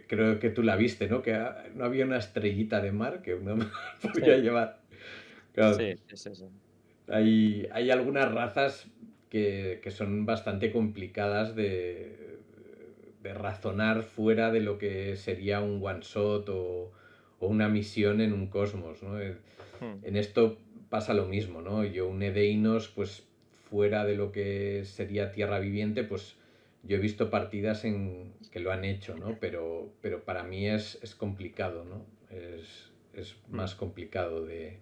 Creo 0.06 0.40
que 0.40 0.48
tú 0.48 0.62
la 0.62 0.76
viste, 0.76 1.06
¿no? 1.06 1.22
Que 1.22 1.38
no 1.74 1.84
había 1.84 2.06
una 2.06 2.16
estrellita 2.16 2.80
de 2.80 2.92
mar 2.92 3.20
que 3.22 3.34
uno 3.34 3.58
podía 4.02 4.38
llevar. 4.38 4.80
sí, 5.76 5.94
es 6.08 6.26
eso. 6.26 6.50
Hay, 7.08 7.68
hay 7.72 7.90
algunas 7.90 8.32
razas 8.32 8.88
que, 9.28 9.80
son 9.90 10.26
bastante 10.26 10.72
complicadas 10.72 11.54
de, 11.54 12.38
de, 13.22 13.34
razonar 13.34 14.02
fuera 14.02 14.50
de 14.50 14.60
lo 14.60 14.78
que 14.78 15.16
sería 15.16 15.60
un 15.60 15.84
one 15.84 16.00
shot 16.02 16.48
o, 16.48 16.92
o 17.40 17.46
una 17.46 17.68
misión 17.68 18.20
en 18.20 18.32
un 18.32 18.48
cosmos, 18.48 19.02
¿no? 19.02 19.16
Hmm. 19.16 19.98
En 20.02 20.16
esto 20.16 20.58
pasa 20.88 21.14
lo 21.14 21.26
mismo, 21.26 21.60
¿no? 21.60 21.84
Yo 21.84 22.08
un 22.08 22.22
Edeinos, 22.22 22.88
pues 22.88 23.24
fuera 23.70 24.04
de 24.04 24.16
lo 24.16 24.32
que 24.32 24.84
sería 24.84 25.30
tierra 25.30 25.58
viviente, 25.58 26.04
pues 26.04 26.36
yo 26.82 26.96
he 26.96 27.00
visto 27.00 27.30
partidas 27.30 27.84
en 27.84 28.32
que 28.50 28.60
lo 28.60 28.72
han 28.72 28.84
hecho, 28.84 29.14
¿no? 29.16 29.36
Pero, 29.40 29.92
pero 30.00 30.24
para 30.24 30.42
mí 30.42 30.66
es, 30.66 30.98
complicado, 31.16 31.84
¿no? 31.84 32.04
Es, 32.30 33.36
mm. 33.48 33.54
más 33.54 33.74
complicado 33.74 34.44
de... 34.44 34.78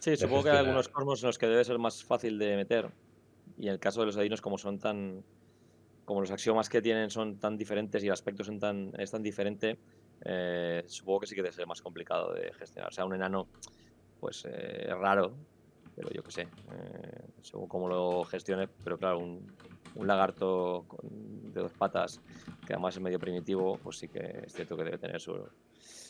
Sí, 0.00 0.16
supongo 0.16 0.44
que 0.44 0.50
hay 0.50 0.58
algunos 0.58 0.88
cosmos 0.88 1.22
en 1.22 1.28
los 1.28 1.38
que 1.38 1.46
debe 1.46 1.64
ser 1.64 1.78
más 1.78 2.04
fácil 2.04 2.38
de 2.38 2.56
meter. 2.56 2.90
Y 3.56 3.68
en 3.68 3.74
el 3.74 3.78
caso 3.78 4.00
de 4.00 4.06
los 4.06 4.16
Edeinos, 4.16 4.40
como 4.40 4.58
son 4.58 4.78
tan... 4.78 5.24
Como 6.04 6.20
los 6.20 6.32
axiomas 6.32 6.68
que 6.68 6.82
tienen 6.82 7.10
son 7.10 7.38
tan 7.38 7.56
diferentes 7.56 8.02
y 8.02 8.08
el 8.08 8.12
aspecto 8.12 8.42
son 8.42 8.58
tan, 8.58 8.92
es 8.98 9.12
tan 9.12 9.22
diferente, 9.22 9.78
eh, 10.24 10.84
supongo 10.86 11.20
que 11.20 11.26
sí 11.26 11.34
que 11.34 11.42
debe 11.42 11.54
ser 11.54 11.66
más 11.66 11.82
complicado 11.82 12.32
de 12.32 12.52
gestionar. 12.54 12.90
O 12.90 12.94
sea, 12.94 13.04
un 13.04 13.14
enano 13.14 13.48
pues 14.20 14.44
eh, 14.44 14.86
es 14.88 14.98
raro, 14.98 15.34
pero 15.96 16.10
yo 16.10 16.22
qué 16.22 16.30
sé, 16.30 16.42
eh, 16.42 17.24
según 17.42 17.66
cómo 17.66 17.88
lo 17.88 18.24
gestiones, 18.24 18.70
pero 18.84 18.98
claro, 18.98 19.18
un, 19.18 19.44
lagarto 20.06 20.86
de 21.02 21.60
dos 21.60 21.72
patas, 21.72 22.20
que 22.66 22.72
además 22.72 22.96
es 22.96 23.02
medio 23.02 23.18
primitivo, 23.18 23.78
pues 23.82 23.98
sí 23.98 24.08
que 24.08 24.42
es 24.46 24.52
cierto 24.52 24.76
que 24.76 24.84
debe 24.84 24.98
tener 24.98 25.20
su, 25.20 25.36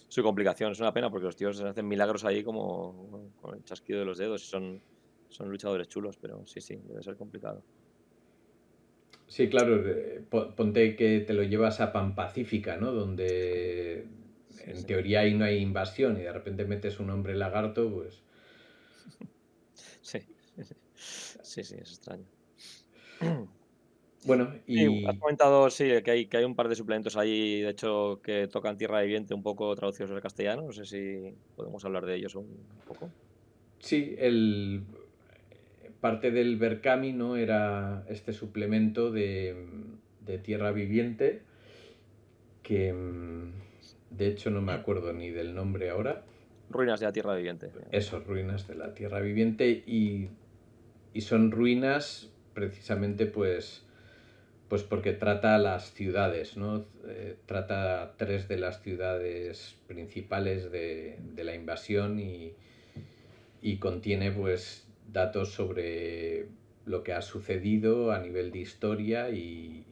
su 0.08 0.22
complicación. 0.22 0.72
Es 0.72 0.80
una 0.80 0.92
pena 0.92 1.10
porque 1.10 1.24
los 1.24 1.36
tíos 1.36 1.60
hacen 1.60 1.88
milagros 1.88 2.24
ahí 2.24 2.44
como 2.44 3.32
con 3.40 3.56
el 3.56 3.64
chasquido 3.64 4.00
de 4.00 4.04
los 4.04 4.18
dedos 4.18 4.44
y 4.44 4.46
son, 4.46 4.82
son 5.28 5.48
luchadores 5.50 5.88
chulos, 5.88 6.16
pero 6.16 6.46
sí, 6.46 6.60
sí, 6.60 6.76
debe 6.84 7.02
ser 7.02 7.16
complicado. 7.16 7.64
Sí, 9.32 9.48
claro, 9.48 9.82
ponte 10.28 10.94
que 10.94 11.20
te 11.20 11.32
lo 11.32 11.42
llevas 11.42 11.80
a 11.80 11.90
Pan 11.90 12.14
Pacífica, 12.14 12.76
¿no? 12.76 12.92
Donde 12.92 14.04
en 14.66 14.84
teoría 14.84 15.20
ahí 15.20 15.32
no 15.32 15.46
hay 15.46 15.56
invasión 15.56 16.18
y 16.18 16.22
de 16.24 16.32
repente 16.34 16.66
metes 16.66 17.00
un 17.00 17.08
hombre 17.08 17.34
lagarto, 17.34 17.90
pues... 17.90 18.22
Sí, 20.02 20.18
sí, 20.94 21.64
sí, 21.64 21.76
es 21.80 21.92
extraño. 21.92 22.26
Bueno, 24.26 24.52
y... 24.66 25.06
has 25.06 25.18
comentado, 25.18 25.70
sí, 25.70 25.84
que 26.04 26.10
hay, 26.10 26.26
que 26.26 26.36
hay 26.36 26.44
un 26.44 26.54
par 26.54 26.68
de 26.68 26.74
suplementos 26.74 27.16
ahí, 27.16 27.62
de 27.62 27.70
hecho, 27.70 28.20
que 28.22 28.48
tocan 28.48 28.76
Tierra 28.76 29.00
Viviente 29.00 29.32
un 29.32 29.42
poco 29.42 29.74
traducidos 29.74 30.10
al 30.10 30.20
castellano. 30.20 30.60
No 30.60 30.72
sé 30.72 30.84
si 30.84 31.34
podemos 31.56 31.82
hablar 31.86 32.04
de 32.04 32.16
ellos 32.16 32.34
un 32.34 32.66
poco. 32.86 33.08
Sí, 33.78 34.14
el... 34.18 34.84
parte 36.02 36.30
del 36.30 36.58
Berkami 36.58 37.14
¿no? 37.14 37.36
era 37.36 38.04
este 38.10 38.34
suplemento 38.34 39.10
de, 39.10 39.56
de 40.26 40.36
Tierra 40.36 40.70
Viviente 40.72 41.40
que 42.62 42.92
mm, 42.92 43.52
de 44.16 44.28
hecho, 44.28 44.50
no 44.50 44.60
me 44.60 44.72
acuerdo 44.72 45.12
ni 45.12 45.30
del 45.30 45.54
nombre 45.54 45.90
ahora. 45.90 46.22
Ruinas 46.70 47.00
de 47.00 47.06
la 47.06 47.12
Tierra 47.12 47.34
Viviente. 47.34 47.70
Eso, 47.90 48.20
ruinas 48.20 48.68
de 48.68 48.74
la 48.74 48.94
Tierra 48.94 49.20
Viviente. 49.20 49.70
Y, 49.86 50.30
son 51.20 51.50
ruinas 51.50 52.30
precisamente 52.54 53.26
pues, 53.26 53.84
pues 54.68 54.82
porque 54.82 55.12
trata 55.12 55.56
las 55.58 55.92
ciudades, 55.92 56.56
¿no? 56.56 56.86
Eh, 57.06 57.36
trata 57.46 58.14
tres 58.16 58.48
de 58.48 58.58
las 58.58 58.82
ciudades 58.82 59.76
principales 59.86 60.70
de, 60.70 61.18
la 61.36 61.54
invasión 61.54 62.18
y, 62.18 62.54
y, 63.60 63.78
contiene 63.78 64.30
pues 64.32 64.86
datos 65.12 65.52
sobre 65.52 66.46
lo 66.84 67.02
que 67.02 67.12
ha 67.12 67.22
sucedido 67.22 68.12
a 68.12 68.18
nivel 68.18 68.50
de 68.50 68.58
historia 68.58 69.30
y, 69.30 69.84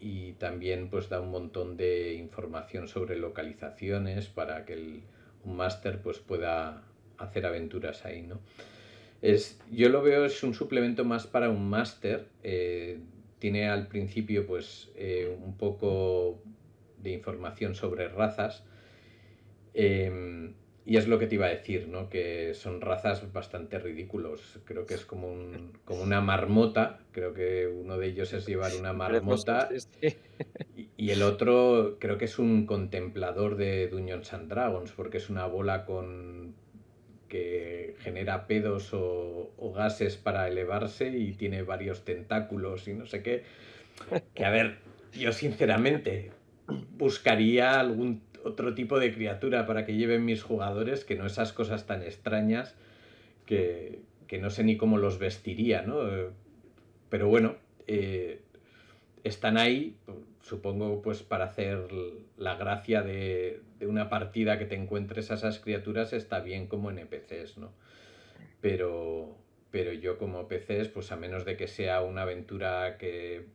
y 0.00 0.32
también 0.34 0.88
pues 0.88 1.08
da 1.08 1.20
un 1.20 1.30
montón 1.30 1.76
de 1.76 2.14
información 2.14 2.88
sobre 2.88 3.18
localizaciones 3.18 4.28
para 4.28 4.64
que 4.64 5.00
un 5.44 5.56
máster 5.56 6.00
pues 6.00 6.18
pueda 6.18 6.82
hacer 7.18 7.46
aventuras 7.46 8.04
ahí, 8.04 8.22
¿no? 8.22 8.40
Es, 9.22 9.58
yo 9.70 9.88
lo 9.88 10.02
veo 10.02 10.26
es 10.26 10.42
un 10.42 10.52
suplemento 10.52 11.04
más 11.04 11.26
para 11.26 11.48
un 11.48 11.68
máster. 11.70 12.28
Eh, 12.42 12.98
tiene 13.38 13.68
al 13.68 13.88
principio 13.88 14.46
pues 14.46 14.90
eh, 14.96 15.34
un 15.42 15.56
poco 15.56 16.42
de 16.98 17.12
información 17.12 17.74
sobre 17.74 18.08
razas. 18.08 18.64
Em, 19.72 20.52
y 20.86 20.98
es 20.98 21.08
lo 21.08 21.18
que 21.18 21.26
te 21.26 21.36
iba 21.36 21.46
a 21.46 21.50
decir, 21.50 21.88
¿no? 21.88 22.10
Que 22.10 22.52
son 22.52 22.82
razas 22.82 23.32
bastante 23.32 23.78
ridículos. 23.78 24.60
Creo 24.64 24.84
que 24.84 24.94
es 24.94 25.06
como, 25.06 25.32
un, 25.32 25.72
como 25.86 26.02
una 26.02 26.20
marmota. 26.20 26.98
Creo 27.12 27.32
que 27.32 27.66
uno 27.66 27.96
de 27.96 28.08
ellos 28.08 28.34
es 28.34 28.46
llevar 28.46 28.72
una 28.78 28.92
marmota. 28.92 29.70
Y, 30.96 31.10
el 31.10 31.22
otro 31.22 31.96
creo 32.00 32.18
que 32.18 32.26
es 32.26 32.38
un 32.38 32.66
contemplador 32.66 33.56
de 33.56 33.88
Dungeons 33.88 34.32
and 34.34 34.48
Dragons, 34.48 34.92
porque 34.92 35.18
es 35.18 35.30
una 35.30 35.46
bola 35.46 35.86
con 35.86 36.54
que 37.28 37.96
genera 38.00 38.46
pedos 38.46 38.92
o, 38.92 39.52
o 39.56 39.72
gases 39.72 40.16
para 40.16 40.48
elevarse 40.48 41.08
y 41.08 41.32
tiene 41.32 41.62
varios 41.62 42.04
tentáculos 42.04 42.88
y 42.88 42.94
no 42.94 43.06
sé 43.06 43.22
qué. 43.22 43.44
Que 44.34 44.44
a 44.44 44.50
ver, 44.50 44.78
yo 45.12 45.32
sinceramente 45.32 46.30
buscaría 46.96 47.80
algún 47.80 48.22
otro 48.44 48.74
tipo 48.74 49.00
de 49.00 49.12
criatura 49.12 49.66
para 49.66 49.84
que 49.84 49.96
lleven 49.96 50.24
mis 50.24 50.42
jugadores, 50.42 51.04
que 51.04 51.16
no 51.16 51.26
esas 51.26 51.52
cosas 51.52 51.86
tan 51.86 52.02
extrañas 52.02 52.76
que, 53.46 54.02
no 54.40 54.50
sé 54.50 54.64
ni 54.64 54.76
cómo 54.76 54.98
los 54.98 55.18
vestiría, 55.18 55.82
¿no? 55.82 56.00
Pero 57.08 57.28
bueno, 57.28 57.56
eh, 57.86 58.40
están 59.22 59.56
ahí, 59.56 59.96
supongo, 60.42 61.02
pues 61.02 61.22
para 61.22 61.44
hacer 61.44 61.88
la 62.36 62.56
gracia 62.56 63.02
de, 63.02 63.60
una 63.80 64.08
partida 64.08 64.58
que 64.58 64.64
te 64.64 64.74
encuentres 64.74 65.30
a 65.30 65.34
esas 65.34 65.58
criaturas 65.60 66.12
está 66.12 66.40
bien 66.40 66.66
como 66.66 66.90
NPCs, 66.90 67.58
¿no? 67.58 67.72
Pero, 68.60 69.36
pero 69.70 69.92
yo 69.92 70.18
como 70.18 70.48
PCs, 70.48 70.88
pues 70.88 71.12
a 71.12 71.16
menos 71.16 71.44
de 71.44 71.56
que 71.56 71.68
sea 71.68 72.00
una 72.00 72.22
aventura 72.22 72.96
que 72.98 73.46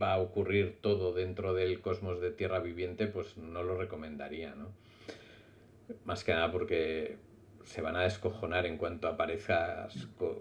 va 0.00 0.14
a 0.14 0.18
ocurrir 0.18 0.78
todo 0.80 1.12
dentro 1.12 1.54
del 1.54 1.80
cosmos 1.80 2.20
de 2.20 2.30
Tierra 2.30 2.60
Viviente, 2.60 3.06
pues 3.06 3.36
no 3.36 3.62
lo 3.62 3.76
recomendaría, 3.76 4.54
¿no? 4.54 4.72
Más 6.04 6.24
que 6.24 6.32
nada 6.32 6.50
porque 6.50 7.16
se 7.64 7.82
van 7.82 7.96
a 7.96 8.02
descojonar 8.02 8.66
en 8.66 8.76
cuanto 8.76 9.08
aparezcas 9.08 10.08
con, 10.18 10.38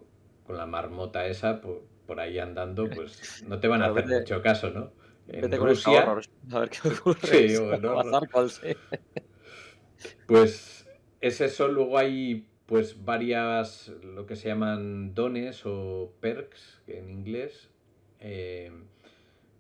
la 0.48 0.66
marmota 0.66 1.26
esa 1.26 1.60
por, 1.60 2.20
ahí 2.20 2.38
andando, 2.38 2.88
pues 2.90 3.44
no 3.48 3.60
te 3.60 3.68
van 3.68 3.82
a 3.82 3.88
hacer 3.88 4.06
mucho 4.06 4.42
caso, 4.42 4.70
¿no? 4.70 4.92
En 5.28 5.52
Rusia, 5.52 6.04
a 6.52 6.60
ver 6.60 6.70
qué 6.70 6.88
ocurre. 7.00 7.50
Sí, 7.50 7.56
Pues 10.28 10.88
es 11.20 11.42
eso, 11.42 11.68
luego 11.68 11.98
hay 11.98 12.48
pues 12.68 13.04
varias, 13.04 13.92
lo 14.04 14.26
que 14.26 14.36
se 14.36 14.50
llaman 14.50 15.14
dones 15.14 15.64
o 15.66 16.14
perks 16.20 16.82
en 16.88 17.10
inglés. 17.10 17.70
Eh, 18.20 18.72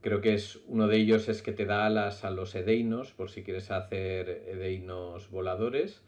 creo 0.05 0.21
que 0.21 0.35
es 0.35 0.59
uno 0.67 0.87
de 0.87 0.97
ellos 0.97 1.27
es 1.29 1.41
que 1.41 1.51
te 1.51 1.65
da 1.65 1.87
alas 1.87 2.23
a 2.23 2.29
los 2.29 2.53
edeinos, 2.53 3.11
por 3.11 3.31
si 3.31 3.41
quieres 3.41 3.71
hacer 3.71 4.29
edeinos 4.47 5.31
voladores. 5.31 6.03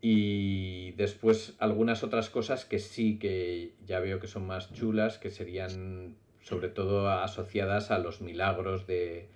Y 0.00 0.90
después 0.96 1.54
algunas 1.60 2.02
otras 2.02 2.28
cosas 2.28 2.64
que 2.64 2.80
sí 2.80 3.20
que 3.20 3.76
ya 3.86 4.00
veo 4.00 4.18
que 4.18 4.26
son 4.26 4.48
más 4.48 4.72
chulas, 4.72 5.18
que 5.18 5.30
serían 5.30 6.16
sobre 6.40 6.70
todo 6.70 7.08
asociadas 7.08 7.92
a 7.92 8.00
los 8.00 8.20
milagros 8.20 8.88
de, 8.88 9.28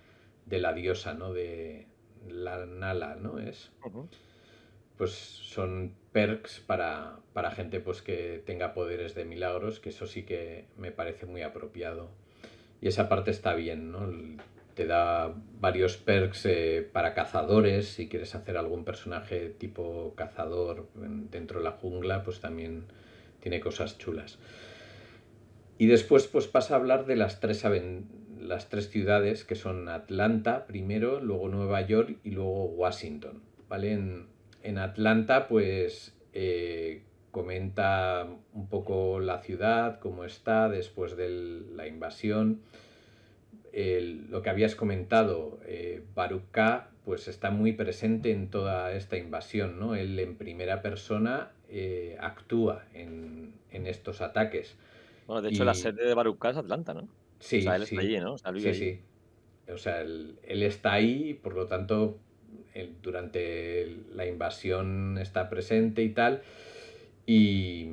la 0.51 0.72
diosa, 0.72 1.14
¿no? 1.14 1.32
De 1.32 1.86
la 2.28 2.66
Nala, 2.66 3.14
¿no? 3.14 3.38
Es 3.38 3.70
pues 4.97 5.12
son 5.12 5.94
perks 6.11 6.59
para, 6.59 7.20
gente 7.55 7.78
pues 7.78 8.03
que 8.03 8.42
tenga 8.44 8.74
poderes 8.74 9.14
de 9.14 9.24
milagros, 9.24 9.78
que 9.78 9.90
eso 9.90 10.09
sí 10.09 10.24
que 10.24 10.64
me 10.76 10.90
parece 10.90 11.26
muy 11.26 11.42
apropiado. 11.42 12.11
Y 12.81 12.89
esa 12.89 13.09
parte 13.09 13.31
está 13.31 13.55
bien, 13.55 13.93
¿no? 13.93 14.09
Te 14.74 14.87
da 14.87 15.35
varios 15.61 15.97
perks 15.97 16.47
eh, 16.47 16.89
para 16.93 17.14
cazadores, 17.14 17.89
si 17.89 18.09
quieres 18.09 18.35
hacer 18.35 18.57
algún 18.57 18.85
personaje 18.85 19.49
tipo 19.49 20.14
cazador 20.14 20.89
dentro 20.95 21.61
de 21.61 21.64
la 21.64 21.72
jungla, 21.72 22.22
pues 22.22 22.41
también 22.41 22.85
tiene 23.41 23.61
cosas 23.61 23.97
chulas. 23.97 24.39
Y 25.79 25.87
después 25.87 26.27
pues 26.27 26.47
pasa 26.47 26.74
a 26.74 26.79
hablar 26.79 27.07
de 27.07 27.16
las 27.16 27.41
tres, 27.41 27.64
las 28.41 28.68
tres 28.68 28.91
ciudades, 28.91 29.45
que 29.45 29.55
son 29.55 29.89
Atlanta 29.89 30.66
primero, 30.66 31.20
luego 31.20 31.49
Nueva 31.49 31.81
York 31.83 32.18
y 32.22 32.31
luego 32.31 32.66
Washington, 32.66 33.43
¿vale? 33.68 33.93
En, 33.93 34.27
en 34.62 34.79
Atlanta, 34.79 35.49
pues 35.49 36.14
eh, 36.33 37.03
comenta 37.37 38.26
un 38.55 38.66
poco 38.66 39.20
la 39.20 39.43
ciudad, 39.43 40.01
cómo 40.01 40.24
está 40.24 40.70
después 40.70 41.18
de 41.18 41.28
la 41.76 41.87
invasión. 41.87 42.62
lo 44.30 44.41
que 44.41 44.49
habías 44.49 44.74
comentado, 44.74 45.61
eh, 45.66 46.03
pues 47.05 47.28
está 47.28 47.51
muy 47.51 47.72
presente 47.72 48.30
en 48.30 48.49
toda 48.49 48.91
esta 48.93 49.18
invasión, 49.18 49.78
¿no? 49.78 49.95
Él 49.95 50.18
en 50.18 50.37
primera 50.37 50.80
persona 50.80 51.51
eh, 51.68 52.16
actúa 52.20 52.87
en, 52.95 53.53
estos 53.70 54.22
ataques. 54.22 54.74
Bueno, 55.26 55.43
de 55.43 55.51
hecho 55.51 55.66
la 55.66 55.74
sede 55.74 56.07
de 56.07 56.14
Baruká 56.14 56.49
es 56.49 56.57
Atlanta, 56.57 56.95
¿no? 56.95 57.07
Sí, 57.39 57.59
o 57.59 57.62
sea, 57.64 57.76
él 57.76 57.82
está 57.82 58.01
allí, 58.01 58.18
¿no? 58.18 58.39
sí, 58.39 58.74
sí. 58.74 59.01
O 59.70 59.76
sea, 59.76 60.01
él, 60.01 60.39
él, 60.43 60.62
está 60.62 60.95
ahí, 60.95 61.34
por 61.34 61.55
lo 61.55 61.66
tanto, 61.66 62.18
durante 63.03 63.95
la 64.14 64.26
invasión 64.26 65.18
está 65.18 65.51
presente 65.51 66.03
y 66.03 66.09
tal. 66.09 66.41
Y, 67.27 67.89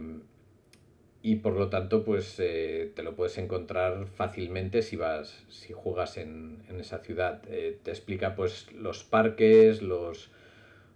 y 1.21 1.37
por 1.37 1.53
lo 1.53 1.69
tanto, 1.69 2.03
pues 2.03 2.39
eh, 2.39 2.91
te 2.95 3.01
lo 3.03 3.15
puedes 3.15 3.37
encontrar 3.37 4.07
fácilmente 4.07 4.81
si 4.81 4.95
vas, 4.95 5.43
si 5.49 5.73
juegas 5.73 6.17
en, 6.17 6.63
esa 6.79 6.99
ciudad. 6.99 7.41
Eh, 7.47 7.79
te 7.83 7.91
explica 7.91 8.35
pues 8.35 8.71
los 8.73 9.03
parques, 9.03 9.81
los, 9.81 10.31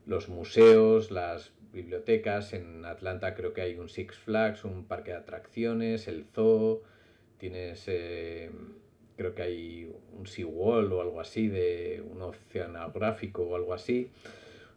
los 0.06 0.30
museos, 0.30 1.12
las 1.12 1.52
bibliotecas. 1.74 2.54
En 2.54 2.86
Atlanta 2.86 3.36
creo 3.36 3.54
que 3.54 3.62
hay 3.62 3.80
un 3.80 3.90
Six 3.90 4.16
Flags, 4.18 4.66
un 4.66 4.86
parque 4.86 5.12
de 5.12 5.18
atracciones, 5.18 6.08
el 6.08 6.26
zoo. 6.34 6.84
Tienes 7.38 7.86
eh, 7.88 8.52
creo 9.18 9.34
que 9.34 9.42
hay 9.42 9.96
un 10.14 10.28
seawall 10.28 10.94
o 10.94 11.02
algo 11.02 11.20
así, 11.20 11.48
de 11.48 12.04
un 12.10 12.22
oceanográfico 12.22 13.44
o 13.44 13.56
algo 13.56 13.74
así. 13.74 14.12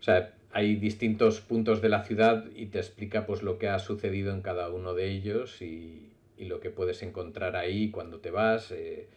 O 0.01 0.03
sea, 0.03 0.35
hay 0.53 0.76
distintos 0.76 1.40
puntos 1.40 1.80
de 1.80 1.88
la 1.88 2.05
ciudad 2.05 2.44
y 2.55 2.66
te 2.66 2.78
explica 2.78 3.26
pues 3.26 3.42
lo 3.42 3.59
que 3.59 3.68
ha 3.68 3.78
sucedido 3.78 4.32
en 4.32 4.42
cada 4.42 4.70
uno 4.70 4.94
de 4.94 5.11
ellos 5.11 5.62
y, 5.62 6.07
lo 6.38 6.59
que 6.61 6.70
puedes 6.70 7.03
encontrar 7.03 7.55
ahí 7.55 7.90
cuando 7.90 8.18
te 8.20 8.30
vas. 8.30 8.72
Eh, 8.72 9.09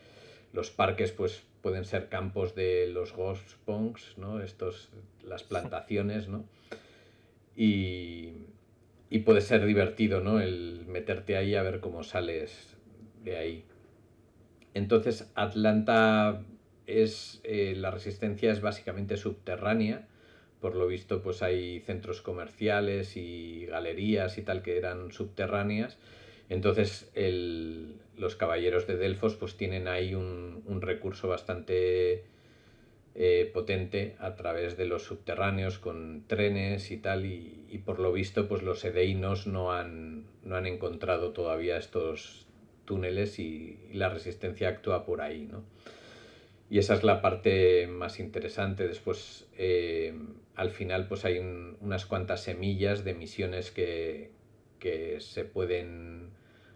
los 0.51 0.71
parques 0.71 1.13
pues 1.13 1.43
pueden 1.61 1.86
ser 1.86 2.09
campos 2.09 2.53
de 2.53 2.88
los 2.88 3.13
ghost 3.13 3.53
punks, 3.65 4.17
¿no? 4.17 4.41
Estos, 4.41 4.89
las 5.23 5.43
plantaciones, 5.43 6.27
¿no? 6.27 6.43
Y, 7.55 8.34
y 9.09 9.19
puede 9.19 9.39
ser 9.39 9.65
divertido, 9.65 10.19
¿no? 10.19 10.41
El 10.41 10.86
meterte 10.86 11.38
ahí 11.38 11.55
a 11.55 11.63
ver 11.63 11.79
cómo 11.79 12.03
sales 12.03 12.75
de 13.23 13.38
ahí. 13.38 13.65
Entonces 14.73 15.31
Atlanta 15.36 16.43
es, 16.88 17.41
eh, 17.43 17.73
la 17.77 17.91
resistencia 17.91 18.51
es 18.51 18.61
básicamente 18.61 19.17
subterránea, 19.17 20.07
por 20.64 20.76
lo 20.76 20.88
visto 20.88 21.22
pues 21.22 21.43
hay 21.43 21.82
centros 21.82 22.22
comerciales 22.22 23.18
y 23.18 23.66
galerías 23.66 24.38
y 24.38 24.43
tal 24.43 24.61
que 24.61 24.78
eran 24.78 25.11
subterráneas, 25.11 25.97
entonces 26.47 27.11
los 28.16 28.38
caballeros 28.38 28.88
de 28.88 28.95
Delfos 28.95 29.36
pues 29.36 29.57
tienen 29.57 29.89
ahí 29.89 30.16
un, 30.16 30.64
recurso 30.80 31.28
bastante 31.28 32.24
eh, 33.14 33.51
potente 33.53 34.16
a 34.20 34.36
través 34.36 34.78
de 34.78 34.86
los 34.86 35.03
subterráneos 35.03 35.80
con 35.80 36.24
trenes 36.28 36.91
y 36.91 36.97
tal 36.97 37.26
y, 37.26 37.82
por 37.86 37.99
lo 37.99 38.14
visto 38.14 38.47
pues 38.47 38.64
los 38.64 38.86
edeinos 38.86 39.45
no 39.47 39.74
han, 39.74 40.28
no 40.45 40.55
han 40.55 40.66
encontrado 40.66 41.32
todavía 41.32 41.76
estos 41.76 42.47
túneles 42.86 43.38
y, 43.38 43.80
la 43.91 44.07
resistencia 44.07 44.70
actúa 44.70 45.03
por 45.03 45.20
ahí, 45.20 45.45
¿no? 45.45 45.66
Y 46.70 46.80
esa 46.80 46.95
es 46.95 47.03
la 47.03 47.22
parte 47.22 47.86
más 47.86 48.20
interesante. 48.20 48.88
Después, 48.88 49.45
eh, 49.57 50.11
al 50.56 50.72
final, 50.72 51.08
pues 51.08 51.26
hay 51.26 51.39
unas 51.39 52.06
cuantas 52.06 52.43
semillas 52.43 53.04
de 53.04 53.14
misiones 53.14 53.72
que, 53.72 54.32
que 54.80 55.20
se 55.20 55.45
pueden 55.45 56.32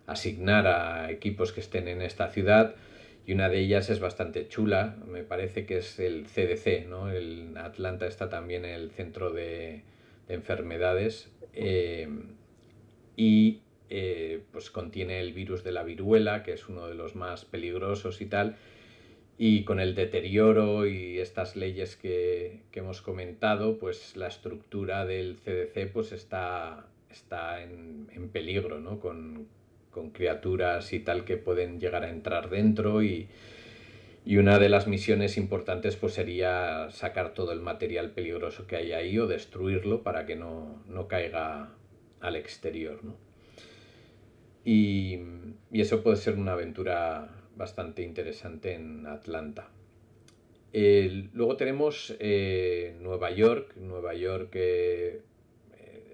asignar 0.05 0.67
a 0.67 1.11
equipos 1.11 1.51
que 1.51 1.59
estén 1.59 1.87
en 1.87 2.01
esta 2.01 2.29
ciudad 2.29 2.75
y 3.27 3.33
una 3.33 3.49
de 3.49 3.59
ellas 3.59 3.89
es 3.89 3.99
bastante 3.99 4.47
chula, 4.47 4.95
me 5.05 5.21
parece 5.21 5.65
que 5.65 5.79
es 5.79 5.99
el 5.99 6.27
CDC, 6.27 6.87
¿no? 6.87 7.11
El 7.11 7.57
Atlanta 7.57 8.07
está 8.07 8.29
también 8.29 8.63
en 8.63 8.73
el 8.73 8.89
centro 8.89 9.33
de, 9.33 9.83
enfermedades 10.29 11.29
eh, 11.53 12.07
y 13.17 13.61
eh, 13.89 14.43
pues 14.51 14.69
contiene 14.69 15.19
el 15.19 15.33
virus 15.33 15.65
de 15.65 15.73
la 15.73 15.83
viruela, 15.83 16.43
que 16.43 16.53
es 16.53 16.69
uno 16.69 16.87
de 16.87 16.95
los 16.95 17.15
más 17.15 17.43
peligrosos 17.43 18.21
y 18.21 18.27
tal. 18.27 18.55
Y 19.37 19.63
con 19.65 19.79
el 19.79 19.93
deterioro 19.93 20.87
y 20.87 21.19
estas 21.19 21.55
leyes 21.55 21.95
que, 21.95 22.61
hemos 22.73 23.01
comentado, 23.01 23.77
pues 23.77 24.15
la 24.15 24.27
estructura 24.27 25.05
del 25.05 25.37
CDC 25.37 25.91
pues 25.91 26.11
está, 26.11 26.87
está 27.11 27.61
en, 27.61 28.29
peligro, 28.31 28.79
¿no? 28.79 28.99
Con, 28.99 29.47
criaturas 30.13 30.93
y 30.93 30.99
tal 30.99 31.25
que 31.25 31.37
pueden 31.37 31.79
llegar 31.79 32.03
a 32.03 32.09
entrar 32.09 32.51
dentro 32.51 33.01
y, 33.01 33.29
una 34.27 34.59
de 34.59 34.69
las 34.69 34.85
misiones 34.85 35.37
importantes 35.37 35.95
pues 35.95 36.13
sería 36.13 36.91
sacar 36.91 37.33
todo 37.33 37.51
el 37.51 37.61
material 37.61 38.11
peligroso 38.11 38.67
que 38.67 38.75
hay 38.75 38.91
ahí 38.91 39.17
o 39.17 39.25
destruirlo 39.25 40.03
para 40.03 40.27
que 40.27 40.35
no, 40.35 40.83
no 40.87 41.07
caiga 41.07 41.69
al 42.19 42.35
exterior, 42.35 43.03
¿no? 43.03 43.15
Y, 44.69 45.19
eso 45.71 46.03
puede 46.03 46.17
ser 46.17 46.35
una 46.35 46.51
aventura 46.53 47.29
bastante 47.57 48.03
interesante 48.03 48.73
en 48.73 49.05
Atlanta. 49.07 49.69
luego 50.73 51.57
tenemos 51.57 52.15
eh, 52.19 52.95
Nueva 53.01 53.31
York. 53.31 53.75
Nueva 53.77 54.13
York 54.13 54.51
eh, 54.53 55.21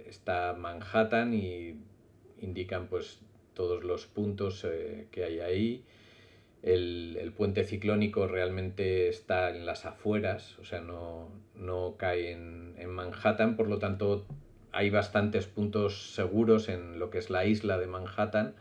está 0.07 0.53
Manhattan 0.53 1.33
y 1.33 1.75
indican 2.41 2.87
pues 2.87 3.19
todos 3.53 3.83
los 3.83 4.05
puntos 4.05 4.65
eh, 4.65 5.07
que 5.11 5.23
hay 5.23 5.39
ahí. 5.39 5.83
El, 6.61 7.33
puente 7.35 7.65
ciclónico 7.65 8.27
realmente 8.27 9.09
está 9.09 9.49
en 9.49 9.65
las 9.65 9.85
afueras, 9.85 10.57
o 10.59 10.65
sea, 10.65 10.79
no, 10.79 11.95
cae 11.97 12.31
en, 12.31 12.75
en 12.77 12.89
Manhattan, 12.89 13.57
por 13.57 13.67
lo 13.67 13.79
tanto 13.79 14.25
hay 14.71 14.89
bastantes 14.89 15.45
puntos 15.45 16.13
seguros 16.13 16.69
en 16.69 16.99
lo 16.99 17.09
que 17.09 17.17
es 17.17 17.29
la 17.29 17.45
isla 17.45 17.77
de 17.77 17.87
Manhattan, 17.87 18.55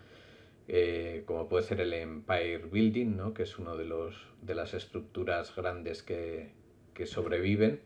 eh, 0.68 1.22
como 1.26 1.48
puede 1.48 1.64
ser 1.64 1.80
el 1.80 1.92
Empire 1.92 2.58
Building, 2.70 3.16
¿no? 3.16 3.34
que 3.34 3.42
es 3.42 3.58
uno 3.58 3.76
de, 3.76 3.88
de 4.42 4.54
las 4.54 4.74
estructuras 4.74 5.54
grandes 5.54 6.02
que, 6.02 6.50
sobreviven. 7.04 7.80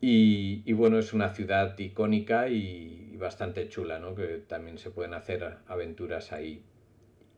Y, 0.00 0.72
bueno, 0.72 0.98
es 0.98 1.12
una 1.12 1.34
ciudad 1.34 1.78
icónica 1.78 2.48
y, 2.48 3.16
bastante 3.18 3.68
chula, 3.68 4.00
¿no? 4.00 4.16
Que 4.16 4.38
también 4.38 4.78
se 4.78 4.90
pueden 4.90 5.14
hacer 5.14 5.58
aventuras 5.68 6.32
ahí. 6.32 6.64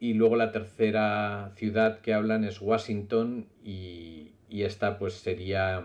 Y 0.00 0.14
luego 0.14 0.36
la 0.36 0.50
tercera 0.50 1.52
ciudad 1.56 2.00
que 2.00 2.14
hablan 2.14 2.44
es 2.44 2.62
Washington 2.62 3.48
y, 3.62 4.30
esta 4.48 4.98
pues 4.98 5.14
sería 5.14 5.82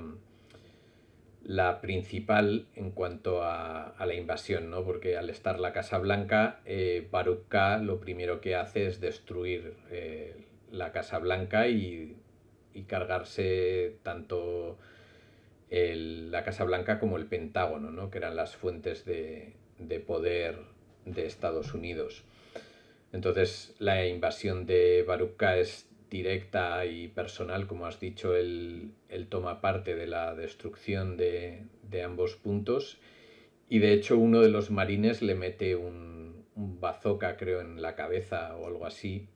la 1.49 1.81
principal 1.81 2.67
en 2.75 2.91
cuanto 2.91 3.41
a, 3.41 3.95
la 4.05 4.13
invasión, 4.13 4.69
¿no? 4.69 4.83
Porque 4.85 5.17
al 5.17 5.31
estar 5.31 5.59
la 5.59 5.73
Casa 5.73 5.97
Blanca, 5.97 6.59
eh, 6.63 7.09
lo 7.81 7.99
primero 7.99 8.39
que 8.39 8.53
hace 8.53 8.85
es 8.85 9.01
destruir 9.01 9.73
eh, 9.89 10.45
la 10.71 10.91
Casa 10.91 11.17
Blanca 11.17 11.67
y, 11.67 12.15
cargarse 12.87 13.97
tanto 14.03 14.77
la 15.69 16.43
Casa 16.43 16.63
Blanca 16.63 16.99
como 16.99 17.17
el 17.17 17.25
Pentágono, 17.25 17.89
¿no? 17.89 18.11
Que 18.11 18.19
eran 18.19 18.35
las 18.35 18.55
fuentes 18.55 19.03
de, 19.05 19.55
poder 20.05 20.59
de 21.05 21.25
Estados 21.25 21.73
Unidos. 21.73 22.25
Entonces 23.11 23.75
la 23.79 24.05
invasión 24.05 24.67
de 24.67 25.03
Baruch 25.05 25.41
es 25.57 25.88
directa 26.09 26.85
y 26.85 27.07
personal, 27.07 27.67
como 27.67 27.85
has 27.85 27.99
dicho, 27.99 28.35
él, 28.35 28.91
toma 29.29 29.61
parte 29.61 29.95
de 29.95 30.07
la 30.07 30.35
destrucción 30.35 31.17
de, 31.17 31.65
ambos 32.03 32.35
puntos. 32.35 32.99
Y 33.69 33.79
de 33.79 33.93
hecho 33.93 34.17
uno 34.17 34.41
de 34.41 34.49
los 34.49 34.71
marines 34.71 35.21
le 35.21 35.35
mete 35.35 35.75
un, 35.75 36.45
un 36.55 36.79
bazooka, 36.79 37.37
creo, 37.37 37.61
en 37.61 37.81
la 37.81 37.95
cabeza 37.95 38.55
o 38.55 38.67
algo 38.67 38.85
así 38.85 39.27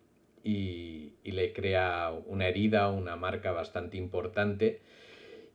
y, 0.44 1.14
le 1.24 1.54
crea 1.54 2.12
una 2.28 2.48
herida, 2.48 2.90
una 2.90 3.16
marca 3.16 3.52
bastante 3.52 3.98
importante. 3.98 4.82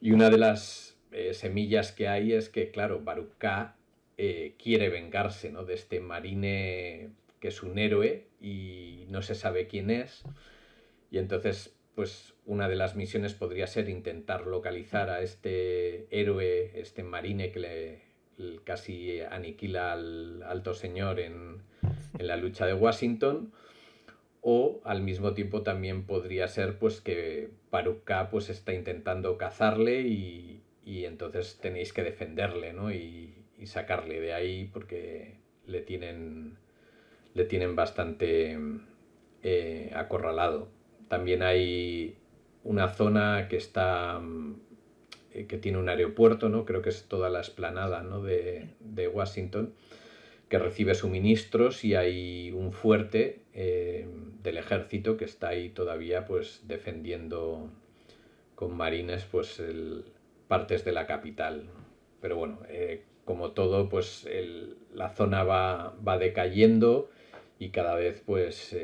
Y 0.01 0.13
una 0.13 0.31
de 0.31 0.39
las 0.39 0.99
eh, 1.13 1.35
semillas 1.35 1.93
que 1.93 2.09
hay 2.09 2.33
es 2.33 2.49
que, 2.49 2.71
claro, 2.71 3.01
Baruch 3.01 3.35
eh, 4.17 4.55
quiere 4.63 4.89
vengarse 4.89 5.51
¿no? 5.51 5.65
de 5.65 5.75
este 5.75 6.01
marine 6.01 7.11
que 7.41 7.49
es 7.49 7.63
un 7.63 7.79
héroe 7.79 8.27
y 8.41 9.05
no 9.09 9.23
se 9.23 9.37
sabe 9.37 9.69
quién 9.69 9.91
es 9.91 10.25
y 11.11 11.19
entonces, 11.19 11.75
pues 11.95 12.35
una 12.45 12.69
de 12.69 12.77
las 12.77 12.97
misiones 12.97 13.35
podría 13.35 13.67
ser 13.67 13.89
intentar 13.89 14.47
localizar 14.47 15.11
a 15.11 15.23
este 15.23 16.07
héroe, 16.11 16.81
este 16.81 17.03
marine 17.03 17.51
que 17.51 17.61
le 17.61 18.09
casi 18.65 19.21
aniquila 19.21 19.93
al 19.93 20.43
alto 20.45 20.75
señor 20.75 21.21
en, 21.21 21.63
la 22.19 22.37
lucha 22.37 22.67
de 22.67 22.75
Washington. 22.75 23.53
O 24.41 24.81
al 24.85 25.03
mismo 25.03 25.35
tiempo 25.35 25.63
también 25.63 26.07
podría 26.07 26.47
ser 26.49 26.79
pues 26.79 27.01
que 27.01 27.51
Paruka 27.71 28.31
pues 28.31 28.49
está 28.51 28.73
intentando 28.73 29.37
cazarle 29.37 30.03
y, 30.03 30.63
entonces 30.87 31.59
tenéis 31.61 31.93
que 31.93 32.03
defenderle, 32.03 32.73
¿no? 32.73 32.93
Y, 32.93 33.35
sacarle 33.65 34.21
de 34.21 34.33
ahí 34.33 34.71
porque 34.73 35.35
le 35.67 35.81
tienen, 35.81 36.57
le 37.35 37.45
tienen 37.45 37.75
bastante 37.75 38.57
eh, 39.43 39.91
acorralado. 39.95 40.69
También 41.09 41.43
hay 41.43 42.17
una 42.65 42.89
zona 42.89 43.49
que 43.49 43.57
está 43.57 44.21
eh, 45.39 45.47
que 45.47 45.59
tiene 45.59 45.79
un 45.79 45.89
aeropuerto, 45.89 46.49
¿no? 46.49 46.65
Creo 46.65 46.83
que 46.83 46.89
es 46.89 47.05
toda 47.07 47.31
la 47.31 47.41
esplanada 47.41 48.03
de, 48.03 49.09
Washington, 49.09 49.75
que 50.49 50.59
recibe 50.59 50.95
suministros 50.95 51.85
y 51.85 51.95
hay 51.95 52.51
un 52.51 52.73
fuerte 52.73 53.43
eh, 53.53 54.09
del 54.43 54.57
ejército 54.57 55.17
que 55.17 55.25
está 55.25 55.49
ahí 55.49 55.69
todavía 55.69 56.25
pues 56.27 56.63
defendiendo 56.67 57.71
con 58.55 58.77
marines 58.77 59.27
pues 59.31 59.63
partes 60.49 60.85
de 60.85 60.93
la 60.93 61.07
capital. 61.07 61.69
Pero 62.21 62.37
bueno, 62.37 62.59
eh, 62.69 63.05
como 63.25 63.53
todo, 63.53 63.89
pues 63.89 64.27
la 64.93 65.11
zona 65.11 65.45
va, 65.45 65.95
va, 66.07 66.19
decayendo 66.19 67.11
y 67.59 67.69
cada 67.69 67.95
vez 67.95 68.23
pues 68.25 68.75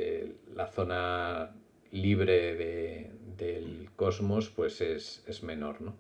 la 0.54 0.66
zona 0.66 1.54
libre 1.94 2.56
de, 2.56 3.10
del 3.36 3.90
cosmos, 3.96 4.50
pues 4.50 4.80
es, 4.80 5.24
es 5.26 5.42
menor, 5.42 5.80
¿no? 5.80 5.96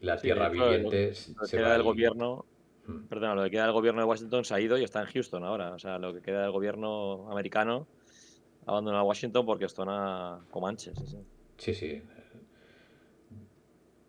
La 0.00 0.18
Tierra 0.18 0.48
viviente 0.48 1.12
lo, 1.36 1.46
se 1.46 1.56
queda 1.56 1.72
del 1.72 1.82
gobierno, 1.82 2.44
mm. 2.86 3.06
perdona, 3.06 3.34
lo 3.34 3.44
que 3.44 3.50
queda 3.50 3.64
del 3.64 3.72
gobierno 3.72 4.00
de 4.00 4.06
Washington 4.06 4.44
se 4.44 4.54
ha 4.54 4.60
ido 4.60 4.76
y 4.76 4.84
está 4.84 5.00
en 5.00 5.06
Houston 5.06 5.44
ahora. 5.44 5.72
O 5.72 5.78
sea, 5.78 5.98
lo 5.98 6.12
que 6.12 6.20
queda 6.20 6.42
del 6.42 6.50
gobierno 6.50 7.30
americano 7.30 7.86
ha 8.66 8.72
abandonado 8.72 9.04
Washington 9.04 9.46
porque 9.46 9.64
es 9.66 9.74
zona 9.74 10.40
comanche. 10.50 10.92
Sí, 11.56 11.74
sí. 11.74 12.02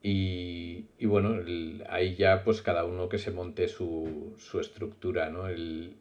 Y, 0.02 0.86
y, 0.98 1.06
bueno, 1.06 1.40
ahí 1.88 2.16
ya 2.16 2.44
pues 2.44 2.62
cada 2.62 2.84
uno 2.84 3.08
que 3.08 3.18
se 3.18 3.32
monte 3.32 3.70
su, 3.70 4.34
su 4.38 4.60
estructura, 4.60 5.30
¿no? 5.30 5.48
El, 5.48 5.96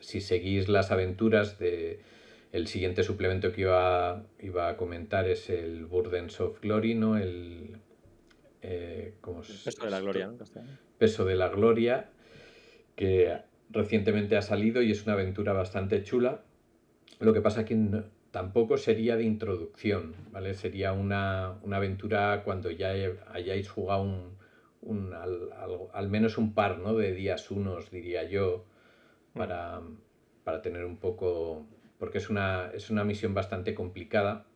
si 0.00 0.20
seguís 0.20 0.68
las 0.68 0.90
aventuras 0.90 1.58
de, 1.58 2.00
el 2.56 2.66
siguiente 2.66 3.02
suplemento 3.02 3.52
que 3.52 3.62
iba, 3.62 4.24
iba 4.40 4.68
a 4.68 4.76
comentar 4.76 5.28
es 5.28 5.50
el 5.50 5.84
Burdens 5.84 6.40
of 6.40 6.60
Glory, 6.60 6.94
¿no? 6.94 7.18
El, 7.18 7.76
eh, 8.62 9.14
peso 9.64 9.84
de 9.84 9.90
la 9.90 10.00
gloria, 10.00 10.32
Peso 10.98 11.24
de 11.24 11.36
la 11.36 11.48
gloria, 11.48 12.10
que 12.96 13.38
recientemente 13.70 14.36
ha 14.36 14.42
salido 14.42 14.80
y 14.80 14.90
es 14.90 15.04
una 15.04 15.12
aventura 15.12 15.52
bastante 15.52 16.02
chula. 16.02 16.42
Lo 17.20 17.32
que 17.32 17.42
pasa 17.42 17.64
que 17.64 17.76
tampoco 18.30 18.78
sería 18.78 19.16
de 19.16 19.24
introducción, 19.24 20.14
¿vale? 20.32 20.54
Sería 20.54 20.92
una, 20.92 21.58
aventura 21.70 22.42
cuando 22.42 22.70
ya 22.70 22.94
hayáis 23.32 23.68
jugado 23.68 24.02
un, 24.82 25.12
al, 25.12 26.08
menos 26.08 26.38
un 26.38 26.54
par 26.54 26.78
¿no? 26.78 26.94
de 26.94 27.12
días 27.12 27.50
unos, 27.50 27.90
diría 27.90 28.24
yo, 28.24 28.64
para, 29.34 29.82
para 30.44 30.62
tener 30.62 30.84
un 30.84 30.96
poco 30.96 31.66
porque 31.98 32.18
es 32.18 32.30
una, 32.30 32.70
es 32.74 32.90
una 32.90 33.04
misión 33.04 33.34
bastante 33.34 33.74
complicada 33.74 34.46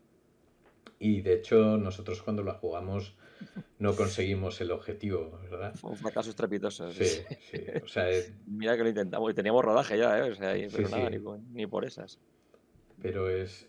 y 0.99 1.23
de 1.23 1.35
hecho 1.35 1.79
nosotros 1.79 2.23
cuando 2.23 2.43
la 2.43 2.55
jugamos 2.55 3.17
no 3.79 3.97
conseguimos 3.97 4.61
el 4.61 4.71
objetivo, 4.71 5.41
¿verdad? 5.51 5.75
Fue 5.75 5.91
un 5.91 5.97
fracaso 5.97 6.31
estrepitoso. 6.31 6.93
Sí, 6.93 7.05
sí. 7.05 7.65
O 7.83 7.89
sea, 7.89 8.07
Mira 8.47 8.77
que 8.77 8.83
lo 8.83 8.91
intentamos 8.91 9.31
y 9.31 9.35
teníamos 9.35 9.65
rodaje 9.65 9.99
ya, 9.99 10.19
¿eh? 10.19 10.31
O 10.31 10.35
sea, 10.35 10.55
pero 10.71 10.89
nada, 10.89 11.11
ni, 11.53 11.67
por 11.67 11.85
esas. 11.85 12.19
Pero 13.01 13.31
es, 13.31 13.67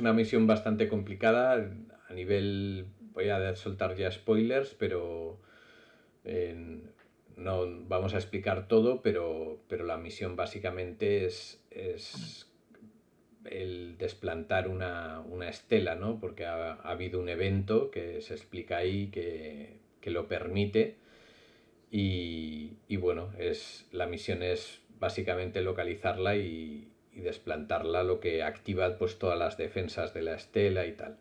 una 0.00 0.12
misión 0.14 0.46
bastante 0.46 0.88
complicada 0.88 1.70
a 2.08 2.14
nivel... 2.14 2.86
Voy 3.12 3.28
a 3.28 3.54
soltar 3.56 3.96
ya 3.96 4.10
spoilers, 4.10 4.74
pero... 4.74 5.38
no 7.36 7.84
vamos 7.88 8.14
a 8.14 8.16
explicar 8.16 8.68
todo, 8.68 9.02
pero, 9.02 9.60
pero 9.68 9.84
la 9.84 9.98
misión 9.98 10.36
básicamente 10.36 11.26
es, 11.26 11.62
es 11.70 12.49
el 13.44 13.96
desplantar 13.98 14.68
una, 14.68 15.24
estela, 15.48 15.94
¿no? 15.94 16.20
Porque 16.20 16.46
ha, 16.46 16.74
habido 16.74 17.20
un 17.20 17.28
evento 17.28 17.90
que 17.90 18.20
se 18.20 18.34
explica 18.34 18.78
ahí 18.78 19.08
que, 19.08 19.78
lo 20.10 20.28
permite. 20.28 20.96
Y, 21.90 22.96
bueno, 22.96 23.32
es, 23.38 23.86
la 23.92 24.06
misión 24.06 24.42
es 24.42 24.80
básicamente 24.98 25.60
localizarla 25.60 26.36
y, 26.36 26.86
desplantarla, 27.14 28.02
lo 28.02 28.18
que 28.18 28.42
activa 28.42 28.96
pues 28.96 29.18
todas 29.18 29.38
las 29.38 29.58
defensas 29.58 30.14
de 30.14 30.22
la 30.22 30.34
estela 30.34 30.86
y 30.86 30.92
tal. 30.92 31.18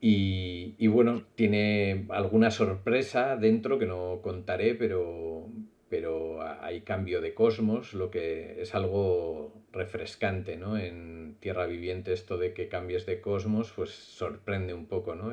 Y, 0.00 0.74
y, 0.78 0.86
bueno, 0.86 1.24
tiene 1.34 2.06
alguna 2.10 2.50
sorpresa 2.50 3.36
dentro 3.36 3.78
que 3.78 3.86
no 3.86 4.20
contaré, 4.22 4.74
pero, 4.74 5.48
pero 5.90 6.40
hay 6.62 6.82
cambio 6.82 7.20
de 7.20 7.34
cosmos, 7.34 7.94
lo 7.94 8.12
que 8.12 8.62
es 8.62 8.76
algo 8.76 9.52
refrescante, 9.72 10.56
¿no? 10.56 10.78
En 10.78 11.36
Tierra 11.40 11.66
Viviente 11.66 12.12
esto 12.12 12.38
de 12.38 12.54
que 12.54 12.68
cambies 12.68 13.06
de 13.06 13.20
cosmos, 13.20 13.72
pues 13.74 13.90
sorprende 13.90 14.72
un 14.72 14.86
poco, 14.86 15.16
¿no? 15.16 15.32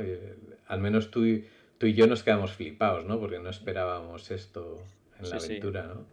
al 0.68 0.80
menos 0.80 1.12
tú 1.12 1.26
y, 1.26 1.47
tú 1.78 1.86
y 1.86 1.93
yo 1.93 2.08
nos 2.08 2.24
quedamos 2.24 2.53
flipados, 2.53 3.05
¿no? 3.05 3.20
Porque 3.20 3.38
no 3.38 3.51
esperábamos 3.51 4.32
esto 4.32 4.80
en 5.20 5.30
la 5.30 5.38
aventura, 5.38 5.84
¿no? 5.84 6.05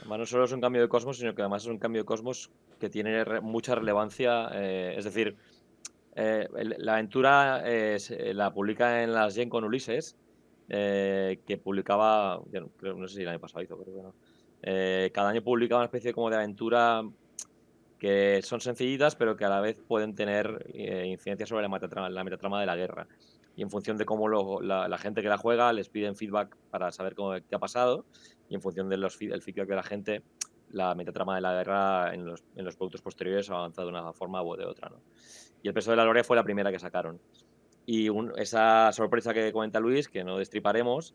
Además 0.00 0.18
no 0.18 0.26
solo 0.26 0.44
es 0.46 0.52
un 0.52 0.60
cambio 0.60 0.82
de 0.82 0.88
cosmos, 0.88 1.18
sino 1.18 1.36
que 1.36 1.42
además 1.42 1.62
es 1.62 1.68
un 1.68 1.78
cambio 1.78 2.02
de 2.02 2.06
cosmos 2.06 2.50
que 2.80 2.90
tiene 2.90 3.24
mucha 3.40 3.76
relevancia, 3.76 4.50
eh, 4.52 4.94
es 4.98 5.04
decir, 5.04 5.36
eh, 6.16 6.48
la 6.78 6.94
aventura 6.94 7.62
eh, 7.64 7.98
la 8.34 8.52
publica 8.52 9.04
en 9.04 9.12
las 9.12 9.36
Gen 9.36 9.48
con 9.48 9.62
Ulises, 9.62 10.16
eh, 10.68 11.40
que 11.46 11.58
publicaba, 11.58 12.40
no, 12.82 13.08
sé 13.08 13.16
si 13.16 13.22
el 13.22 13.28
año 13.28 13.40
pasado 13.40 13.62
hizo, 13.62 13.76
pero 13.78 13.92
bueno, 13.92 14.14
eh, 14.62 15.10
cada 15.12 15.30
año 15.30 15.42
publicaba 15.42 15.80
una 15.80 15.86
especie 15.86 16.12
como 16.12 16.30
de 16.30 16.36
aventura 16.36 17.02
que 17.98 18.40
son 18.42 18.60
sencillitas, 18.60 19.14
pero 19.14 19.36
que 19.36 19.44
a 19.44 19.48
la 19.48 19.60
vez 19.60 19.76
pueden 19.86 20.14
tener 20.14 20.66
eh, 20.74 21.06
incidencia 21.06 21.46
sobre 21.46 21.62
la 21.62 21.68
metatrama, 21.68 22.10
la 22.10 22.24
metatrama 22.24 22.60
de 22.60 22.66
la 22.66 22.74
guerra. 22.74 23.06
Y 23.54 23.62
en 23.62 23.70
función 23.70 23.96
de 23.96 24.04
cómo 24.04 24.60
la, 24.60 24.98
gente 24.98 25.22
que 25.22 25.28
la 25.28 25.36
juega 25.36 25.72
les 25.72 25.88
piden 25.88 26.16
feedback 26.16 26.56
para 26.70 26.90
saber 26.90 27.14
cómo, 27.14 27.34
qué 27.34 27.54
ha 27.54 27.58
pasado, 27.58 28.04
y 28.48 28.54
en 28.54 28.62
función 28.62 28.88
del 28.88 29.08
feedback 29.10 29.68
de 29.68 29.76
la 29.76 29.82
gente, 29.82 30.22
la 30.72 30.94
metatrama 30.94 31.36
de 31.36 31.42
la 31.42 31.52
guerra 31.52 32.14
en 32.14 32.24
los, 32.24 32.42
en 32.56 32.64
los 32.64 32.76
productos 32.76 33.02
posteriores 33.02 33.50
ha 33.50 33.54
avanzado 33.54 33.88
de 33.88 33.92
una 33.92 34.12
forma 34.12 34.42
u 34.42 34.56
de 34.56 34.64
otra. 34.64 34.88
¿no? 34.88 34.96
Y 35.62 35.68
el 35.68 35.74
peso 35.74 35.90
de 35.90 35.96
la 35.96 36.04
gloria 36.04 36.24
fue 36.24 36.36
la 36.36 36.42
primera 36.42 36.72
que 36.72 36.78
sacaron. 36.78 37.20
Y 37.84 38.08
esa 38.36 38.92
sorpresa 38.92 39.34
que 39.34 39.52
comenta 39.52 39.80
Luis, 39.80 40.08
que 40.08 40.22
no 40.22 40.38
destriparemos, 40.38 41.14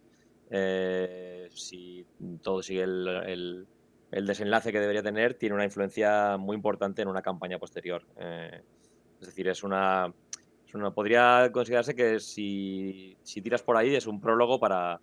eh, 0.49 1.47
si 1.51 2.05
todo 2.41 2.61
sigue 2.61 2.83
el, 2.83 3.67
desenlace 4.11 4.71
que 4.71 4.79
debería 4.79 5.03
tener, 5.03 5.33
tiene 5.33 5.55
una 5.55 5.65
influencia 5.65 6.37
muy 6.37 6.55
importante 6.55 7.01
en 7.01 7.07
una 7.07 7.21
campaña 7.21 7.57
posterior. 7.57 8.03
Eh, 8.17 8.61
es 9.19 9.27
decir, 9.27 9.47
es 9.47 9.63
una, 9.63 10.13
podría 10.93 11.49
considerarse 11.51 11.95
que 11.95 12.19
si, 12.19 13.17
tiras 13.41 13.63
por 13.63 13.77
ahí 13.77 13.95
es 13.95 14.05
un 14.05 14.19
prólogo 14.19 14.59
para, 14.59 14.99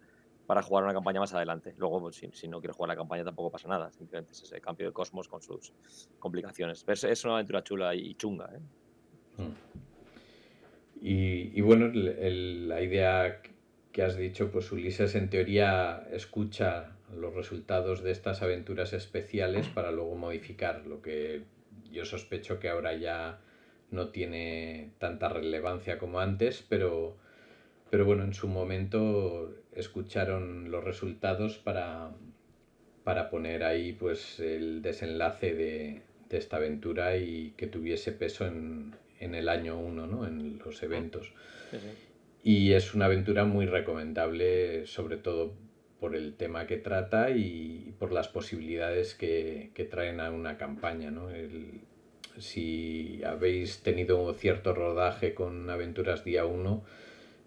jugar 0.62 0.84
una 0.84 0.92
campaña 0.92 1.20
más 1.20 1.32
adelante. 1.32 1.74
Luego, 1.78 2.00
pues, 2.00 2.22
si, 2.32 2.48
no 2.48 2.60
quieres 2.60 2.76
jugar 2.76 2.88
la 2.88 2.96
campaña 2.96 3.24
tampoco 3.24 3.50
pasa 3.50 3.68
nada, 3.68 3.90
simplemente 3.92 4.32
es 4.32 4.42
ese 4.42 4.60
cambio 4.60 4.86
de 4.86 4.92
cosmos 4.92 5.28
con 5.28 5.40
sus 5.40 5.72
complicaciones. 6.18 6.84
Es, 6.86 7.24
una 7.24 7.34
aventura 7.34 7.62
chula 7.62 7.94
y 7.94 8.14
chunga. 8.14 8.50
¿eh? 8.52 9.42
Mm. 9.42 9.93
Y, 11.07 11.61
bueno, 11.61 11.90
la 11.92 12.80
idea 12.80 13.42
que 13.92 14.02
has 14.02 14.16
dicho, 14.16 14.50
pues 14.50 14.72
Ulises 14.72 15.14
en 15.14 15.28
teoría 15.28 16.09
escucha 16.11 16.96
los 17.14 17.34
resultados 17.34 18.02
de 18.02 18.11
estas 18.11 18.40
aventuras 18.40 18.94
especiales 18.94 19.68
para 19.68 19.92
luego 19.92 20.16
modificar, 20.16 20.86
lo 20.86 21.02
que 21.02 21.42
yo 21.92 22.07
sospecho 22.07 22.59
que 22.59 22.70
ahora 22.70 22.94
ya 22.94 23.38
no 23.90 24.09
tiene 24.09 24.92
tanta 24.96 25.28
relevancia 25.28 25.98
como 25.98 26.20
antes, 26.20 26.64
pero, 26.70 27.18
pero 27.90 28.07
bueno, 28.07 28.24
en 28.24 28.32
su 28.32 28.48
momento 28.48 29.55
escucharon 29.74 30.70
los 30.70 30.84
resultados 30.84 31.59
para, 31.59 32.12
para 33.05 33.28
poner 33.28 33.62
ahí 33.62 33.92
pues 33.92 34.40
el 34.40 34.80
desenlace 34.80 35.55
de, 35.55 36.00
de 36.30 36.38
esta 36.38 36.57
aventura 36.57 37.18
y 37.18 37.52
que 37.59 37.66
tuviese 37.66 38.11
peso 38.12 38.46
en, 38.46 38.94
en 39.24 39.34
el 39.34 39.48
año 39.48 39.78
1, 39.78 40.06
¿no? 40.06 40.26
en 40.26 40.58
los 40.58 40.82
eventos. 40.82 41.32
Y 42.42 42.72
es 42.72 42.94
una 42.94 43.06
aventura 43.06 43.44
muy 43.44 43.66
recomendable, 43.66 44.86
sobre 44.86 45.16
todo 45.16 45.54
por 45.98 46.14
el 46.14 46.34
tema 46.34 46.66
que 46.66 46.76
trata 46.76 47.30
y 47.30 47.94
por 47.98 48.12
las 48.12 48.28
posibilidades 48.28 49.14
que, 49.14 49.70
que 49.74 49.84
traen 49.84 50.20
a 50.20 50.30
una 50.30 50.58
campaña. 50.58 51.10
¿no? 51.10 51.28
si 52.38 53.22
habéis 53.24 53.82
tenido 53.82 54.32
cierto 54.34 54.74
rodaje 54.74 55.34
con 55.34 55.70
Aventuras 55.70 56.24
Día 56.24 56.44
1, 56.44 56.84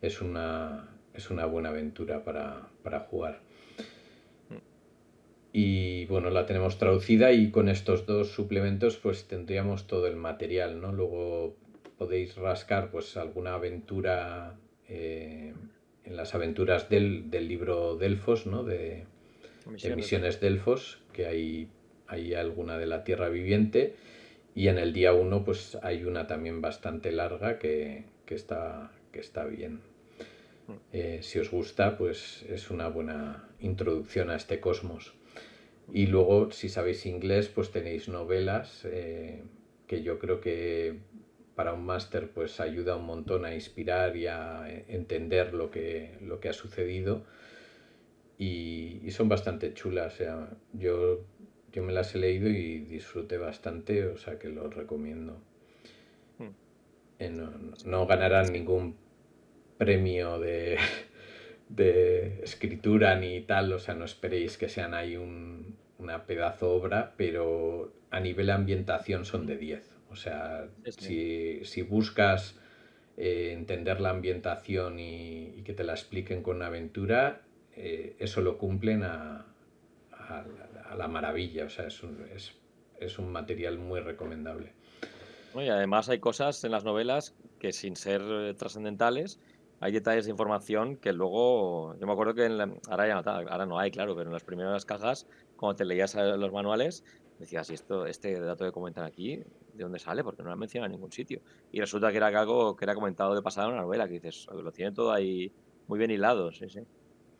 es 0.01 0.21
una, 0.21 0.89
es 1.13 1.29
una 1.29 1.45
buena 1.45 1.69
aventura 1.69 2.23
para, 2.23 2.69
para 2.83 3.01
jugar. 3.01 3.41
Y 5.53 6.05
bueno, 6.05 6.29
la 6.29 6.45
tenemos 6.45 6.77
traducida 6.77 7.31
y 7.31 7.51
con 7.51 7.67
estos 7.67 8.05
dos 8.05 8.29
suplementos 8.29 8.97
pues 8.97 9.27
tendríamos 9.27 9.87
todo 9.87 10.07
el 10.07 10.15
material, 10.15 10.81
¿no? 10.81 10.91
Luego 10.91 11.55
podéis 11.97 12.35
rascar 12.35 12.91
pues 12.91 13.17
alguna 13.17 13.55
aventura 13.55 14.55
eh, 14.87 15.53
en 16.03 16.15
las 16.15 16.35
aventuras 16.35 16.89
del, 16.89 17.29
libro 17.31 17.95
Delfos, 17.97 18.45
¿no? 18.45 18.63
De, 18.63 19.05
Misiones 19.65 20.39
Delfos, 20.39 20.99
que 21.11 21.25
hay, 21.25 21.67
hay 22.07 22.33
alguna 22.33 22.77
de 22.77 22.85
la 22.85 23.03
Tierra 23.03 23.27
Viviente. 23.27 23.95
Y 24.55 24.69
en 24.69 24.77
el 24.77 24.93
día 24.93 25.13
1 25.13 25.43
pues 25.43 25.77
hay 25.83 26.05
una 26.05 26.25
también 26.25 26.61
bastante 26.61 27.11
larga 27.11 27.59
que, 27.59 28.05
está, 28.29 28.91
que 29.11 29.19
está 29.19 29.43
bien. 29.45 29.81
Mm. 30.67 30.71
Eh, 30.93 31.19
si 31.21 31.39
os 31.39 31.51
gusta, 31.51 31.97
pues 31.97 32.43
es 32.49 32.71
una 32.71 32.87
buena 32.87 33.49
introducción 33.59 34.29
a 34.29 34.35
este 34.35 34.61
cosmos. 34.61 35.13
Y 35.93 36.07
luego, 36.07 36.51
si 36.51 36.69
sabéis 36.69 37.05
inglés, 37.05 37.49
pues 37.49 37.71
tenéis 37.71 38.09
novelas 38.09 38.85
eh, 38.85 39.43
que 39.87 40.01
yo 40.01 40.19
creo 40.19 40.41
que 40.41 40.97
para 41.57 41.73
un 41.73 41.83
máster 41.87 42.29
pues 42.29 42.59
ayuda 42.59 42.95
un 42.95 43.07
montón 43.07 43.43
a 43.43 43.55
inspirar 43.55 44.15
y 44.15 44.27
a 44.27 44.69
entender 44.87 45.55
lo 45.55 45.71
que, 45.71 46.15
lo 46.21 46.39
que 46.39 46.49
ha 46.49 46.53
sucedido 46.53 47.23
y, 48.37 49.09
son 49.09 49.27
bastante 49.27 49.73
chulas. 49.73 50.13
O 50.13 50.17
sea, 50.17 50.49
yo, 50.73 51.25
yo 51.71 51.81
me 51.81 51.93
las 51.93 52.13
he 52.13 52.19
leído 52.19 52.47
y 52.47 52.81
disfruté 52.81 53.39
bastante, 53.39 54.05
o 54.05 54.17
sea 54.17 54.37
que 54.37 54.49
lo 54.49 54.69
recomiendo. 54.69 55.41
Hmm. 56.37 56.51
Eh, 57.17 57.33
no, 57.85 58.05
ganarán 58.05 58.53
ningún 58.53 58.95
premio 59.79 60.37
de, 60.37 60.77
de, 61.69 62.39
escritura 62.43 63.19
ni 63.19 63.41
tal, 63.41 63.73
o 63.73 63.79
sea, 63.79 63.95
no 63.95 64.05
esperéis 64.05 64.59
que 64.59 64.69
sean 64.69 64.93
ahí 64.93 65.17
un, 65.17 65.75
una 65.97 66.27
pedazo 66.27 66.71
obra, 66.71 67.15
pero 67.17 67.91
a 68.11 68.19
nivel 68.19 68.51
ambientación 68.51 69.25
son 69.25 69.47
de 69.47 69.57
10. 69.57 69.96
O 70.11 70.15
sea, 70.15 70.67
si, 70.89 71.81
buscas 71.87 72.55
eh, 73.17 73.51
entender 73.53 73.99
la 73.99 74.09
ambientación 74.09 74.99
y, 74.99 75.61
que 75.63 75.73
te 75.73 75.83
la 75.83 75.93
expliquen 75.93 76.41
con 76.41 76.57
una 76.57 76.67
aventura, 76.67 77.41
eh, 77.75 78.15
eso 78.19 78.41
lo 78.41 78.57
cumplen 78.57 79.03
a, 79.03 79.45
la 80.97 81.07
maravilla. 81.07 81.65
O 81.65 81.69
sea, 81.69 81.87
es 81.87 82.03
un, 82.03 82.25
es, 82.99 83.19
un 83.19 83.31
material 83.31 83.77
muy 83.77 83.99
recomendable. 83.99 84.73
y 85.55 85.67
además 85.69 86.09
hay 86.09 86.19
cosas 86.19 86.63
en 86.63 86.71
las 86.71 86.83
novelas 86.83 87.35
que 87.59 87.71
sin 87.71 87.95
ser 87.95 88.21
eh, 88.23 88.53
trascendentales, 88.53 89.39
hay 89.79 89.91
detalles 89.91 90.25
de 90.25 90.31
información 90.31 90.97
que 90.97 91.13
luego, 91.13 91.95
yo 91.99 92.07
me 92.07 92.13
acuerdo 92.13 92.33
que 92.33 92.45
en 92.45 92.59
ahora, 92.89 93.07
ya 93.07 93.21
no, 93.21 93.31
ahora 93.31 93.65
no 93.65 93.77
hay, 93.77 93.91
claro, 93.91 94.15
pero 94.15 94.27
en 94.27 94.33
las 94.33 94.43
primeras 94.43 94.85
cajas, 94.85 95.27
cuando 95.55 95.75
te 95.75 95.85
leías 95.85 96.15
los 96.15 96.51
manuales, 96.51 97.03
decías, 97.37 97.69
¿y 97.69 97.75
esto, 97.75 98.07
este 98.07 98.39
dato 98.39 98.65
que 98.65 98.71
comentan 98.71 99.03
aquí, 99.03 99.43
de 99.77 99.83
dónde 99.83 99.99
sale? 99.99 100.23
Porque 100.23 100.43
no 100.43 100.49
lo 100.49 100.57
menciona 100.57 100.87
en 100.87 100.93
ningún 100.93 101.11
sitio. 101.11 101.41
Y 101.71 101.79
resulta 101.79 102.11
que 102.11 102.17
era 102.17 102.27
algo 102.27 102.75
que 102.75 102.85
era 102.85 102.95
comentado 102.95 103.35
de 103.35 103.41
pasado 103.41 103.67
en 103.67 103.73
una 103.75 103.83
novela, 103.83 104.07
que 104.07 104.15
dices, 104.15 104.47
lo 104.51 104.71
tiene 104.71 104.91
todo 104.91 105.11
ahí 105.11 105.51
muy 105.87 105.99
bien 105.99 106.11
hilado, 106.11 106.51
sí, 106.51 106.69
sí. 106.69 106.81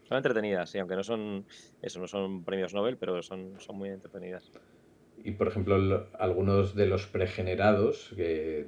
Son 0.08 0.18
entretenidas, 0.18 0.70
sí, 0.70 0.80
aunque 0.80 0.96
no 0.96 1.04
son, 1.04 1.46
eso, 1.82 2.00
no 2.00 2.08
son 2.08 2.46
premios 2.46 2.74
Nobel, 2.74 2.98
pero 2.98 3.22
son, 3.22 3.60
son 3.60 3.78
muy 3.78 3.90
entretenidas. 3.90 4.50
Y 5.24 5.32
por 5.32 5.48
ejemplo, 5.50 6.08
algunos 6.18 6.76
de 6.76 6.86
los 6.86 7.08
pregenerados 7.08 8.14
que, 8.16 8.68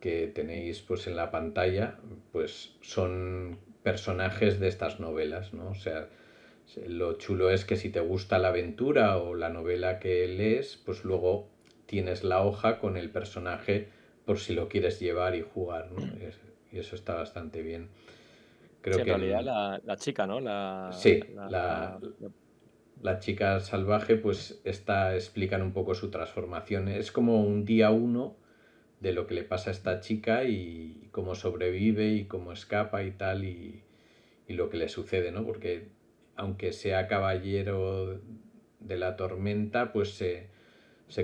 que 0.00 0.26
tenéis 0.26 0.82
pues 0.82 1.06
en 1.06 1.16
la 1.16 1.30
pantalla, 1.30 1.98
pues 2.32 2.76
son 2.82 3.58
personajes 3.82 4.60
de 4.60 4.68
estas 4.68 5.00
novelas, 5.00 5.54
¿no? 5.54 5.70
O 5.70 5.74
sea, 5.74 6.08
lo 6.86 7.14
chulo 7.14 7.50
es 7.50 7.64
que 7.64 7.76
si 7.76 7.90
te 7.90 8.00
gusta 8.00 8.38
la 8.38 8.48
aventura 8.48 9.16
o 9.18 9.34
la 9.34 9.48
novela 9.48 9.98
que 9.98 10.26
lees, 10.26 10.76
pues 10.84 11.04
luego 11.04 11.48
tienes 11.86 12.24
la 12.24 12.42
hoja 12.42 12.78
con 12.78 12.96
el 12.96 13.10
personaje 13.10 13.88
por 14.24 14.38
si 14.38 14.54
lo 14.54 14.68
quieres 14.68 15.00
llevar 15.00 15.34
y 15.36 15.42
jugar, 15.42 15.90
¿no? 15.92 16.04
y 16.72 16.78
eso 16.78 16.96
está 16.96 17.14
bastante 17.14 17.62
bien. 17.62 17.88
Creo 18.82 19.04
que 19.04 19.10
en 19.10 19.20
realidad 19.20 19.80
la, 19.84 19.96
chica, 19.96 20.26
¿no? 20.26 20.40
La, 20.40 20.90
sí, 20.92 21.20
la, 21.34 21.98
la, 23.00 23.18
chica 23.18 23.60
salvaje, 23.60 24.16
pues 24.16 24.60
está, 24.64 25.14
explican 25.14 25.62
un 25.62 25.72
poco 25.72 25.94
su 25.94 26.10
transformación. 26.10 26.88
Es 26.88 27.10
como 27.10 27.42
un 27.42 27.64
día 27.64 27.90
uno 27.90 28.36
de 29.00 29.12
lo 29.12 29.26
que 29.26 29.34
le 29.34 29.42
pasa 29.42 29.70
a 29.70 29.72
esta 29.72 30.00
chica 30.00 30.44
y 30.44 31.08
cómo 31.10 31.34
sobrevive 31.34 32.10
y 32.10 32.24
cómo 32.26 32.52
escapa 32.52 33.02
y 33.02 33.12
tal 33.12 33.44
y, 33.44 33.82
y 34.46 34.54
lo 34.54 34.70
que 34.70 34.76
le 34.76 34.88
sucede, 34.88 35.32
¿no? 35.32 35.44
Porque 35.44 35.88
aunque 36.36 36.72
sea 36.72 37.08
caballero 37.08 38.20
de 38.80 38.96
la 38.96 39.16
tormenta, 39.16 39.92
pues 39.92 40.14
se, 40.14 40.48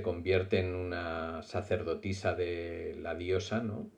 convierte 0.02 0.60
en 0.60 0.74
una 0.74 1.42
sacerdotisa 1.42 2.34
de 2.34 2.96
la 3.00 3.14
diosa, 3.14 3.62
¿no? 3.62 3.90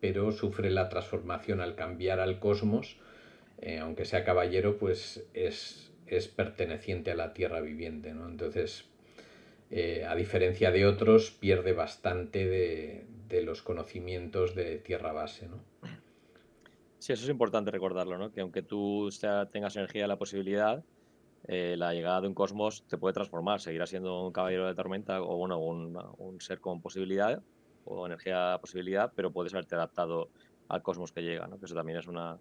Pero 0.00 0.32
sufre 0.32 0.70
la 0.70 0.88
transformación 0.88 1.60
al 1.60 1.74
cambiar 1.74 2.20
al 2.20 2.38
cosmos, 2.38 2.98
eh, 3.60 3.78
aunque 3.78 4.04
sea 4.04 4.24
caballero, 4.24 4.78
pues 4.78 5.24
es, 5.34 5.92
es, 6.06 6.28
perteneciente 6.28 7.12
a 7.12 7.14
la 7.14 7.32
tierra 7.32 7.60
viviente, 7.60 8.12
¿no? 8.12 8.28
Entonces, 8.28 8.86
eh, 9.70 10.04
a 10.06 10.14
diferencia 10.16 10.70
de 10.70 10.86
otros, 10.86 11.30
pierde 11.30 11.72
bastante 11.72 12.46
de, 12.46 13.06
de 13.28 13.42
los 13.42 13.62
conocimientos 13.62 14.54
de 14.54 14.78
tierra 14.78 15.12
base, 15.12 15.48
¿no? 15.48 15.62
Sí, 16.98 17.12
eso 17.12 17.24
es 17.24 17.30
importante 17.30 17.72
recordarlo, 17.72 18.16
¿no? 18.16 18.30
Que 18.32 18.42
aunque 18.42 18.62
tú 18.62 19.08
tengas 19.50 19.74
energía 19.74 20.06
la 20.06 20.18
posibilidad, 20.18 20.84
eh, 21.48 21.74
la 21.76 21.92
llegada 21.92 22.20
de 22.20 22.28
un 22.28 22.34
cosmos 22.34 22.84
te 22.88 22.98
puede 22.98 23.14
transformar. 23.14 23.60
Seguirá 23.60 23.86
siendo 23.86 24.24
un 24.24 24.32
caballero 24.32 24.66
de 24.66 24.74
tormenta 24.74 25.20
o 25.22 25.36
bueno, 25.36 25.58
un, 25.58 26.40
ser 26.40 26.60
con 26.60 26.80
posibilidad 26.80 27.42
o 27.84 28.06
energía 28.06 28.58
posibilidad, 28.60 29.12
pero 29.14 29.32
puedes 29.32 29.52
haberte 29.52 29.74
adaptado 29.74 30.28
al 30.68 30.82
cosmos 30.82 31.12
que 31.12 31.22
llega, 31.22 31.46
¿no? 31.48 31.58
Que 31.58 31.66
eso 31.66 31.74
también 31.74 31.98
es 31.98 32.06
una 32.06 32.38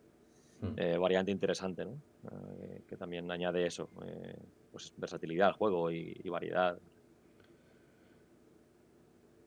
hmm. 0.62 0.74
eh, 0.78 0.98
variante 0.98 1.32
interesante, 1.32 1.86
¿no? 1.86 1.94
Eh, 2.32 2.82
que 2.88 2.96
también 2.96 3.30
añade 3.32 3.66
eso, 3.66 3.90
pues 4.72 4.94
versatilidad 4.98 5.48
al 5.48 5.54
juego 5.54 5.92
y, 5.92 6.14
variedad. 6.30 6.78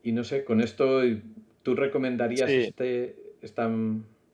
Y 0.02 0.12
no 0.12 0.24
sé, 0.24 0.44
con 0.44 0.60
esto, 0.60 1.00
¿tú 1.62 1.74
recomendarías 1.76 2.50
este, 2.50 3.16
esta 3.40 3.70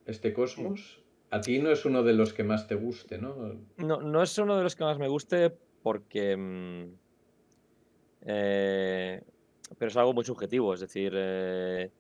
este 0.07 0.33
Cosmos. 0.33 1.01
A 1.31 1.41
ti 1.41 1.59
no 1.59 1.71
es 1.71 1.85
uno 1.85 2.03
de 2.03 2.13
los 2.13 2.33
que 2.33 2.45
más 2.45 2.67
te 2.67 2.75
guste, 2.75 3.19
¿no? 3.19 3.37
No, 3.77 4.01
no 4.01 4.23
es 4.23 4.37
uno 4.39 4.57
de 4.57 4.63
los 4.65 4.75
que 4.77 4.85
más 4.85 4.99
me 4.99 5.09
guste 5.09 5.57
porque... 5.83 6.37
Mm, 6.37 6.95
eh, 8.23 9.23
pero 9.79 9.89
es 9.89 9.97
algo 9.97 10.13
muy 10.13 10.25
subjetivo, 10.25 10.75
es 10.75 10.81
decir, 10.81 11.13
eh, 11.15 11.91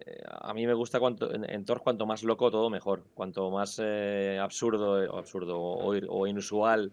eh, 0.00 0.22
a 0.26 0.54
mí 0.54 0.66
me 0.66 0.74
gusta 0.74 1.00
cuanto, 1.00 1.32
en, 1.32 1.64
Thor 1.64 1.82
cuanto 1.82 2.06
más 2.06 2.22
loco 2.22 2.50
todo 2.50 2.70
mejor, 2.70 3.04
cuanto 3.14 3.50
más 3.50 3.80
eh, 3.82 4.38
absurdo, 4.40 5.12
o 5.12 5.18
absurdo 5.18 5.60
o, 5.60 6.26
inusual 6.26 6.92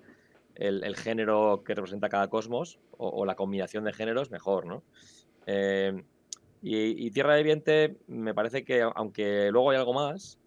el, 0.56 0.96
género 0.96 1.64
que 1.66 1.76
representa 1.76 2.10
cada 2.10 2.30
cosmos 2.30 2.80
o, 2.98 3.26
la 3.26 3.36
combinación 3.36 3.84
de 3.84 3.94
géneros 3.94 4.32
mejor, 4.32 4.66
¿no? 4.66 4.84
Y, 6.64 7.12
Tierra 7.12 7.36
de 7.36 7.44
Viente 7.44 7.98
me 8.08 8.34
parece 8.34 8.64
que, 8.64 8.82
aunque 8.82 9.50
luego 9.52 9.72
hay 9.72 9.78
algo 9.78 9.94
más, 9.94 10.40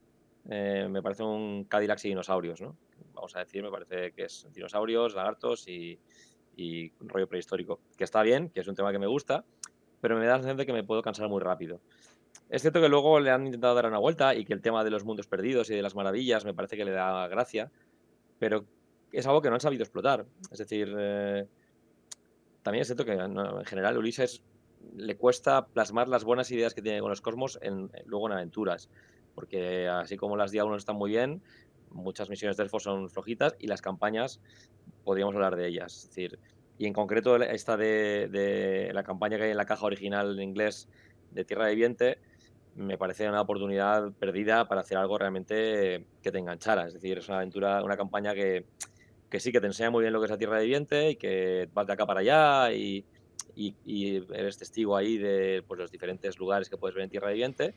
me 0.47 1.03
parece 1.03 1.23
un 1.23 1.65
Cadillac 1.65 2.05
y 2.05 2.09
dinosaurios, 2.09 2.61
¿no? 2.61 2.77
Vamos 3.15 3.35
a 3.37 3.41
decir, 3.41 3.63
me 3.63 3.71
parece 3.71 4.13
que 4.13 4.25
es 4.25 4.47
dinosaurios, 4.53 5.15
lagartos 5.15 5.69
y, 5.69 5.99
y 6.57 6.93
rollo 7.01 7.29
prehistórico, 7.29 7.81
que 7.97 8.05
está 8.05 8.23
bien, 8.23 8.51
que 8.51 8.61
es 8.61 8.69
un 8.69 8.75
tema 8.75 8.93
que 8.93 8.99
me 8.99 9.07
gusta, 9.07 9.45
pero 10.01 10.17
me 10.17 10.27
da 10.27 10.33
la 10.33 10.37
sensación 10.39 10.59
de 10.59 10.67
que 10.67 10.73
me 10.73 10.85
puedo 10.85 11.03
cansar 11.03 11.29
muy 11.29 11.41
rápido. 11.41 11.81
Es 12.51 12.63
cierto 12.63 12.81
que 12.81 12.89
luego 12.89 13.21
le 13.21 13.31
han 13.31 13.47
intentado 13.47 13.75
dar 13.75 13.87
una 13.87 13.99
vuelta 13.99 14.35
y 14.35 14.45
que 14.45 14.53
el 14.53 14.61
tema 14.61 14.85
de 14.85 14.91
los 14.91 15.05
mundos 15.05 15.27
perdidos 15.27 15.71
y 15.71 15.75
de 15.75 15.83
las 15.83 15.95
maravillas 15.95 16.45
me 16.45 16.55
parece 16.55 16.77
que 16.77 16.85
le 16.85 16.93
da 16.93 17.27
gracia, 17.29 17.71
pero 18.39 18.67
es 19.13 19.27
algo 19.27 19.41
que 19.41 19.49
no 19.49 19.55
han 19.55 19.61
sabido 19.61 19.83
explotar. 19.83 20.27
Es 20.51 20.59
decir, 20.59 20.95
eh, 20.99 21.47
también 22.63 22.83
es 22.83 22.89
cierto 22.89 23.05
que 23.05 23.13
en 23.13 23.65
general 23.65 23.97
Ulises 23.97 24.43
le 24.97 25.17
cuesta 25.17 25.67
plasmar 25.67 26.09
las 26.09 26.25
buenas 26.25 26.51
ideas 26.51 26.75
que 26.75 26.83
tiene 26.83 27.01
con 27.01 27.09
los 27.09 27.21
cosmos 27.21 27.59
en, 27.63 27.91
luego 28.07 28.27
en 28.27 28.35
aventuras, 28.35 28.91
porque 29.35 29.89
así 29.89 30.17
como 30.17 30.37
las 30.37 30.53
1 30.53 30.77
están 30.77 30.97
muy 30.97 31.11
bien, 31.11 31.43
muchas 31.91 32.29
misiones 32.29 32.57
de 32.57 32.65
Elfos 32.65 32.83
son 32.83 33.09
flojitas 33.11 33.57
y 33.59 33.67
las 33.67 33.83
campañas 33.83 34.41
podríamos 35.05 35.35
hablar 35.35 35.57
de 35.57 35.69
ellas. 35.69 35.97
Es 35.97 36.09
decir, 36.09 36.39
y 36.79 36.87
en 36.87 36.93
concreto 36.93 37.37
esta 37.37 37.77
de, 37.77 38.29
de 38.29 38.93
la 38.93 39.03
campaña 39.03 39.37
que 39.37 39.45
hay 39.45 39.51
en 39.51 39.57
la 39.57 39.67
caja 39.67 39.87
original 39.87 40.35
en 40.35 40.43
inglés 40.43 40.89
de 41.31 41.45
Tierra 41.45 41.67
de 41.67 41.75
Viente, 41.75 42.19
me 42.77 42.99
parece 42.99 43.29
una 43.29 43.41
oportunidad 43.41 44.13
perdida 44.13 44.67
para 44.67 44.81
hacer 44.81 44.99
algo 44.99 45.17
realmente 45.17 46.05
que 46.23 46.33
te 46.33 46.39
enganchara. 46.39 46.87
Es 46.87 46.95
decir, 46.95 47.19
es 47.19 47.29
una 47.29 47.39
aventura, 47.39 47.83
una 47.83 47.97
campaña 47.97 48.35
que, 48.35 48.65
que 49.31 49.41
sí, 49.41 49.53
que 49.53 49.61
te 49.61 49.67
enseña 49.67 49.91
muy 49.91 50.03
bien 50.03 50.13
lo 50.13 50.21
que 50.21 50.27
es 50.27 50.31
la 50.31 50.39
Tierra 50.39 50.59
de 50.59 50.67
Viente 50.67 51.11
y 51.11 51.17
que 51.17 51.69
vas 51.73 51.87
de 51.87 51.93
acá 51.93 52.07
para 52.07 52.21
allá 52.21 52.73
y, 52.73 53.05
y, 53.57 54.17
eres 54.33 54.59
testigo 54.59 54.97
ahí 54.97 55.19
de 55.19 55.63
pues, 55.67 55.79
los 55.79 55.91
diferentes 55.91 56.39
lugares 56.39 56.69
que 56.69 56.77
puedes 56.77 56.95
ver 56.95 57.05
en 57.05 57.11
Tierra 57.11 57.29
de 57.29 57.35
Viente, 57.35 57.75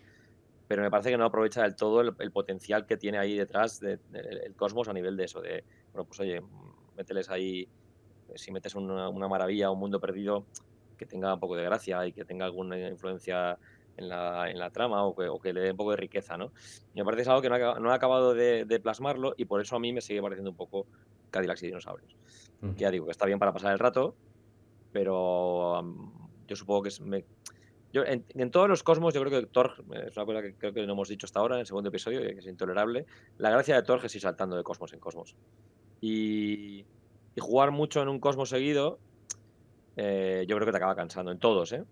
pero 0.68 0.82
me 0.82 0.92
parece 0.92 1.10
que 1.10 1.18
no 1.18 1.26
aprovecha 1.26 1.64
del 1.64 1.76
todo 1.76 2.02
el, 2.02 2.32
potencial 2.32 2.86
que 2.86 2.98
tiene 2.98 3.18
ahí 3.18 3.38
detrás 3.38 3.80
del 3.80 4.00
cosmos 4.56 4.88
a 4.88 4.94
nivel 4.94 5.16
de 5.16 5.26
eso, 5.26 5.42
de, 5.42 5.64
bueno, 5.94 6.06
pues 6.06 6.20
oye, 6.20 6.42
mételes 6.96 7.30
ahí, 7.30 7.68
si 8.36 8.52
metes 8.52 8.76
una, 8.76 9.10
una 9.10 9.28
maravilla, 9.28 9.72
un 9.72 9.80
mundo 9.80 10.00
perdido, 10.00 10.46
que 10.98 11.06
tenga 11.06 11.34
un 11.34 11.40
poco 11.40 11.56
de 11.56 11.64
gracia 11.64 12.06
y 12.06 12.12
que 12.12 12.26
tenga 12.26 12.46
alguna 12.46 12.78
influencia 12.90 13.58
en 13.98 14.10
la, 14.10 14.50
en 14.50 14.60
la 14.60 14.70
trama 14.70 15.04
o 15.04 15.16
que, 15.16 15.28
o 15.28 15.40
que, 15.40 15.54
le 15.54 15.62
dé 15.62 15.72
un 15.72 15.78
poco 15.78 15.92
de 15.92 15.98
riqueza, 15.98 16.38
¿no? 16.38 16.52
Me 16.94 17.04
parece 17.04 17.18
que 17.18 17.22
es 17.24 17.28
algo 17.28 17.42
que 17.42 17.50
no 17.50 17.56
ha, 17.56 17.80
no 17.80 17.92
ha 17.92 17.96
acabado 17.96 18.34
de, 18.34 18.66
de, 18.66 18.80
plasmarlo 18.80 19.34
y 19.38 19.46
por 19.46 19.62
eso 19.62 19.76
a 19.76 19.80
mí 19.80 19.94
me 19.94 20.02
sigue 20.02 20.22
pareciendo 20.22 20.52
un 20.52 20.58
poco 20.58 20.86
Cadillacs 21.32 21.64
y 21.64 21.68
dinosaurios. 21.68 22.16
Ya 22.76 22.90
digo 22.90 23.06
que 23.06 23.12
está 23.12 23.26
bien 23.26 23.40
para 23.40 23.54
pasar 23.54 23.72
el 23.72 23.80
rato, 23.80 24.16
pero 24.92 25.84
yo 26.48 26.56
supongo 26.56 26.84
que 26.84 26.90
es... 26.90 27.02
Me, 27.02 27.24
yo, 27.94 28.04
en, 28.06 28.52
todos 28.52 28.68
los 28.68 28.84
cosmos, 28.84 29.14
yo 29.14 29.24
creo 29.24 29.42
que 29.42 29.48
Thor, 29.48 29.84
es 30.06 30.16
una 30.18 30.26
cosa 30.26 30.42
que 30.42 30.56
creo 30.56 30.74
que 30.74 30.86
no 30.86 30.94
hemos 30.94 31.08
dicho 31.08 31.26
hasta 31.26 31.40
ahora 31.40 31.56
en 31.56 31.62
el 31.62 31.66
segundo 31.66 31.90
episodio, 31.90 32.22
que 32.22 32.40
es 32.40 32.46
intolerable. 32.46 33.06
La 33.38 33.50
gracia 33.50 33.76
de 33.76 33.84
Thor 33.84 34.02
es 34.04 34.14
ir 34.16 34.22
saltando 34.22 34.58
de 34.58 34.64
cosmos 34.64 34.94
en 34.94 35.00
cosmos. 35.00 35.36
Y, 36.02 36.86
jugar 37.40 37.72
mucho 37.72 38.02
en 38.02 38.10
un 38.10 38.20
cosmos 38.20 38.50
seguido, 38.50 39.00
eh, 39.96 40.46
yo 40.48 40.56
creo 40.56 40.66
que 40.66 40.72
te 40.72 40.78
acaba 40.78 40.96
cansando, 40.96 41.32
en 41.32 41.40
todos, 41.40 41.72
¿eh? 41.72 41.84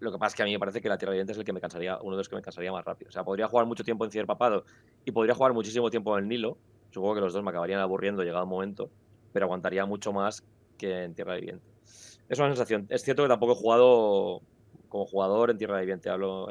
Lo 0.00 0.10
que 0.12 0.18
pasa 0.18 0.28
es 0.28 0.34
que 0.34 0.42
a 0.42 0.44
mí 0.44 0.52
me 0.52 0.58
parece 0.58 0.80
que 0.80 0.88
la 0.88 0.98
Tierra 0.98 1.12
Viviente 1.12 1.32
es 1.32 1.38
el 1.38 1.44
que 1.44 1.52
me 1.52 1.60
cansaría, 1.60 1.98
uno 2.02 2.12
de 2.12 2.18
los 2.18 2.28
que 2.28 2.34
me 2.34 2.42
cansaría 2.42 2.72
más 2.72 2.84
rápido. 2.84 3.08
O 3.08 3.12
sea, 3.12 3.24
podría 3.24 3.46
jugar 3.46 3.66
mucho 3.66 3.84
tiempo 3.84 4.04
en 4.04 4.10
Ciudad 4.10 4.26
Papado 4.26 4.64
y 5.04 5.12
podría 5.12 5.34
jugar 5.34 5.52
muchísimo 5.54 5.88
tiempo 5.90 6.16
en 6.18 6.24
el 6.24 6.28
Nilo. 6.28 6.58
Supongo 6.90 7.14
que 7.14 7.20
los 7.20 7.32
dos 7.32 7.42
me 7.42 7.50
acabarían 7.50 7.80
aburriendo 7.80 8.22
llegado 8.22 8.44
un 8.44 8.50
momento, 8.50 8.90
pero 9.32 9.46
aguantaría 9.46 9.86
mucho 9.86 10.12
más 10.12 10.44
que 10.76 11.04
en 11.04 11.14
Tierra 11.14 11.36
Viviente. 11.36 11.64
Es 12.28 12.38
una 12.38 12.48
sensación. 12.48 12.86
Es 12.90 13.02
cierto 13.02 13.22
que 13.22 13.28
tampoco 13.28 13.52
he 13.52 13.56
jugado 13.56 14.42
como 14.96 15.06
jugador 15.06 15.50
en 15.50 15.58
Tierra 15.58 15.78
Viviente. 15.78 16.08
Hablo, 16.08 16.48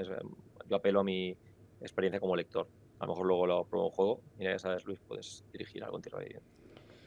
yo 0.70 0.76
apelo 0.76 1.00
a 1.00 1.04
mi 1.04 1.36
experiencia 1.82 2.20
como 2.20 2.36
lector. 2.36 2.68
A 3.00 3.06
lo 3.06 3.14
mejor 3.14 3.26
luego 3.26 3.48
lo 3.48 3.66
pruebo 3.66 3.88
en 3.88 3.92
juego. 3.92 4.22
Mira, 4.38 4.52
ya 4.52 4.60
sabes, 4.60 4.86
Luis, 4.86 5.00
puedes 5.08 5.44
dirigir 5.52 5.84
algo 5.84 5.98
en 5.98 6.04
Tierra 6.04 6.20
Viviente. 6.20 6.48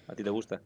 ¿A 0.08 0.16
ti 0.16 0.24
te 0.24 0.30
gusta? 0.30 0.60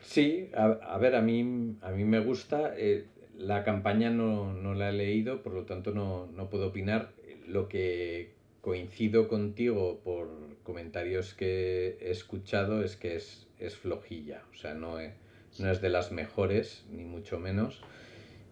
Sí, 0.00 0.50
a, 0.52 0.98
ver, 0.98 1.14
a 1.14 1.22
mí, 1.22 1.76
a 1.80 1.90
mí 1.90 2.04
me 2.04 2.18
gusta. 2.18 2.74
Eh, 2.76 3.06
la 3.38 3.62
campaña 3.62 4.10
no, 4.10 4.52
no, 4.52 4.74
la 4.74 4.90
he 4.90 4.92
leído, 4.92 5.42
por 5.42 5.52
lo 5.52 5.64
tanto 5.64 5.92
no, 5.92 6.26
no, 6.26 6.50
puedo 6.50 6.68
opinar. 6.68 7.12
Lo 7.46 7.68
que 7.68 8.34
coincido 8.60 9.28
contigo 9.28 10.00
por 10.02 10.28
comentarios 10.64 11.34
que 11.34 11.98
he 12.00 12.10
escuchado 12.10 12.82
es 12.82 12.96
que 12.96 13.14
es, 13.14 13.46
es 13.58 13.76
flojilla, 13.76 14.42
o 14.52 14.56
sea, 14.56 14.74
no 14.74 14.98
es, 14.98 15.12
no 15.58 15.70
es 15.70 15.80
de 15.80 15.88
las 15.88 16.10
mejores, 16.10 16.84
ni 16.90 17.04
mucho 17.04 17.38
menos. 17.38 17.80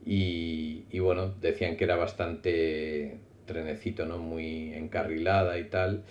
Y, 0.05 0.85
y, 0.91 0.99
bueno, 1.01 1.35
decían 1.41 1.77
que 1.77 1.85
era 1.85 1.97
bastante 1.97 3.19
trenecito, 3.47 4.07
¿no? 4.07 4.19
Muy 4.19 4.75
encarrilada 4.75 5.59
y 5.59 5.65
tal. 5.65 6.05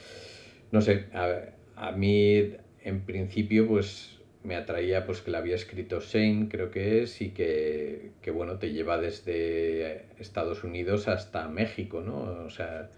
No 0.72 0.82
sé, 0.82 1.06
a, 1.14 1.54
a 1.76 1.92
mí 1.92 2.54
en 2.84 3.02
principio 3.06 3.68
pues 3.68 4.18
me 4.48 4.56
atraía 4.56 5.06
pues 5.06 5.22
que 5.22 5.30
la 5.30 5.40
había 5.40 5.56
escrito 5.56 6.00
Shane, 6.00 6.48
creo 6.50 6.72
que 6.72 7.04
es, 7.04 7.22
y 7.22 7.32
que, 7.32 8.14
que, 8.22 8.32
bueno, 8.32 8.58
te 8.58 8.72
lleva 8.72 8.98
desde 8.98 10.06
Estados 10.20 10.64
Unidos 10.64 11.10
hasta 11.10 11.50
México, 11.50 12.02
¿no? 12.02 12.46
O 12.46 12.50
sea, 12.50 12.90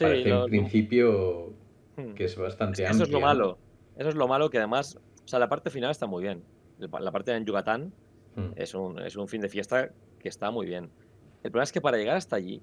parece 0.00 0.28
en 0.28 0.44
principio 0.44 1.54
hmm. 1.96 2.12
que 2.12 2.24
es 2.24 2.36
bastante 2.36 2.84
Eso 2.84 3.04
es 3.04 3.08
lo 3.08 3.20
malo. 3.20 3.56
Eso 3.96 4.10
es 4.10 4.14
lo 4.14 4.28
malo 4.28 4.50
que 4.50 4.58
además, 4.58 4.98
o 5.24 5.28
sea, 5.28 5.38
la 5.38 5.48
parte 5.48 5.70
final 5.70 5.90
está 5.90 6.06
muy 6.06 6.22
bien. 6.22 6.42
La 6.78 7.10
parte 7.10 7.34
en 7.34 7.46
Yucatán 7.46 7.92
hmm. 8.36 8.52
es, 8.56 8.74
un, 8.74 8.98
es 8.98 9.16
un 9.16 9.28
fin 9.28 9.40
de 9.40 9.48
fiesta 9.48 9.92
que 10.22 10.28
está 10.28 10.50
muy 10.50 10.66
bien. 10.66 10.90
El 11.42 11.50
problema 11.50 11.64
es 11.64 11.72
que 11.72 11.80
para 11.80 11.96
llegar 11.96 12.16
hasta 12.16 12.36
allí 12.36 12.62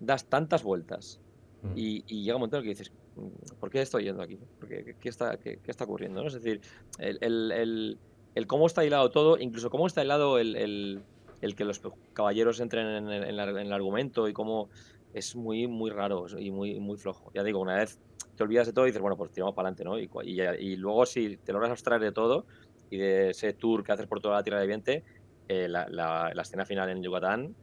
das 0.00 0.26
tantas 0.26 0.62
vueltas 0.62 1.20
hmm. 1.62 1.72
y, 1.76 2.04
y, 2.06 2.22
llega 2.22 2.36
un 2.36 2.40
momento 2.40 2.56
en 2.56 2.60
el 2.60 2.64
que 2.64 2.70
dices, 2.70 2.92
¿por 3.60 3.70
qué 3.70 3.82
estoy 3.82 4.04
yendo 4.04 4.22
aquí? 4.22 4.38
¿Qué, 4.68 4.96
qué, 5.00 5.08
está, 5.08 5.38
qué, 5.38 5.60
está, 5.66 5.84
ocurriendo? 5.84 6.22
¿no? 6.22 6.28
Es 6.28 6.34
decir, 6.34 6.60
el, 6.98 7.18
el, 7.20 7.98
el, 8.34 8.46
cómo 8.46 8.66
está 8.66 8.84
hilado 8.84 9.10
todo, 9.10 9.38
incluso 9.38 9.70
cómo 9.70 9.86
está 9.86 10.02
hilado 10.02 10.38
el, 10.38 11.02
que 11.56 11.64
los 11.64 11.80
caballeros 12.12 12.60
entren 12.60 12.86
en, 12.86 13.10
en, 13.10 13.38
el 13.38 13.72
argumento 13.72 14.28
y 14.28 14.32
cómo 14.32 14.68
es 15.14 15.34
muy, 15.34 15.66
muy 15.66 15.90
raro 15.90 16.26
y 16.38 16.50
muy, 16.50 16.78
muy 16.80 16.96
flojo. 16.98 17.30
Ya 17.34 17.42
digo, 17.42 17.60
una 17.60 17.76
vez 17.76 17.98
te 18.36 18.42
olvidas 18.42 18.66
de 18.66 18.72
todo 18.72 18.86
y 18.86 18.90
dices, 18.90 19.00
bueno, 19.00 19.16
pues 19.16 19.32
tiramos 19.32 19.54
para 19.54 19.68
adelante, 19.68 19.84
¿no? 19.84 19.98
Y, 19.98 20.10
y, 20.24 20.42
y, 20.42 20.76
luego 20.76 21.06
si 21.06 21.38
te 21.38 21.52
logras 21.52 21.70
abstraer 21.70 22.02
de 22.02 22.12
todo 22.12 22.44
y 22.90 22.98
de 22.98 23.30
ese 23.30 23.52
tour 23.54 23.82
que 23.82 23.92
haces 23.92 24.06
por 24.06 24.20
toda 24.20 24.36
la 24.36 24.42
Tierra 24.42 24.60
de 24.60 24.66
Viente, 24.66 25.04
eh, 25.48 25.68
la, 25.68 25.88
la, 25.88 26.32
la, 26.34 26.42
escena 26.42 26.64
final 26.64 26.90
en 26.90 27.02
Yucatán, 27.02 27.54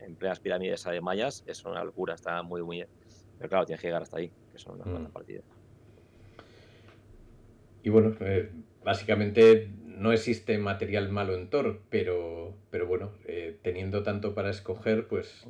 en 0.00 0.16
plenas 0.16 0.40
pirámides 0.40 0.84
de 0.84 1.00
mayas, 1.00 1.44
es 1.46 1.64
una 1.64 1.84
locura, 1.84 2.14
está 2.14 2.42
muy, 2.42 2.62
muy... 2.62 2.84
Pero 3.38 3.48
claro, 3.48 3.66
tienes 3.66 3.80
que 3.80 3.88
llegar 3.88 4.02
hasta 4.02 4.18
ahí 4.18 4.30
que 4.52 4.58
son 4.58 4.80
una 4.80 5.08
mm. 5.08 5.12
partida. 5.12 5.40
Y 7.82 7.90
bueno, 7.90 8.14
eh, 8.20 8.50
básicamente 8.84 9.70
no 9.84 10.12
existe 10.12 10.56
material 10.58 11.10
malo 11.10 11.34
en 11.34 11.48
Thor, 11.48 11.80
pero, 11.90 12.54
pero 12.70 12.86
bueno, 12.86 13.12
eh, 13.26 13.58
teniendo 13.62 14.02
tanto 14.02 14.34
para 14.34 14.50
escoger, 14.50 15.08
pues 15.08 15.46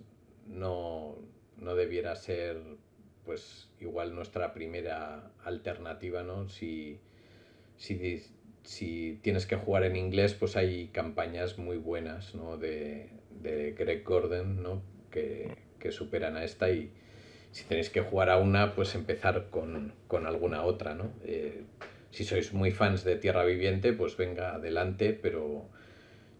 no, 0.46 1.16
no 1.58 1.74
debiera 1.74 2.16
ser 2.16 2.60
pues 3.24 3.70
igual 3.80 4.14
nuestra 4.14 4.52
primera 4.52 5.30
alternativa, 5.44 6.22
¿no? 6.22 6.48
Si, 6.48 6.98
si, 7.76 8.22
si, 8.64 9.18
tienes 9.22 9.46
que 9.46 9.56
jugar 9.56 9.84
en 9.84 9.96
inglés, 9.96 10.34
pues 10.34 10.56
hay 10.56 10.88
campañas 10.88 11.58
muy 11.58 11.76
buenas, 11.76 12.34
¿no? 12.34 12.56
De, 12.56 13.10
de 13.30 13.72
Greg 13.72 14.04
Gordon, 14.04 14.62
¿no? 14.62 14.82
Que, 15.10 15.56
que 15.78 15.92
superan 15.92 16.36
a 16.36 16.44
esta 16.44 16.70
y, 16.70 16.92
si 17.52 17.64
tenéis 17.64 17.90
que 17.90 18.00
jugar 18.00 18.30
a 18.30 18.38
una, 18.38 18.74
pues 18.74 18.94
empezar 18.94 19.48
con, 19.50 19.92
con 20.08 20.26
alguna 20.26 20.64
otra, 20.64 20.94
¿no? 20.94 21.12
Eh, 21.24 21.64
si 22.10 22.24
sois 22.24 22.52
muy 22.52 22.72
fans 22.72 23.04
de 23.04 23.16
Tierra 23.16 23.44
Viviente, 23.44 23.92
pues 23.92 24.16
venga 24.16 24.54
adelante, 24.54 25.12
pero 25.12 25.68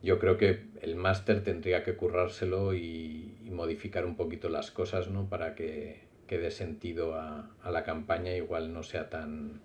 yo 0.03 0.19
creo 0.19 0.39
que 0.39 0.65
el 0.81 0.97
máster 0.97 1.45
tendría 1.45 1.85
que 1.85 1.95
currárselo 1.97 2.75
y, 2.75 3.29
modificar 3.53 4.07
un 4.07 4.17
poquito 4.17 4.49
las 4.49 4.71
cosas, 4.71 5.09
¿no? 5.09 5.29
Para 5.29 5.55
que, 5.55 6.01
que 6.27 6.39
dé 6.39 6.51
sentido 6.51 7.15
a, 7.17 7.51
a, 7.63 7.71
la 7.71 7.85
campaña, 7.85 8.35
igual 8.35 8.73
no 8.73 8.83
sea 8.83 9.11
tan, 9.11 9.61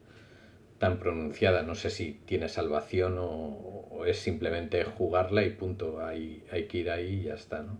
tan 0.79 0.99
pronunciada. 0.99 1.63
No 1.63 1.75
sé 1.75 1.89
si 1.89 2.13
tiene 2.25 2.49
salvación 2.49 3.17
o, 3.19 4.05
es 4.05 4.19
simplemente 4.19 4.83
jugarla 4.85 5.43
y 5.43 5.49
punto, 5.49 6.05
hay, 6.05 6.43
hay 6.51 6.67
que 6.67 6.77
ir 6.77 6.89
ahí 6.89 7.21
y 7.21 7.23
ya 7.23 7.33
está, 7.33 7.61
¿no? 7.61 7.77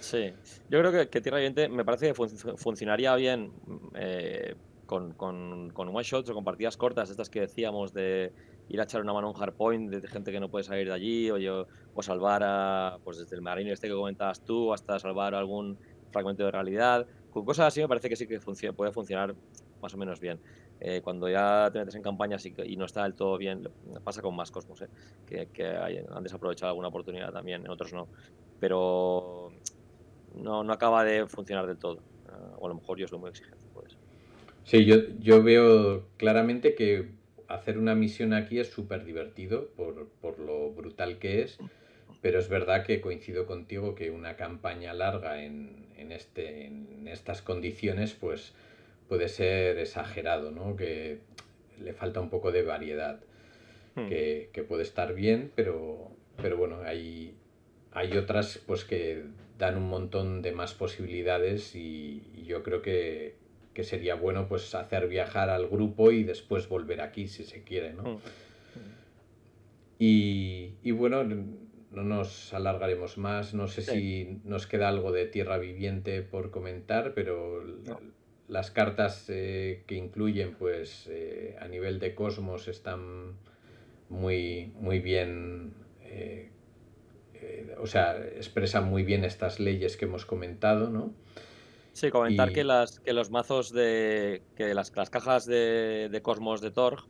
Sí, 0.00 0.32
yo 0.68 0.80
creo 0.80 0.92
que, 0.92 1.08
que 1.08 1.20
Tierra 1.20 1.38
me 1.68 1.84
parece 1.84 2.12
que 2.12 2.14
funcionaría 2.56 3.14
bien 3.16 3.52
eh, 3.94 4.54
con, 4.86 5.12
con, 5.12 5.70
con, 5.70 5.88
one 5.88 6.02
shots 6.02 6.30
o 6.30 6.34
con 6.34 6.42
partidas 6.42 6.76
cortas, 6.76 7.10
estas 7.10 7.30
que 7.30 7.40
decíamos 7.40 7.92
de 7.92 8.32
ir 8.68 8.80
a 8.80 8.84
echar 8.84 9.00
una 9.00 9.12
mano 9.12 9.28
a 9.28 9.30
un 9.30 9.36
hardpoint 9.36 9.90
de 9.90 10.08
gente 10.08 10.32
que 10.32 10.40
no 10.40 10.48
puede 10.48 10.64
salir 10.64 10.88
de 10.88 10.94
allí 10.94 11.30
o, 11.30 11.38
yo, 11.38 11.66
o 11.94 12.02
salvar 12.02 12.42
a, 12.44 12.98
pues 13.04 13.18
desde 13.18 13.36
el 13.36 13.42
marino 13.42 13.72
este 13.72 13.88
que 13.88 13.94
comentabas 13.94 14.44
tú 14.44 14.72
hasta 14.72 14.98
salvar 14.98 15.34
algún 15.34 15.78
fragmento 16.10 16.44
de 16.44 16.50
realidad. 16.50 17.06
con 17.30 17.44
cosas 17.44 17.68
así 17.68 17.80
me 17.80 17.88
parece 17.88 18.08
que 18.08 18.16
sí 18.16 18.26
que 18.26 18.40
puede 18.72 18.92
funcionar 18.92 19.34
más 19.80 19.94
o 19.94 19.98
menos 19.98 20.20
bien. 20.20 20.40
Eh, 20.84 21.00
cuando 21.00 21.28
ya 21.28 21.70
te 21.72 21.78
metes 21.78 21.94
en 21.94 22.02
campañas 22.02 22.44
y, 22.44 22.76
no 22.76 22.86
está 22.86 23.04
del 23.04 23.14
todo 23.14 23.38
bien, 23.38 23.68
pasa 24.02 24.20
con 24.20 24.34
más 24.34 24.50
Cosmos, 24.50 24.82
eh, 24.82 25.46
que, 25.52 25.64
han 25.64 26.24
desaprovechado 26.24 26.70
alguna 26.70 26.88
oportunidad 26.88 27.32
también, 27.32 27.64
en 27.64 27.70
otros 27.70 27.92
no. 27.92 28.08
Pero 28.58 29.52
no, 30.34 30.64
no 30.64 30.72
acaba 30.72 31.04
de 31.04 31.24
funcionar 31.28 31.68
del 31.68 31.78
todo. 31.78 32.02
Ah, 32.28 32.56
o 32.58 32.66
a 32.66 32.68
lo 32.68 32.74
mejor 32.74 32.98
yo 32.98 33.06
soy 33.06 33.20
muy 33.20 33.30
exigente. 33.30 33.64
Pues. 33.72 33.96
Sí, 34.64 34.84
yo, 34.84 34.96
yo 35.20 35.40
veo 35.44 36.08
claramente 36.16 36.74
que 36.74 37.12
hacer 37.46 37.78
una 37.78 37.94
misión 37.94 38.32
aquí 38.32 38.58
es 38.58 38.72
súper 38.72 39.04
divertido 39.04 39.68
por, 39.76 40.08
por, 40.20 40.40
lo 40.40 40.72
brutal 40.72 41.20
que 41.20 41.42
es, 41.42 41.58
pero 42.22 42.40
es 42.40 42.48
verdad 42.48 42.84
que 42.84 43.00
coincido 43.00 43.46
contigo 43.46 43.94
que 43.94 44.10
una 44.10 44.34
campaña 44.34 44.94
larga 44.94 45.44
en, 45.44 45.86
en, 45.96 46.10
este, 46.10 46.66
en 46.66 47.06
estas 47.06 47.40
condiciones 47.40 48.14
pues 48.14 48.52
puede 49.12 49.28
ser 49.28 49.78
exagerado, 49.78 50.52
¿no? 50.52 50.74
que 50.74 51.18
le 51.78 51.92
falta 51.92 52.18
un 52.18 52.30
poco 52.30 52.50
de 52.50 52.62
variedad, 52.62 53.20
hmm. 53.94 54.08
que, 54.08 54.48
que, 54.54 54.62
puede 54.62 54.84
estar 54.84 55.12
bien, 55.12 55.52
pero, 55.54 56.16
pero 56.40 56.56
bueno, 56.56 56.80
hay, 56.82 57.34
hay 57.90 58.16
otras 58.16 58.58
pues 58.66 58.86
que 58.86 59.24
dan 59.58 59.76
un 59.76 59.86
montón 59.90 60.40
de 60.40 60.52
más 60.52 60.72
posibilidades 60.72 61.76
y, 61.76 62.22
yo 62.46 62.62
creo 62.62 62.80
que, 62.80 63.34
sería 63.82 64.14
bueno 64.14 64.48
pues 64.48 64.74
hacer 64.74 65.08
viajar 65.08 65.50
al 65.50 65.68
grupo 65.68 66.10
y 66.10 66.24
después 66.24 66.66
volver 66.70 67.02
aquí 67.02 67.28
si 67.28 67.44
se 67.44 67.64
quiere, 67.64 67.92
¿no? 67.92 68.14
Mm. 68.14 68.18
Y, 69.98 70.90
bueno, 70.92 71.22
no 71.22 72.02
nos 72.02 72.54
alargaremos 72.54 73.18
más, 73.18 73.52
no 73.52 73.68
sé 73.68 73.82
si 73.82 74.40
nos 74.44 74.66
queda 74.66 74.88
algo 74.88 75.12
de 75.12 75.26
tierra 75.26 75.58
viviente 75.58 76.22
por 76.22 76.50
comentar, 76.50 77.12
pero 77.12 77.62
las 78.52 78.70
cartas 78.70 79.24
eh, 79.28 79.82
que 79.86 79.94
incluyen 79.94 80.54
pues 80.54 81.08
eh, 81.10 81.56
a 81.58 81.68
nivel 81.68 81.98
de 81.98 82.14
cosmos 82.14 82.68
están 82.68 83.32
muy, 84.10 84.72
muy 84.78 85.00
bien 85.00 85.72
eh, 86.02 86.50
o 87.78 87.86
sea, 87.86 88.18
expresa 88.18 88.82
muy 88.82 89.02
bien 89.02 89.24
estas 89.24 89.58
leyes 89.58 89.96
que 89.96 90.04
hemos 90.04 90.26
comentado, 90.26 90.90
¿no? 90.90 91.12
Sí, 91.92 92.10
comentar 92.10 92.52
que, 92.52 92.62
las, 92.62 93.00
que 93.00 93.12
los 93.12 93.30
mazos 93.30 93.72
de. 93.72 94.42
que 94.54 94.72
las, 94.74 94.94
las 94.94 95.10
cajas 95.10 95.46
de, 95.46 96.08
de, 96.10 96.22
Cosmos 96.22 96.60
de 96.60 96.70
Torg 96.70 97.04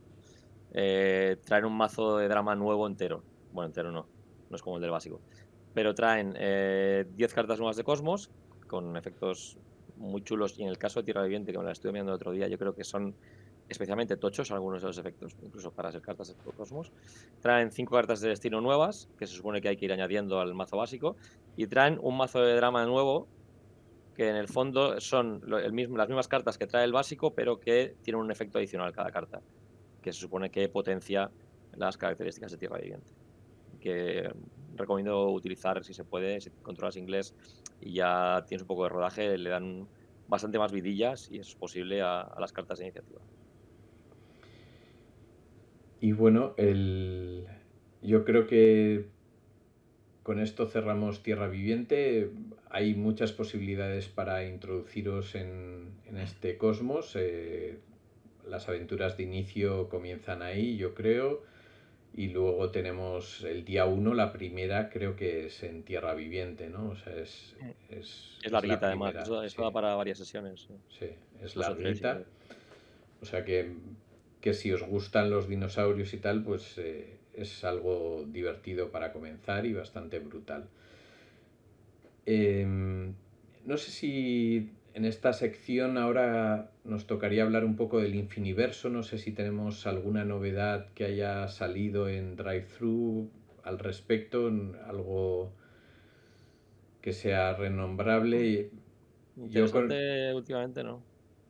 traen 0.73 1.65
un 1.67 1.77
mazo 1.77 2.17
de 2.17 2.29
drama 2.29 2.55
nuevo 2.55 2.87
entero. 2.87 3.23
Bueno, 3.53 3.67
entero 3.67 3.93
no, 3.93 4.07
no 4.49 4.57
es 4.57 4.63
como 4.63 4.77
el 4.77 4.83
del 4.83 4.91
básico. 4.91 5.21
Pero 5.75 5.95
traen 5.95 6.33
10 6.33 6.41
eh, 6.41 7.07
cartas 7.35 7.59
nuevas 7.59 7.77
de 7.77 7.85
Cosmos 7.85 8.31
con 8.67 8.97
efectos 8.97 9.59
muy 9.97 10.23
chulos. 10.23 10.59
Y 10.59 10.63
en 10.63 10.69
el 10.69 10.79
caso 10.79 11.01
de 11.01 11.05
Tierra 11.05 11.23
Viviente, 11.23 11.53
que 11.53 11.59
me 11.59 11.65
la 11.65 11.73
estuve 11.73 11.93
viendo 11.93 12.13
el 12.13 12.17
otro 12.17 12.33
día, 12.33 12.49
yo 12.49 12.59
creo 12.59 12.75
que 12.75 12.85
son 12.85 13.15
especialmente 13.69 14.17
tochos 14.17 14.51
algunos 14.51 14.83
de 14.83 14.89
los 14.89 14.99
efectos, 14.99 15.37
incluso 15.43 15.73
para 15.73 15.91
ser 15.91 16.03
cartas 16.03 16.29
de 16.29 16.53
Cosmos. 16.53 16.93
Traen 17.41 17.71
cinco 17.71 17.95
cartas 17.95 18.21
de 18.21 18.29
destino 18.29 18.61
nuevas, 18.61 19.09
que 19.19 19.27
se 19.27 19.35
supone 19.35 19.61
que 19.61 19.69
hay 19.69 19.77
que 19.77 19.87
ir 19.87 19.93
añadiendo 19.93 20.41
al 20.41 20.55
mazo 20.55 20.77
básico, 20.77 21.17
y 21.57 21.67
traen 21.67 21.99
un 22.03 22.17
mazo 22.17 22.41
de 22.41 22.55
drama 22.55 22.85
nuevo, 22.85 23.29
que 24.15 24.29
en 24.29 24.37
el 24.37 24.49
fondo 24.49 25.01
son 25.01 25.43
el 25.63 25.73
mismo, 25.73 25.97
las 25.97 26.09
mismas 26.09 26.29
cartas 26.29 26.59
que 26.59 26.67
trae 26.67 26.85
el 26.85 26.93
básico, 26.93 27.35
pero 27.35 27.61
que 27.61 27.97
tienen 28.03 28.21
un 28.21 28.31
efecto 28.31 28.59
adicional 28.59 28.93
cada 28.93 29.11
carta, 29.11 29.41
que 30.03 30.13
se 30.13 30.21
supone 30.21 30.51
que 30.51 30.69
potencia 30.69 31.31
las 31.75 31.97
características 31.97 32.53
de 32.53 32.59
Tierra 32.59 32.79
Viviente. 32.79 33.13
Que 33.81 34.31
recomiendo 34.77 35.31
utilizar 35.31 35.85
si 35.85 35.95
se 35.95 36.05
puede, 36.05 36.41
si 36.41 36.51
controlas 36.63 36.97
inglés 36.97 37.35
y 37.81 37.95
ya 37.95 38.45
tienes 38.47 38.63
un 38.63 38.69
poco 38.69 38.85
de 38.85 38.89
rodaje, 38.91 39.37
le 39.39 39.51
dan 39.51 39.89
bastante 40.29 40.59
más 40.59 40.73
vidillas 40.73 41.31
y 41.31 41.39
es 41.39 41.55
posible 41.55 42.03
a 42.03 42.35
las 42.39 42.53
cartas 42.53 42.79
de 42.79 42.87
iniciativa. 42.87 43.21
Y 46.03 46.11
bueno, 46.11 46.55
el... 46.57 47.47
yo 48.03 48.25
creo 48.25 48.49
que 48.49 49.07
con 50.25 50.41
esto 50.41 50.67
cerramos 50.67 51.23
Tierra 51.23 51.49
Viviente. 51.49 52.31
Hay 52.71 52.95
muchas 52.95 53.33
posibilidades 53.33 54.09
para 54.09 54.45
introduciros 54.45 55.37
en, 55.37 55.93
este 56.17 56.59
cosmos. 56.59 57.15
Eh, 57.15 57.79
las 58.49 58.69
aventuras 58.69 59.17
de 59.17 59.23
inicio 59.23 59.89
comienzan 59.89 60.43
ahí, 60.43 60.77
yo 60.77 60.95
creo. 60.95 61.43
Y 62.15 62.29
luego 62.29 62.71
tenemos 62.71 63.43
el 63.43 63.65
día 63.65 63.87
1, 63.87 64.13
la 64.13 64.33
primera 64.33 64.91
creo 64.91 65.17
que 65.17 65.47
es 65.47 65.63
en 65.63 65.83
Tierra 65.83 66.15
Viviente, 66.15 66.69
¿no? 66.69 66.91
O 66.91 66.97
sea, 66.97 67.15
es... 67.15 67.57
Es, 67.89 68.39
es 68.43 68.53
larguita 68.53 68.87
además, 68.87 69.15
eso, 69.45 69.73
para 69.73 69.95
varias 69.95 70.19
sesiones. 70.19 70.69
Sí, 70.99 71.07
es 71.43 71.57
larguita. 71.57 72.23
O 73.23 73.25
sea 73.25 73.45
que 73.45 73.75
que 74.43 74.53
si 74.55 74.73
os 74.73 74.83
gustan 74.83 75.31
los 75.31 75.49
dinosaurios 75.49 76.13
y 76.13 76.19
tal, 76.19 76.43
pues 76.43 76.77
eh, 76.77 77.17
es 77.33 77.65
algo 77.65 78.25
divertido 78.27 78.91
para 78.91 79.13
comenzar 79.13 79.65
y 79.65 79.73
bastante 79.73 80.19
brutal. 80.19 80.69
Em, 82.27 83.15
no 83.65 83.77
sé 83.77 83.91
si 83.93 84.71
en 84.95 85.05
esta 85.05 85.33
sección 85.33 85.97
ahora 85.97 86.71
nos 86.85 87.07
tocaría 87.07 87.43
hablar 87.43 87.65
un 87.65 87.77
poco 87.77 88.01
del 88.01 88.15
infiniverso, 88.15 88.89
no 88.91 89.03
sé 89.03 89.19
si 89.19 89.33
tenemos 89.33 89.87
alguna 89.87 90.25
novedad 90.25 90.89
que 90.95 91.05
haya 91.05 91.49
salido 91.49 92.09
en 92.09 92.37
Drive-Thru 92.37 93.31
al 93.65 93.79
respecto, 93.79 94.51
algo 94.87 95.53
que 97.01 97.13
sea 97.13 97.55
renombrable. 97.55 98.71
Yo 99.37 99.65
últimamente 100.35 100.85
no. 100.85 101.03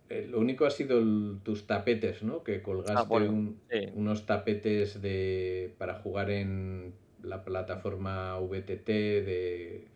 Eh, 0.09 0.27
lo 0.29 0.41
único 0.41 0.67
ha 0.67 0.71
sido 0.71 1.03
tus 1.43 1.67
tapetes, 1.67 2.23
¿no? 2.23 2.43
Que 2.45 2.63
colgaste 2.63 3.15
ah, 3.17 3.91
unos 3.95 4.27
tapetes 4.27 5.01
de, 5.01 5.75
para 5.79 5.95
jugar 5.95 6.31
en 6.31 6.93
la 7.23 7.45
plataforma 7.45 8.39
VTT 8.39 8.87
de, 8.87 9.89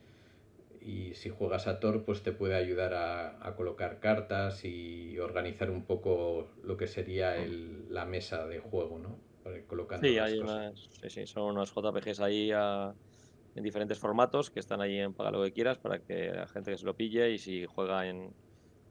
y 0.87 1.14
si 1.14 1.30
juegas 1.30 1.66
a 1.66 1.80
Tor, 1.80 2.05
pues 2.05 2.22
te 2.22 2.30
puede 2.30 2.55
ayudar 2.55 2.95
a, 2.95 3.55
colocar 3.57 3.99
cartas 3.99 4.64
y 4.64 5.18
organizar 5.18 5.68
un 5.68 5.84
poco 5.84 6.49
lo 6.62 6.76
que 6.76 6.87
sería 6.87 7.37
el, 7.37 7.93
la 7.93 8.05
mesa 8.05 8.47
de 8.47 8.61
juego, 8.61 9.01
¿no? 9.01 9.18
Colocando 9.66 10.07
sí, 10.07 10.18
hay 10.18 10.39
unas, 10.39 10.89
sí, 11.09 11.26
son 11.26 11.45
unos 11.45 11.74
JPGs 11.74 12.20
ahí 12.20 12.53
en 12.53 13.64
diferentes 13.64 13.99
formatos 13.99 14.51
que 14.51 14.61
están 14.61 14.80
ahí 14.80 14.99
en 14.99 15.12
Paga 15.12 15.32
lo 15.32 15.43
que 15.43 15.53
quieras 15.53 15.78
para 15.78 15.99
que 15.99 16.30
la 16.30 16.47
gente 16.47 16.70
que 16.70 16.78
se 16.78 16.87
lo 16.87 16.95
pille 16.95 17.30
y 17.30 17.39
si 17.39 17.66
juega 17.66 18.07
en, 18.07 18.32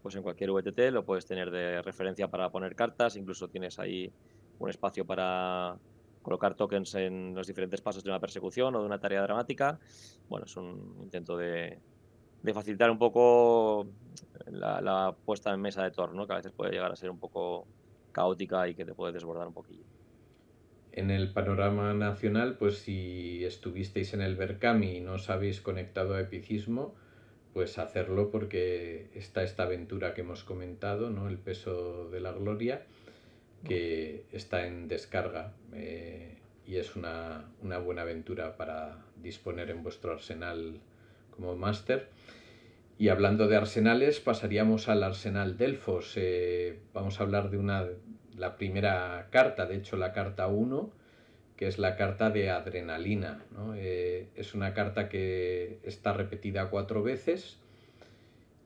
pues 0.01 0.15
en 0.15 0.23
cualquier 0.23 0.51
VTT 0.51 0.91
lo 0.91 1.05
puedes 1.05 1.25
tener 1.25 1.49
de 1.49 1.81
referencia 1.81 2.27
para 2.27 2.49
poner 2.49 2.75
cartas, 2.75 3.15
incluso 3.15 3.47
tienes 3.47 3.79
ahí 3.79 4.11
un 4.59 4.69
espacio 4.69 5.05
para 5.05 5.77
colocar 6.25 6.55
tokens 6.55 6.95
en 6.95 7.35
los 7.35 7.45
diferentes 7.45 7.81
pasos 7.81 8.03
de 8.03 8.09
una 8.09 8.19
persecución 8.19 8.73
o 8.75 8.79
de 8.79 8.85
una 8.87 8.99
tarea 8.99 9.21
dramática. 9.21 9.79
Bueno, 10.27 10.47
es 10.47 10.57
un 10.57 10.97
intento 11.03 11.37
de, 11.37 11.77
facilitar 12.51 12.89
un 12.89 12.97
poco 12.97 13.85
la, 14.47 15.15
puesta 15.23 15.53
en 15.53 15.61
mesa 15.61 15.83
de 15.83 15.91
Thor, 15.91 16.11
que 16.25 16.33
a 16.33 16.37
veces 16.37 16.51
puede 16.51 16.71
llegar 16.71 16.91
a 16.91 16.95
ser 16.95 17.11
un 17.11 17.19
poco 17.19 17.67
caótica 18.11 18.67
y 18.67 18.73
que 18.73 18.85
te 18.85 18.95
puede 18.95 19.13
desbordar 19.13 19.47
un 19.47 19.53
poquillo. 19.53 19.83
En 20.93 21.11
el 21.11 21.31
panorama 21.31 21.93
nacional, 21.93 22.57
pues 22.57 22.79
si 22.79 23.45
estuvisteis 23.45 24.15
en 24.15 24.21
el 24.21 24.35
Berkami 24.35 24.97
y 24.97 25.01
no 25.01 25.13
os 25.13 25.29
habéis 25.29 25.61
conectado 25.61 26.15
a 26.15 26.21
Epicismo, 26.21 26.95
pues 27.53 27.77
hacerlo 27.77 28.31
porque 28.31 29.11
está 29.13 29.43
esta 29.43 29.63
aventura 29.63 30.15
que 30.15 30.21
hemos 30.21 30.43
comentado, 30.43 31.11
¿no? 31.11 31.27
El 31.27 31.37
peso 31.37 32.09
de 32.09 32.19
la 32.19 32.31
gloria, 32.31 32.87
que 33.67 34.25
está 34.31 34.65
en 34.65 34.87
descarga 34.87 35.53
eh, 35.73 36.37
y 36.65 36.77
es 36.77 36.95
una, 36.95 37.45
buena 37.83 38.03
aventura 38.03 38.57
para 38.57 39.03
disponer 39.21 39.69
en 39.69 39.83
vuestro 39.83 40.13
arsenal 40.13 40.79
como 41.31 41.55
máster. 41.55 42.09
Y 42.97 43.09
hablando 43.09 43.47
de 43.47 43.57
arsenales, 43.57 44.19
pasaríamos 44.19 44.87
al 44.87 45.03
arsenal 45.03 45.57
Delfos. 45.57 46.13
Eh, 46.15 46.79
vamos 46.93 47.19
a 47.19 47.23
hablar 47.23 47.49
de 47.49 47.57
una, 47.57 47.85
la 48.37 48.55
primera 48.55 49.27
carta, 49.31 49.65
de 49.65 49.75
hecho 49.75 49.97
la 49.97 50.13
carta 50.13 50.47
1, 50.47 50.91
que 51.57 51.67
es 51.67 51.77
la 51.77 51.95
carta 51.97 52.29
de 52.29 52.49
adrenalina. 52.49 53.43
Eh, 53.75 54.29
es 54.35 54.53
una 54.53 54.73
carta 54.73 55.09
que 55.09 55.79
está 55.83 56.13
repetida 56.13 56.69
cuatro 56.69 57.03
veces. 57.03 57.59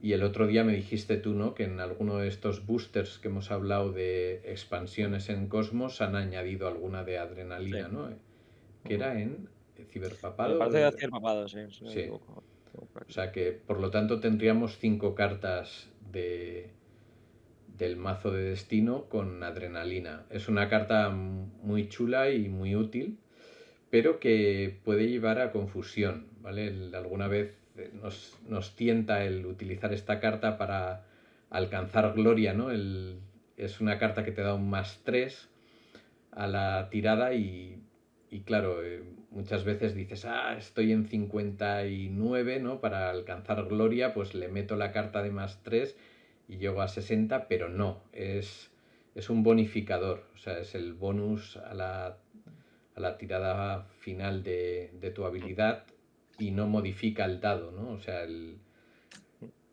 Y 0.02 0.14
el 0.14 0.24
otro 0.24 0.48
día 0.48 0.64
me 0.64 0.74
dijiste 0.74 1.18
tú, 1.18 1.34
¿no? 1.34 1.54
Que 1.54 1.66
en 1.66 1.80
alguno 1.80 2.18
de 2.18 2.28
estos 2.30 2.66
boosters 2.66 3.20
que 3.20 3.28
hemos 3.28 3.52
hablado 3.52 3.92
de 3.92 4.42
expansiones 4.46 5.30
en 5.30 5.48
Cosmos 5.48 6.00
han 6.02 6.16
añadido 6.16 6.68
alguna 6.68 7.04
de 7.04 7.18
adrenalina, 7.18 7.90
¿no? 7.90 8.10
Que 8.86 8.96
era 8.96 9.20
en 9.20 9.50
Ciberpapado. 9.90 10.58
Parte 10.58 10.78
de 10.78 10.92
Ciberpapado, 10.92 11.48
sí. 11.50 11.60
sí. 11.70 12.10
O 12.10 13.12
sea 13.12 13.32
que, 13.32 13.52
por 13.52 13.80
lo 13.80 13.92
tanto, 13.92 14.22
tendríamos 14.22 14.78
cinco 14.78 15.16
cartas 15.16 15.90
de, 16.12 16.70
del 17.78 17.98
mazo 17.98 18.32
de 18.32 18.44
destino 18.44 19.06
con 19.10 19.44
adrenalina. 19.44 20.26
Es 20.30 20.48
una 20.48 20.70
carta 20.70 21.10
muy 21.10 21.90
chula 21.90 22.30
y 22.30 22.48
muy 22.48 22.76
útil, 22.76 23.18
pero 23.90 24.20
que 24.20 24.80
puede 24.84 25.10
llevar 25.10 25.40
a 25.40 25.52
confusión, 25.52 26.28
¿vale? 26.42 26.74
Alguna 26.94 27.28
vez 27.28 27.59
nos, 27.94 28.76
tienta 28.76 29.24
el 29.24 29.46
utilizar 29.46 29.94
esta 29.94 30.20
carta 30.20 30.58
para 30.58 31.06
alcanzar 31.50 32.14
gloria, 32.14 32.54
¿no? 32.54 32.72
El, 32.72 33.20
es 33.58 33.82
una 33.82 33.98
carta 33.98 34.24
que 34.24 34.32
te 34.32 34.42
da 34.42 34.54
un 34.54 34.70
más 34.70 35.02
3 35.04 35.50
a 36.32 36.48
la 36.48 36.90
tirada 36.90 37.34
y, 37.34 37.82
y 38.30 38.42
claro, 38.42 38.84
eh, 38.84 39.04
muchas 39.32 39.64
veces 39.64 39.96
dices, 39.96 40.26
ah, 40.26 40.56
estoy 40.58 40.92
en 40.92 41.06
59, 41.06 42.60
¿no? 42.60 42.82
Para 42.82 43.10
alcanzar 43.10 43.66
gloria, 43.66 44.14
pues 44.14 44.34
le 44.36 44.48
meto 44.48 44.76
la 44.76 44.92
carta 44.92 45.22
de 45.22 45.32
más 45.32 45.62
3 45.64 45.96
y 46.48 46.58
llego 46.58 46.82
a 46.82 46.88
60, 46.88 47.48
pero 47.48 47.70
no, 47.70 48.02
es, 48.12 48.72
es 49.16 49.30
un 49.30 49.44
bonificador, 49.44 50.26
o 50.34 50.38
sea, 50.38 50.60
es 50.60 50.76
el 50.76 50.94
bonus 50.94 51.58
a 51.58 51.74
la, 51.74 52.18
a 52.96 53.00
la 53.00 53.18
tirada 53.18 53.84
final 54.00 54.44
de, 54.44 54.92
de, 55.00 55.12
tu 55.12 55.26
habilidad 55.26 55.86
y 56.40 56.52
no 56.52 56.68
modifica 56.68 57.26
el 57.26 57.40
dado, 57.40 57.72
¿no? 57.72 57.92
O 57.92 58.00
sea, 58.00 58.24
el, 58.24 58.58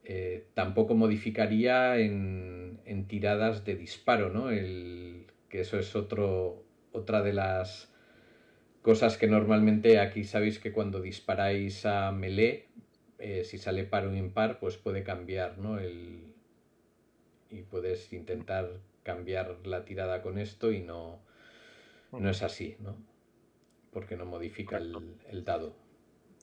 eh, 0.05 0.47
tampoco 0.55 0.95
modificaría 0.95 1.99
en, 1.99 2.81
en, 2.85 3.07
tiradas 3.07 3.65
de 3.65 3.77
disparo, 3.77 4.31
¿no? 4.31 4.51
El, 4.51 5.27
que 5.49 5.61
eso 5.61 5.79
es 5.79 5.97
otro, 5.97 6.65
otra 6.93 7.23
de 7.23 7.33
las 7.33 7.93
cosas 8.83 9.17
que 9.17 9.27
normalmente 9.27 9.99
aquí 9.99 10.25
sabéis 10.25 10.59
que 10.59 10.73
cuando 10.73 11.01
disparáis 11.01 11.87
a 11.87 12.13
melee, 12.13 12.69
eh, 13.19 13.45
si 13.45 13.59
sale 13.59 13.85
par 13.85 14.07
o 14.07 14.15
impar, 14.15 14.59
pues 14.59 14.77
puede 14.77 15.03
cambiar, 15.03 15.59
¿no? 15.59 15.79
El, 15.79 16.35
y 17.51 17.63
puedes 17.63 18.13
intentar 18.13 18.81
cambiar 19.03 19.67
la 19.67 19.85
tirada 19.85 20.23
con 20.23 20.39
esto 20.39 20.73
y 20.73 20.81
no, 20.81 21.21
no 22.13 22.31
es 22.31 22.43
así, 22.43 22.77
¿no? 22.81 22.97
Porque 23.93 24.17
no 24.17 24.27
modifica 24.27 24.77
el, 24.77 24.95
el, 25.29 25.45
dado. 25.45 25.77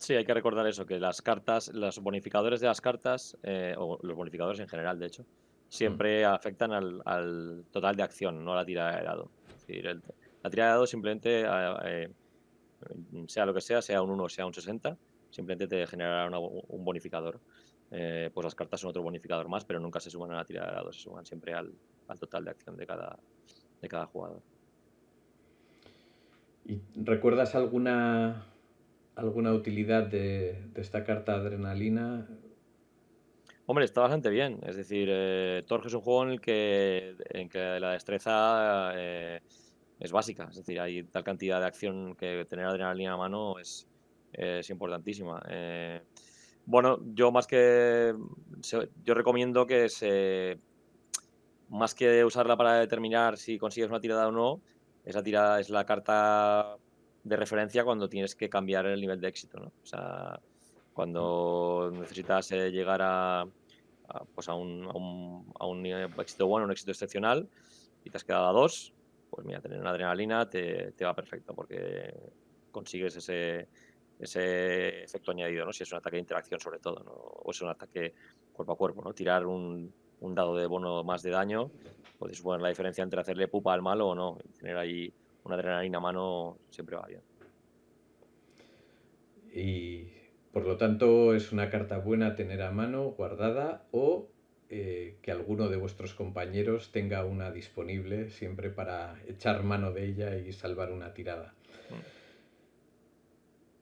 Sí, 0.04 0.14
hay 0.16 0.26
que 0.26 0.34
recordar 0.34 0.68
eso, 0.68 0.86
que 0.86 1.00
las 1.00 1.22
cartas, 1.22 1.70
los 1.74 2.00
bonificadores 2.00 2.60
de 2.60 2.68
las 2.68 2.82
cartas, 2.82 3.38
eh, 3.42 3.74
o 3.78 3.98
los 4.02 4.18
bonificadores 4.18 4.60
en 4.60 4.68
general, 4.68 5.00
de 5.00 5.06
hecho, 5.06 5.26
siempre 5.70 6.28
mm. 6.28 6.30
afectan 6.30 6.74
al, 6.74 7.02
al, 7.06 7.64
total 7.72 7.96
de 7.96 8.04
acción, 8.04 8.44
no 8.44 8.52
a 8.52 8.58
la 8.58 8.66
tirada 8.66 8.98
de 8.98 9.04
dado. 9.06 9.32
Es 9.48 9.66
decir, 9.66 9.88
el, 9.88 10.04
la 10.44 10.50
tirada 10.50 10.72
de 10.72 10.74
dado 10.74 10.88
simplemente 10.88 11.46
eh, 11.86 12.12
sea 13.28 13.46
lo 13.46 13.54
que 13.54 13.62
sea, 13.62 13.82
sea 13.82 14.02
un 14.02 14.10
1 14.10 14.24
o 14.26 14.28
sea 14.28 14.46
un 14.46 14.54
60, 14.54 14.98
simplemente 15.30 15.68
te 15.68 15.88
generará 15.88 16.38
un 16.38 16.84
bonificador. 16.84 17.40
Eh, 17.90 18.30
pues 18.34 18.44
las 18.44 18.56
cartas 18.56 18.82
son 18.82 18.90
otro 18.90 19.04
bonificador 19.04 19.48
más, 19.48 19.64
pero 19.64 19.80
nunca 19.80 20.02
se 20.02 20.10
suman 20.10 20.32
a 20.32 20.36
la 20.36 20.44
tirada 20.44 20.68
de 20.68 20.76
dados, 20.76 20.98
se 20.98 21.04
suman 21.04 21.26
siempre 21.26 21.54
al, 21.54 21.74
total 22.20 22.44
de 22.44 22.52
acción 22.52 22.76
de 22.76 22.86
cada, 22.86 23.18
de 23.82 23.88
cada 23.88 24.06
jugador. 24.08 24.42
¿Y 26.66 26.82
recuerdas 26.94 27.56
alguna, 27.56 28.53
alguna 29.16 29.54
utilidad 29.54 30.08
de, 30.08 30.70
esta 30.76 31.04
carta 31.04 31.36
adrenalina? 31.36 32.28
Hombre, 33.66 33.86
está 33.86 34.02
bastante 34.02 34.30
bien. 34.30 34.60
Es 34.64 34.76
decir, 34.76 35.08
eh, 35.12 35.64
Torge 35.68 35.88
es 35.88 35.94
un 35.94 36.02
juego 36.02 36.24
en 36.24 36.30
el 36.32 36.42
que, 36.42 37.16
en 37.30 37.50
que 37.50 37.80
la 37.80 37.92
destreza 37.92 38.92
eh, 38.96 39.42
es 40.00 40.12
básica. 40.12 40.48
Es 40.50 40.58
decir, 40.58 40.80
hay 40.80 41.04
tal 41.04 41.24
cantidad 41.24 41.60
de 41.60 41.68
acción 41.68 42.16
que 42.16 42.46
tener 42.46 42.66
adrenalina 42.66 43.14
a 43.14 43.18
mano 43.18 43.60
es, 43.60 43.88
es 44.34 44.70
importantísima. 44.70 45.42
Eh, 45.48 46.02
bueno, 46.66 47.00
yo 47.14 47.32
más 47.32 47.48
que. 47.48 48.14
Yo 49.04 49.14
recomiendo 49.14 49.66
que 49.66 49.90
se. 49.90 50.60
Más 51.70 51.96
que 51.96 52.24
usarla 52.24 52.56
para 52.56 52.76
determinar 52.76 53.38
si 53.38 53.58
consigues 53.58 53.90
una 53.90 54.00
tirada 54.00 54.28
o 54.28 54.32
no, 54.32 54.62
esa 55.06 55.24
tirada 55.24 55.60
es 55.60 55.70
la 55.70 55.86
carta 55.86 56.78
de 57.24 57.36
referencia 57.36 57.84
cuando 57.84 58.10
tienes 58.10 58.36
que 58.36 58.50
cambiar 58.50 58.86
el 58.86 59.00
nivel 59.00 59.20
de 59.20 59.28
éxito. 59.28 59.60
¿no? 59.60 59.68
O 59.68 59.86
sea, 59.86 60.40
cuando 60.94 61.90
necesitas 61.94 62.52
eh, 62.52 62.72
llegar 62.72 63.02
a, 63.02 63.46
pues 64.36 64.50
a, 64.50 64.54
un, 64.54 64.86
a, 64.86 64.98
un, 64.98 65.54
a 65.60 65.66
un 65.66 65.86
éxito 65.86 66.48
bueno, 66.48 66.66
un 66.66 66.72
éxito 66.72 66.92
excepcional, 66.92 67.48
y 68.04 68.10
te 68.10 68.18
has 68.18 68.24
quedado 68.24 68.48
a 68.48 68.52
dos, 68.52 68.94
pues 69.30 69.46
mira, 69.46 69.62
tener 69.62 69.80
una 69.80 69.92
adrenalina 69.92 70.50
te, 70.50 70.92
te 70.92 71.06
va 71.06 71.16
perfecto 71.16 71.56
porque 71.56 72.14
consigues 72.72 73.16
ese, 73.16 73.68
ese 74.20 75.04
efecto 75.04 75.32
añadido, 75.32 75.66
¿no? 75.66 75.74
Si 75.74 75.84
es 75.84 75.92
un 75.92 76.00
ataque 76.00 76.18
de 76.18 76.22
interacción 76.22 76.60
sobre 76.60 76.80
todo, 76.80 77.02
¿no? 77.04 77.12
O 77.12 77.52
es 77.52 77.62
un 77.62 77.70
ataque 77.70 78.14
cuerpo 78.52 78.74
a 78.74 78.78
cuerpo, 78.78 79.02
¿no? 79.02 79.14
Tirar 79.14 79.46
un, 79.46 79.94
un 80.20 80.36
dado 80.36 80.56
de 80.56 80.66
bono 80.66 81.04
más 81.04 81.24
de 81.24 81.32
daño 81.32 81.72
puede 82.18 82.34
suponer 82.34 82.62
la 82.62 82.70
diferencia 82.70 83.04
entre 83.04 83.22
hacerle 83.22 83.48
pupa 83.48 83.74
al 83.74 83.82
malo 83.82 84.10
o 84.10 84.16
no. 84.16 84.38
tener 84.58 84.78
ahí 84.78 85.14
una 85.44 85.56
adrenalina 85.56 85.98
a 85.98 86.02
mano 86.02 86.58
siempre 86.70 86.96
va 86.96 87.06
bien. 87.08 87.22
Y 89.54 90.08
por 90.52 90.66
lo 90.66 90.78
tanto 90.78 91.34
es 91.34 91.52
una 91.52 91.70
carta 91.70 91.98
buena 91.98 92.36
tener 92.36 92.62
a 92.62 92.72
mano, 92.72 93.12
guardada 93.12 93.86
o 93.92 94.30
eh, 94.70 95.18
que 95.22 95.32
alguno 95.32 95.70
de 95.70 95.78
vuestros 95.78 96.14
compañeros 96.14 96.92
tenga 96.92 97.26
una 97.26 97.52
disponible 97.52 98.30
siempre 98.30 98.70
para 98.70 99.22
echar 99.28 99.64
mano 99.64 99.92
de 99.92 100.06
ella 100.06 100.38
y 100.38 100.52
salvar 100.52 100.92
una 100.92 101.14
tirada. 101.14 101.54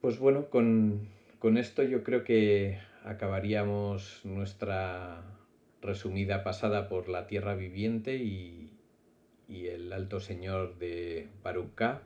Pues 0.02 0.18
bueno, 0.18 0.50
con, 0.50 1.08
esto 1.58 1.84
yo 1.84 2.04
creo 2.04 2.24
que 2.24 2.80
acabaríamos 3.06 4.22
nuestra 4.26 5.24
resumida 5.82 6.44
pasada 6.44 6.90
por 6.90 7.08
la 7.08 7.28
tierra 7.28 7.56
viviente 7.56 8.16
y, 8.16 8.74
y 9.52 9.68
el 9.68 9.92
alto 9.92 10.20
señor 10.20 10.78
de 10.80 11.28
Baruká 11.44 12.02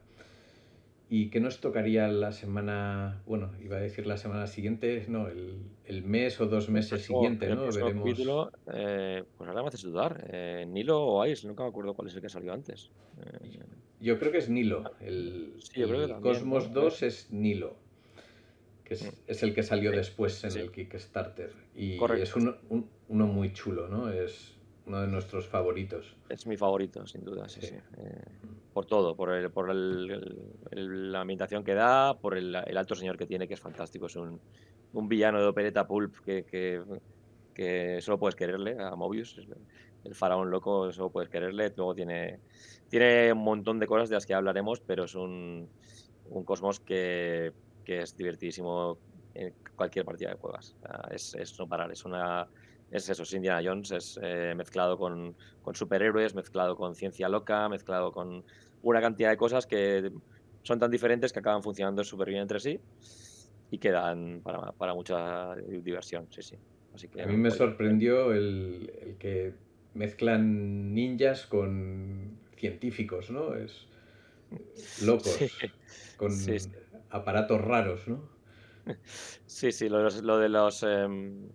¿Y 1.07 1.29
qué 1.29 1.39
nos 1.39 1.59
tocaría 1.61 2.07
la 2.07 2.31
semana, 2.31 3.21
bueno, 3.27 3.51
iba 3.63 3.77
a 3.77 3.79
decir 3.79 4.07
la 4.07 4.17
semana 4.17 4.47
siguiente, 4.47 5.05
no, 5.07 5.27
el, 5.27 5.59
el 5.85 6.03
mes 6.03 6.41
o 6.41 6.47
dos 6.47 6.67
meses 6.67 7.03
siguientes, 7.03 7.47
¿no? 7.55 7.67
Veremos. 7.67 8.03
Capítulo, 8.03 8.51
eh, 8.73 9.23
pues 9.37 9.47
ahora 9.47 9.61
me 9.61 9.67
haces 9.67 9.83
dudar. 9.83 10.27
Eh, 10.31 10.65
¿Nilo 10.67 11.05
o 11.05 11.25
Ice? 11.27 11.45
Nunca 11.47 11.61
me 11.61 11.69
acuerdo 11.69 11.93
cuál 11.93 12.07
es 12.07 12.15
el 12.15 12.21
que 12.21 12.29
salió 12.29 12.53
antes. 12.53 12.89
Eh, 13.19 13.59
yo 13.99 14.17
creo 14.17 14.31
que 14.31 14.39
es 14.39 14.49
Nilo. 14.49 14.83
El, 14.99 15.53
sí, 15.59 15.83
el 15.83 16.19
Cosmos 16.21 16.73
2 16.73 17.03
es 17.03 17.31
Nilo, 17.31 17.75
que 18.83 18.95
es, 18.95 19.03
mm. 19.03 19.15
es, 19.27 19.43
el 19.43 19.53
que 19.53 19.61
salió 19.61 19.91
después 19.91 20.43
en 20.43 20.57
el 20.57 20.71
Kickstarter. 20.71 21.53
Y 21.75 22.03
es 22.03 22.35
uno, 22.35 22.55
uno 23.09 23.27
muy 23.27 23.53
chulo, 23.53 23.87
¿no? 23.89 24.11
Es 24.11 24.54
uno 24.85 25.01
de 25.01 25.07
nuestros 25.07 25.47
favoritos. 25.47 26.15
Es 26.29 26.45
mi 26.45 26.57
favorito, 26.57 27.05
sin 27.07 27.23
duda, 27.23 27.49
sí, 27.49 27.61
sí. 27.61 27.75
Eh, 27.97 28.23
por 28.73 28.85
todo, 28.85 29.15
por, 29.15 29.31
el, 29.31 29.49
por 29.51 29.71
el, 29.71 31.11
la 31.11 31.21
ambientación 31.21 31.63
que 31.63 31.73
da, 31.73 32.17
por 32.19 32.37
el, 32.37 32.55
alto 32.55 32.95
señor 32.95 33.17
que 33.17 33.25
tiene, 33.25 33.47
que 33.47 33.55
es 33.55 33.59
fantástico. 33.59 34.05
Es 34.05 34.15
un, 34.15 34.39
un 34.93 35.07
villano 35.07 35.39
de 35.39 35.47
opereta 35.47 35.87
pulp 35.87 36.17
que, 36.23 36.45
que, 36.45 36.83
que, 37.53 37.99
solo 38.01 38.19
puedes 38.19 38.35
quererle 38.35 38.77
a 38.79 38.95
Mobius. 38.95 39.39
El 40.03 40.13
faraón 40.13 40.51
loco, 40.51 40.91
solo 40.91 41.09
puedes 41.09 41.29
quererle. 41.29 41.73
Luego 41.75 41.95
tiene, 41.95 42.39
tiene 42.89 43.33
un 43.33 43.43
montón 43.43 43.79
de 43.79 43.87
cosas 43.87 44.09
de 44.09 44.15
las 44.15 44.25
que 44.25 44.35
hablaremos, 44.35 44.81
pero 44.81 45.05
es 45.05 45.15
un, 45.15 45.67
un 46.29 46.43
cosmos 46.43 46.79
que, 46.79 47.53
que 47.83 48.01
es 48.01 48.15
divertidísimo 48.15 48.99
en 49.33 49.53
cualquier 49.75 50.05
partida 50.05 50.31
que 50.31 50.37
juegas. 50.37 50.75
Es, 51.09 51.33
es 51.33 51.57
no 51.59 51.67
parar, 51.67 51.91
es 51.91 52.05
una 52.05 52.47
es 52.95 53.09
eso, 53.09 53.23
es 53.23 53.33
Indiana 53.33 53.61
Jones, 53.63 53.91
es 53.91 54.19
eh, 54.21 54.53
mezclado 54.55 54.97
con, 54.97 55.35
superhéroes, 55.73 56.35
mezclado 56.35 56.75
con 56.75 56.95
ciencia 56.95 57.29
loca, 57.29 57.69
mezclado 57.69 58.11
con 58.11 58.43
una 58.81 59.01
cantidad 59.01 59.29
de 59.29 59.37
cosas 59.37 59.65
que 59.65 60.11
son 60.63 60.79
tan 60.79 60.91
diferentes 60.91 61.31
que 61.31 61.39
acaban 61.39 61.63
funcionando 61.63 62.03
súper 62.03 62.29
bien 62.29 62.41
entre 62.41 62.59
sí 62.59 62.79
y 63.71 63.77
quedan 63.77 64.41
para, 64.43 64.71
para 64.71 64.93
mucha 64.93 65.55
diversión, 65.55 66.27
sí, 66.29 66.41
sí. 66.41 66.55
Así 66.93 67.07
que, 67.09 67.21
a 67.21 67.25
mí 67.25 67.35
me 67.35 67.51
sorprendió 67.51 68.31
el, 68.31 69.15
que 69.19 69.53
mezclan 69.93 70.93
ninjas 70.93 71.45
con 71.45 72.37
científicos, 72.55 73.29
¿no? 73.29 73.53
Es 73.55 73.87
locos, 75.03 75.37
con 76.17 76.31
aparatos 77.09 77.61
raros, 77.61 78.07
¿no? 78.07 78.35
Sí, 79.45 79.71
sí, 79.71 79.89
lo, 79.89 80.37
de 80.37 80.49
los... 80.49 80.83
Em, 80.83 81.49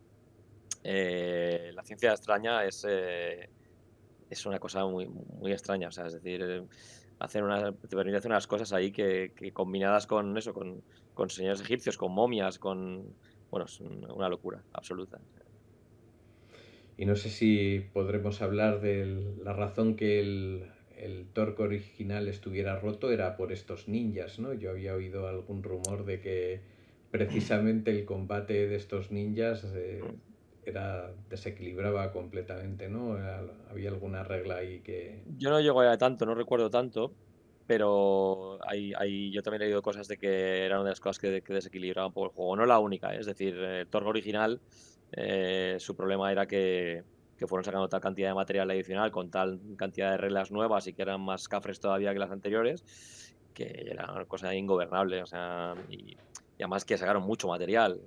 eh, 0.83 1.73
la 1.75 1.83
ciencia 1.83 2.11
extraña 2.11 2.65
es, 2.65 2.87
eh, 2.89 3.49
es 4.29 4.47
una 4.47 4.59
cosa 4.59 4.87
muy, 4.87 5.09
muy 5.09 5.53
extraña. 5.53 5.89
O 5.89 5.93
sea, 5.93 6.07
es 6.07 6.15
decir, 6.15 6.43
eh, 6.43 6.63
hacer 7.19 7.43
una, 7.43 7.73
te 7.73 7.97
permite 7.97 8.19
hacer 8.19 8.31
unas 8.31 8.47
cosas 8.47 8.73
ahí 8.73 8.93
que, 8.93 9.33
combinadas 9.53 10.07
con 10.07 10.37
eso, 10.37 10.55
con, 10.55 10.83
con, 11.15 11.31
señores 11.31 11.61
egipcios, 11.61 11.97
con 11.97 12.13
momias, 12.13 12.59
con. 12.59 13.15
Bueno, 13.51 13.67
es 13.67 13.81
una 13.81 14.29
locura 14.29 14.63
absoluta. 14.73 15.19
Y 16.97 17.05
no 17.05 17.17
sé 17.17 17.31
si 17.31 17.85
podremos 17.93 18.43
hablar 18.43 18.81
de 18.81 19.07
la 19.43 19.53
razón 19.53 19.97
que 19.97 20.21
el, 20.21 20.71
el 20.97 21.27
Torque 21.33 21.63
original 21.63 22.29
estuviera 22.29 22.79
roto 22.79 23.11
era 23.11 23.37
por 23.37 23.53
estos 23.53 23.89
ninjas, 23.89 24.39
¿no? 24.39 24.53
Yo 24.53 24.71
había 24.71 24.95
oído 24.95 25.27
algún 25.27 25.65
rumor 25.65 26.05
de 26.05 26.21
que 26.21 26.61
precisamente 27.11 27.91
el 27.91 28.05
combate 28.05 28.69
de 28.69 28.77
estos 28.77 29.11
ninjas 29.11 29.67
era 30.71 31.13
desequilibraba 31.29 32.13
completamente, 32.13 32.89
¿no? 32.89 33.17
Había 33.71 33.91
alguna 33.91 34.25
regla 34.25 34.57
ahí 34.57 34.81
que... 34.81 35.23
Yo 35.39 35.51
no 35.51 35.61
llego 35.61 35.81
a 35.81 35.99
tanto, 35.99 36.27
no 36.27 36.35
recuerdo 36.35 36.71
tanto, 36.71 37.13
pero 37.67 38.59
hay, 38.67 39.31
yo 39.31 39.43
también 39.43 39.63
he 39.63 39.65
leído 39.67 39.83
cosas 39.83 40.09
de 40.09 40.17
que 40.17 40.65
eran 40.65 40.81
una 40.81 40.89
de 40.89 40.93
las 40.93 41.01
cosas 41.01 41.19
que, 41.19 41.43
que 41.43 41.53
desequilibraban 41.53 42.13
por 42.13 42.31
el 42.31 42.35
juego. 42.35 42.57
No 42.57 42.67
la 42.67 42.79
única, 42.79 43.15
¿eh? 43.15 43.21
es 43.21 43.27
decir, 43.27 43.55
el 43.55 43.87
Torgo 43.87 44.11
original, 44.11 44.61
eh, 45.13 45.77
su 45.79 45.95
problema 45.95 46.33
era 46.33 46.47
que, 46.47 47.05
que 47.39 47.47
fueron 47.47 47.65
sacando 47.65 47.89
tal 47.89 48.01
cantidad 48.01 48.29
de 48.29 48.35
material 48.35 48.71
adicional 48.71 49.11
con 49.11 49.31
tal 49.31 49.61
cantidad 49.77 50.11
de 50.11 50.17
reglas 50.17 50.51
nuevas 50.51 50.87
y 50.87 50.93
que 50.93 51.03
eran 51.03 51.21
más 51.21 51.49
cafres 51.49 51.81
todavía 51.81 52.13
que 52.13 52.19
las 52.19 52.31
anteriores, 52.31 53.35
que 53.55 53.87
era 53.91 54.13
una 54.13 54.25
cosa 54.27 54.55
ingobernable. 54.55 55.23
O 55.23 55.27
sea, 55.27 55.75
además 56.63 56.85
que 56.85 56.99
sacaron 56.99 57.23
mucho 57.23 57.49
material. 57.49 58.01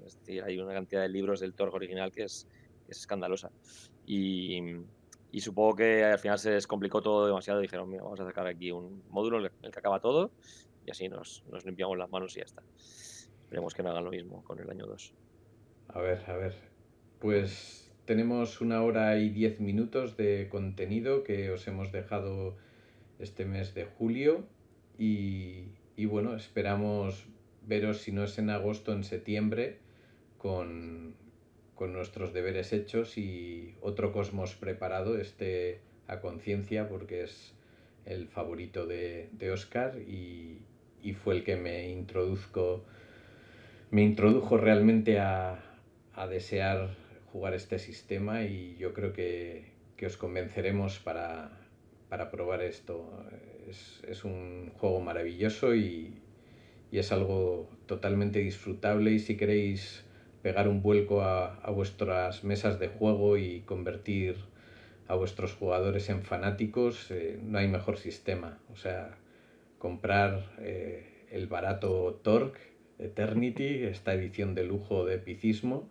Hay 0.45 0.59
una 0.59 0.73
cantidad 0.73 1.01
de 1.01 1.09
libros 1.09 1.39
del 1.39 1.53
Torg 1.53 1.73
original 1.73 2.11
que 2.11 2.23
es, 2.23 2.47
es 2.87 2.99
escandalosa. 2.99 3.51
Y, 4.05 4.59
y, 5.31 5.39
supongo 5.41 5.75
que 5.77 6.03
al 6.03 6.19
final 6.19 6.37
se 6.39 6.51
descomplicó 6.51 7.01
todo 7.01 7.25
demasiado. 7.25 7.59
Dijeron, 7.59 7.89
mira, 7.89 8.03
vamos 8.03 8.19
a 8.19 8.25
sacar 8.25 8.47
aquí 8.47 8.71
un 8.71 9.03
módulo 9.09 9.39
en 9.39 9.51
el 9.61 9.71
que 9.71 9.79
acaba 9.79 9.99
todo 9.99 10.31
y 10.85 10.91
así 10.91 11.07
nos, 11.09 11.43
nos 11.49 11.65
limpiamos 11.65 11.97
las 11.97 12.09
manos 12.09 12.35
y 12.35 12.39
ya 12.39 12.45
está. 12.45 12.63
Esperemos 13.43 13.73
que 13.73 13.83
no 13.83 13.89
hagan 13.89 14.03
lo 14.03 14.11
mismo 14.11 14.43
con 14.43 14.59
el 14.59 14.69
año 14.69 14.85
2. 14.85 15.13
A 15.89 15.99
ver, 16.01 16.23
a 16.27 16.35
ver. 16.37 16.55
Pues 17.19 17.91
tenemos 18.05 18.61
una 18.61 18.81
hora 18.83 19.17
y 19.17 19.29
diez 19.29 19.59
minutos 19.59 20.17
de 20.17 20.49
contenido 20.49 21.23
que 21.23 21.51
os 21.51 21.67
hemos 21.67 21.91
dejado 21.91 22.57
este 23.19 23.45
mes 23.45 23.73
de 23.73 23.85
julio 23.85 24.45
y, 24.97 25.71
bueno, 26.05 26.35
esperamos 26.35 27.27
veros 27.65 28.01
si 28.01 28.11
no 28.11 28.23
es 28.23 28.37
en 28.37 28.49
agosto, 28.49 28.93
en 28.93 29.03
septiembre 29.03 29.77
con, 30.37 31.21
nuestros 31.83 32.31
deberes 32.31 32.71
hechos 32.71 33.17
y 33.17 33.75
otro 33.81 34.13
Cosmos 34.13 34.55
preparado, 34.55 35.17
este 35.17 35.81
a 36.07 36.21
conciencia 36.21 36.87
porque 36.87 37.23
es 37.23 37.53
el 38.05 38.29
favorito 38.29 38.85
de, 38.85 39.29
Oscar 39.51 39.97
y, 39.97 40.61
fue 41.21 41.35
el 41.35 41.43
que 41.43 41.57
me 41.57 41.89
introduzco 41.89 42.85
me 43.91 44.01
introdujo 44.01 44.55
realmente 44.55 45.19
a, 45.19 45.59
a 46.15 46.27
desear 46.27 46.95
jugar 47.33 47.55
este 47.55 47.79
sistema 47.79 48.43
y 48.43 48.77
yo 48.77 48.93
creo 48.93 49.11
que, 49.11 49.73
os 50.05 50.17
convenceremos 50.17 50.99
para, 50.99 51.49
probar 52.29 52.61
esto. 52.61 53.09
Es, 53.67 54.23
un 54.23 54.71
juego 54.75 54.99
maravilloso 54.99 55.73
y, 55.73 56.21
es 56.99 57.11
algo 57.11 57.69
totalmente 57.85 58.39
disfrutable 58.39 59.11
y 59.11 59.19
si 59.19 59.37
queréis 59.37 60.03
pegar 60.41 60.67
un 60.67 60.81
vuelco 60.81 61.21
a, 61.21 61.69
vuestras 61.71 62.43
mesas 62.43 62.79
de 62.79 62.89
juego 62.89 63.37
y 63.37 63.61
convertir 63.61 64.35
a 65.07 65.15
vuestros 65.15 65.53
jugadores 65.53 66.09
en 66.09 66.21
fanáticos, 66.21 67.09
eh, 67.11 67.39
no 67.41 67.57
hay 67.57 67.67
mejor 67.67 67.97
sistema. 67.97 68.59
O 68.71 68.75
sea, 68.75 69.17
comprar 69.79 70.51
eh, 70.59 71.25
el 71.31 71.47
barato 71.47 72.19
Torque 72.23 72.59
Eternity, 72.99 73.83
esta 73.83 74.13
edición 74.13 74.53
de 74.53 74.65
lujo 74.65 75.05
de 75.05 75.15
epicismo, 75.15 75.89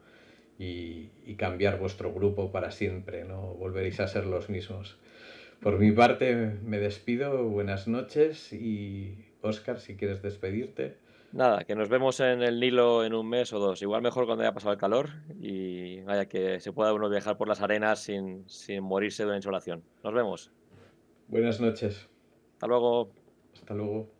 y, 0.58 1.34
cambiar 1.36 1.78
vuestro 1.78 2.12
grupo 2.12 2.52
para 2.52 2.70
siempre, 2.70 3.24
no 3.24 3.54
volveréis 3.54 3.98
a 4.00 4.06
ser 4.06 4.26
los 4.26 4.48
mismos. 4.48 4.96
Por 5.60 5.78
mi 5.78 5.90
parte 5.90 6.36
me 6.64 6.78
despido, 6.78 7.44
buenas 7.48 7.88
noches 7.88 8.52
y 8.52 9.31
Oscar, 9.42 9.78
si 9.78 9.96
quieres 9.96 10.22
despedirte. 10.22 10.96
Nada, 11.32 11.64
que 11.64 11.74
nos 11.74 11.88
vemos 11.88 12.20
en 12.20 12.42
el 12.42 12.60
Nilo 12.60 13.04
en 13.04 13.14
un 13.14 13.26
mes 13.26 13.52
o 13.52 13.58
dos, 13.58 13.80
igual 13.80 14.02
mejor 14.02 14.26
cuando 14.26 14.42
haya 14.42 14.52
pasado 14.52 14.72
el 14.72 14.78
calor 14.78 15.08
y 15.40 16.02
vaya 16.02 16.26
que 16.26 16.60
se 16.60 16.72
pueda 16.72 16.92
uno 16.92 17.08
viajar 17.08 17.38
por 17.38 17.48
las 17.48 17.62
arenas 17.62 18.00
sin, 18.00 18.48
sin 18.48 18.82
morirse 18.82 19.22
de 19.22 19.28
una 19.28 19.36
insolación. 19.36 19.82
Nos 20.04 20.12
vemos. 20.12 20.52
Buenas 21.28 21.58
noches. 21.58 22.08
Hasta 22.54 22.66
luego. 22.66 23.10
Hasta 23.54 23.74
luego. 23.74 24.10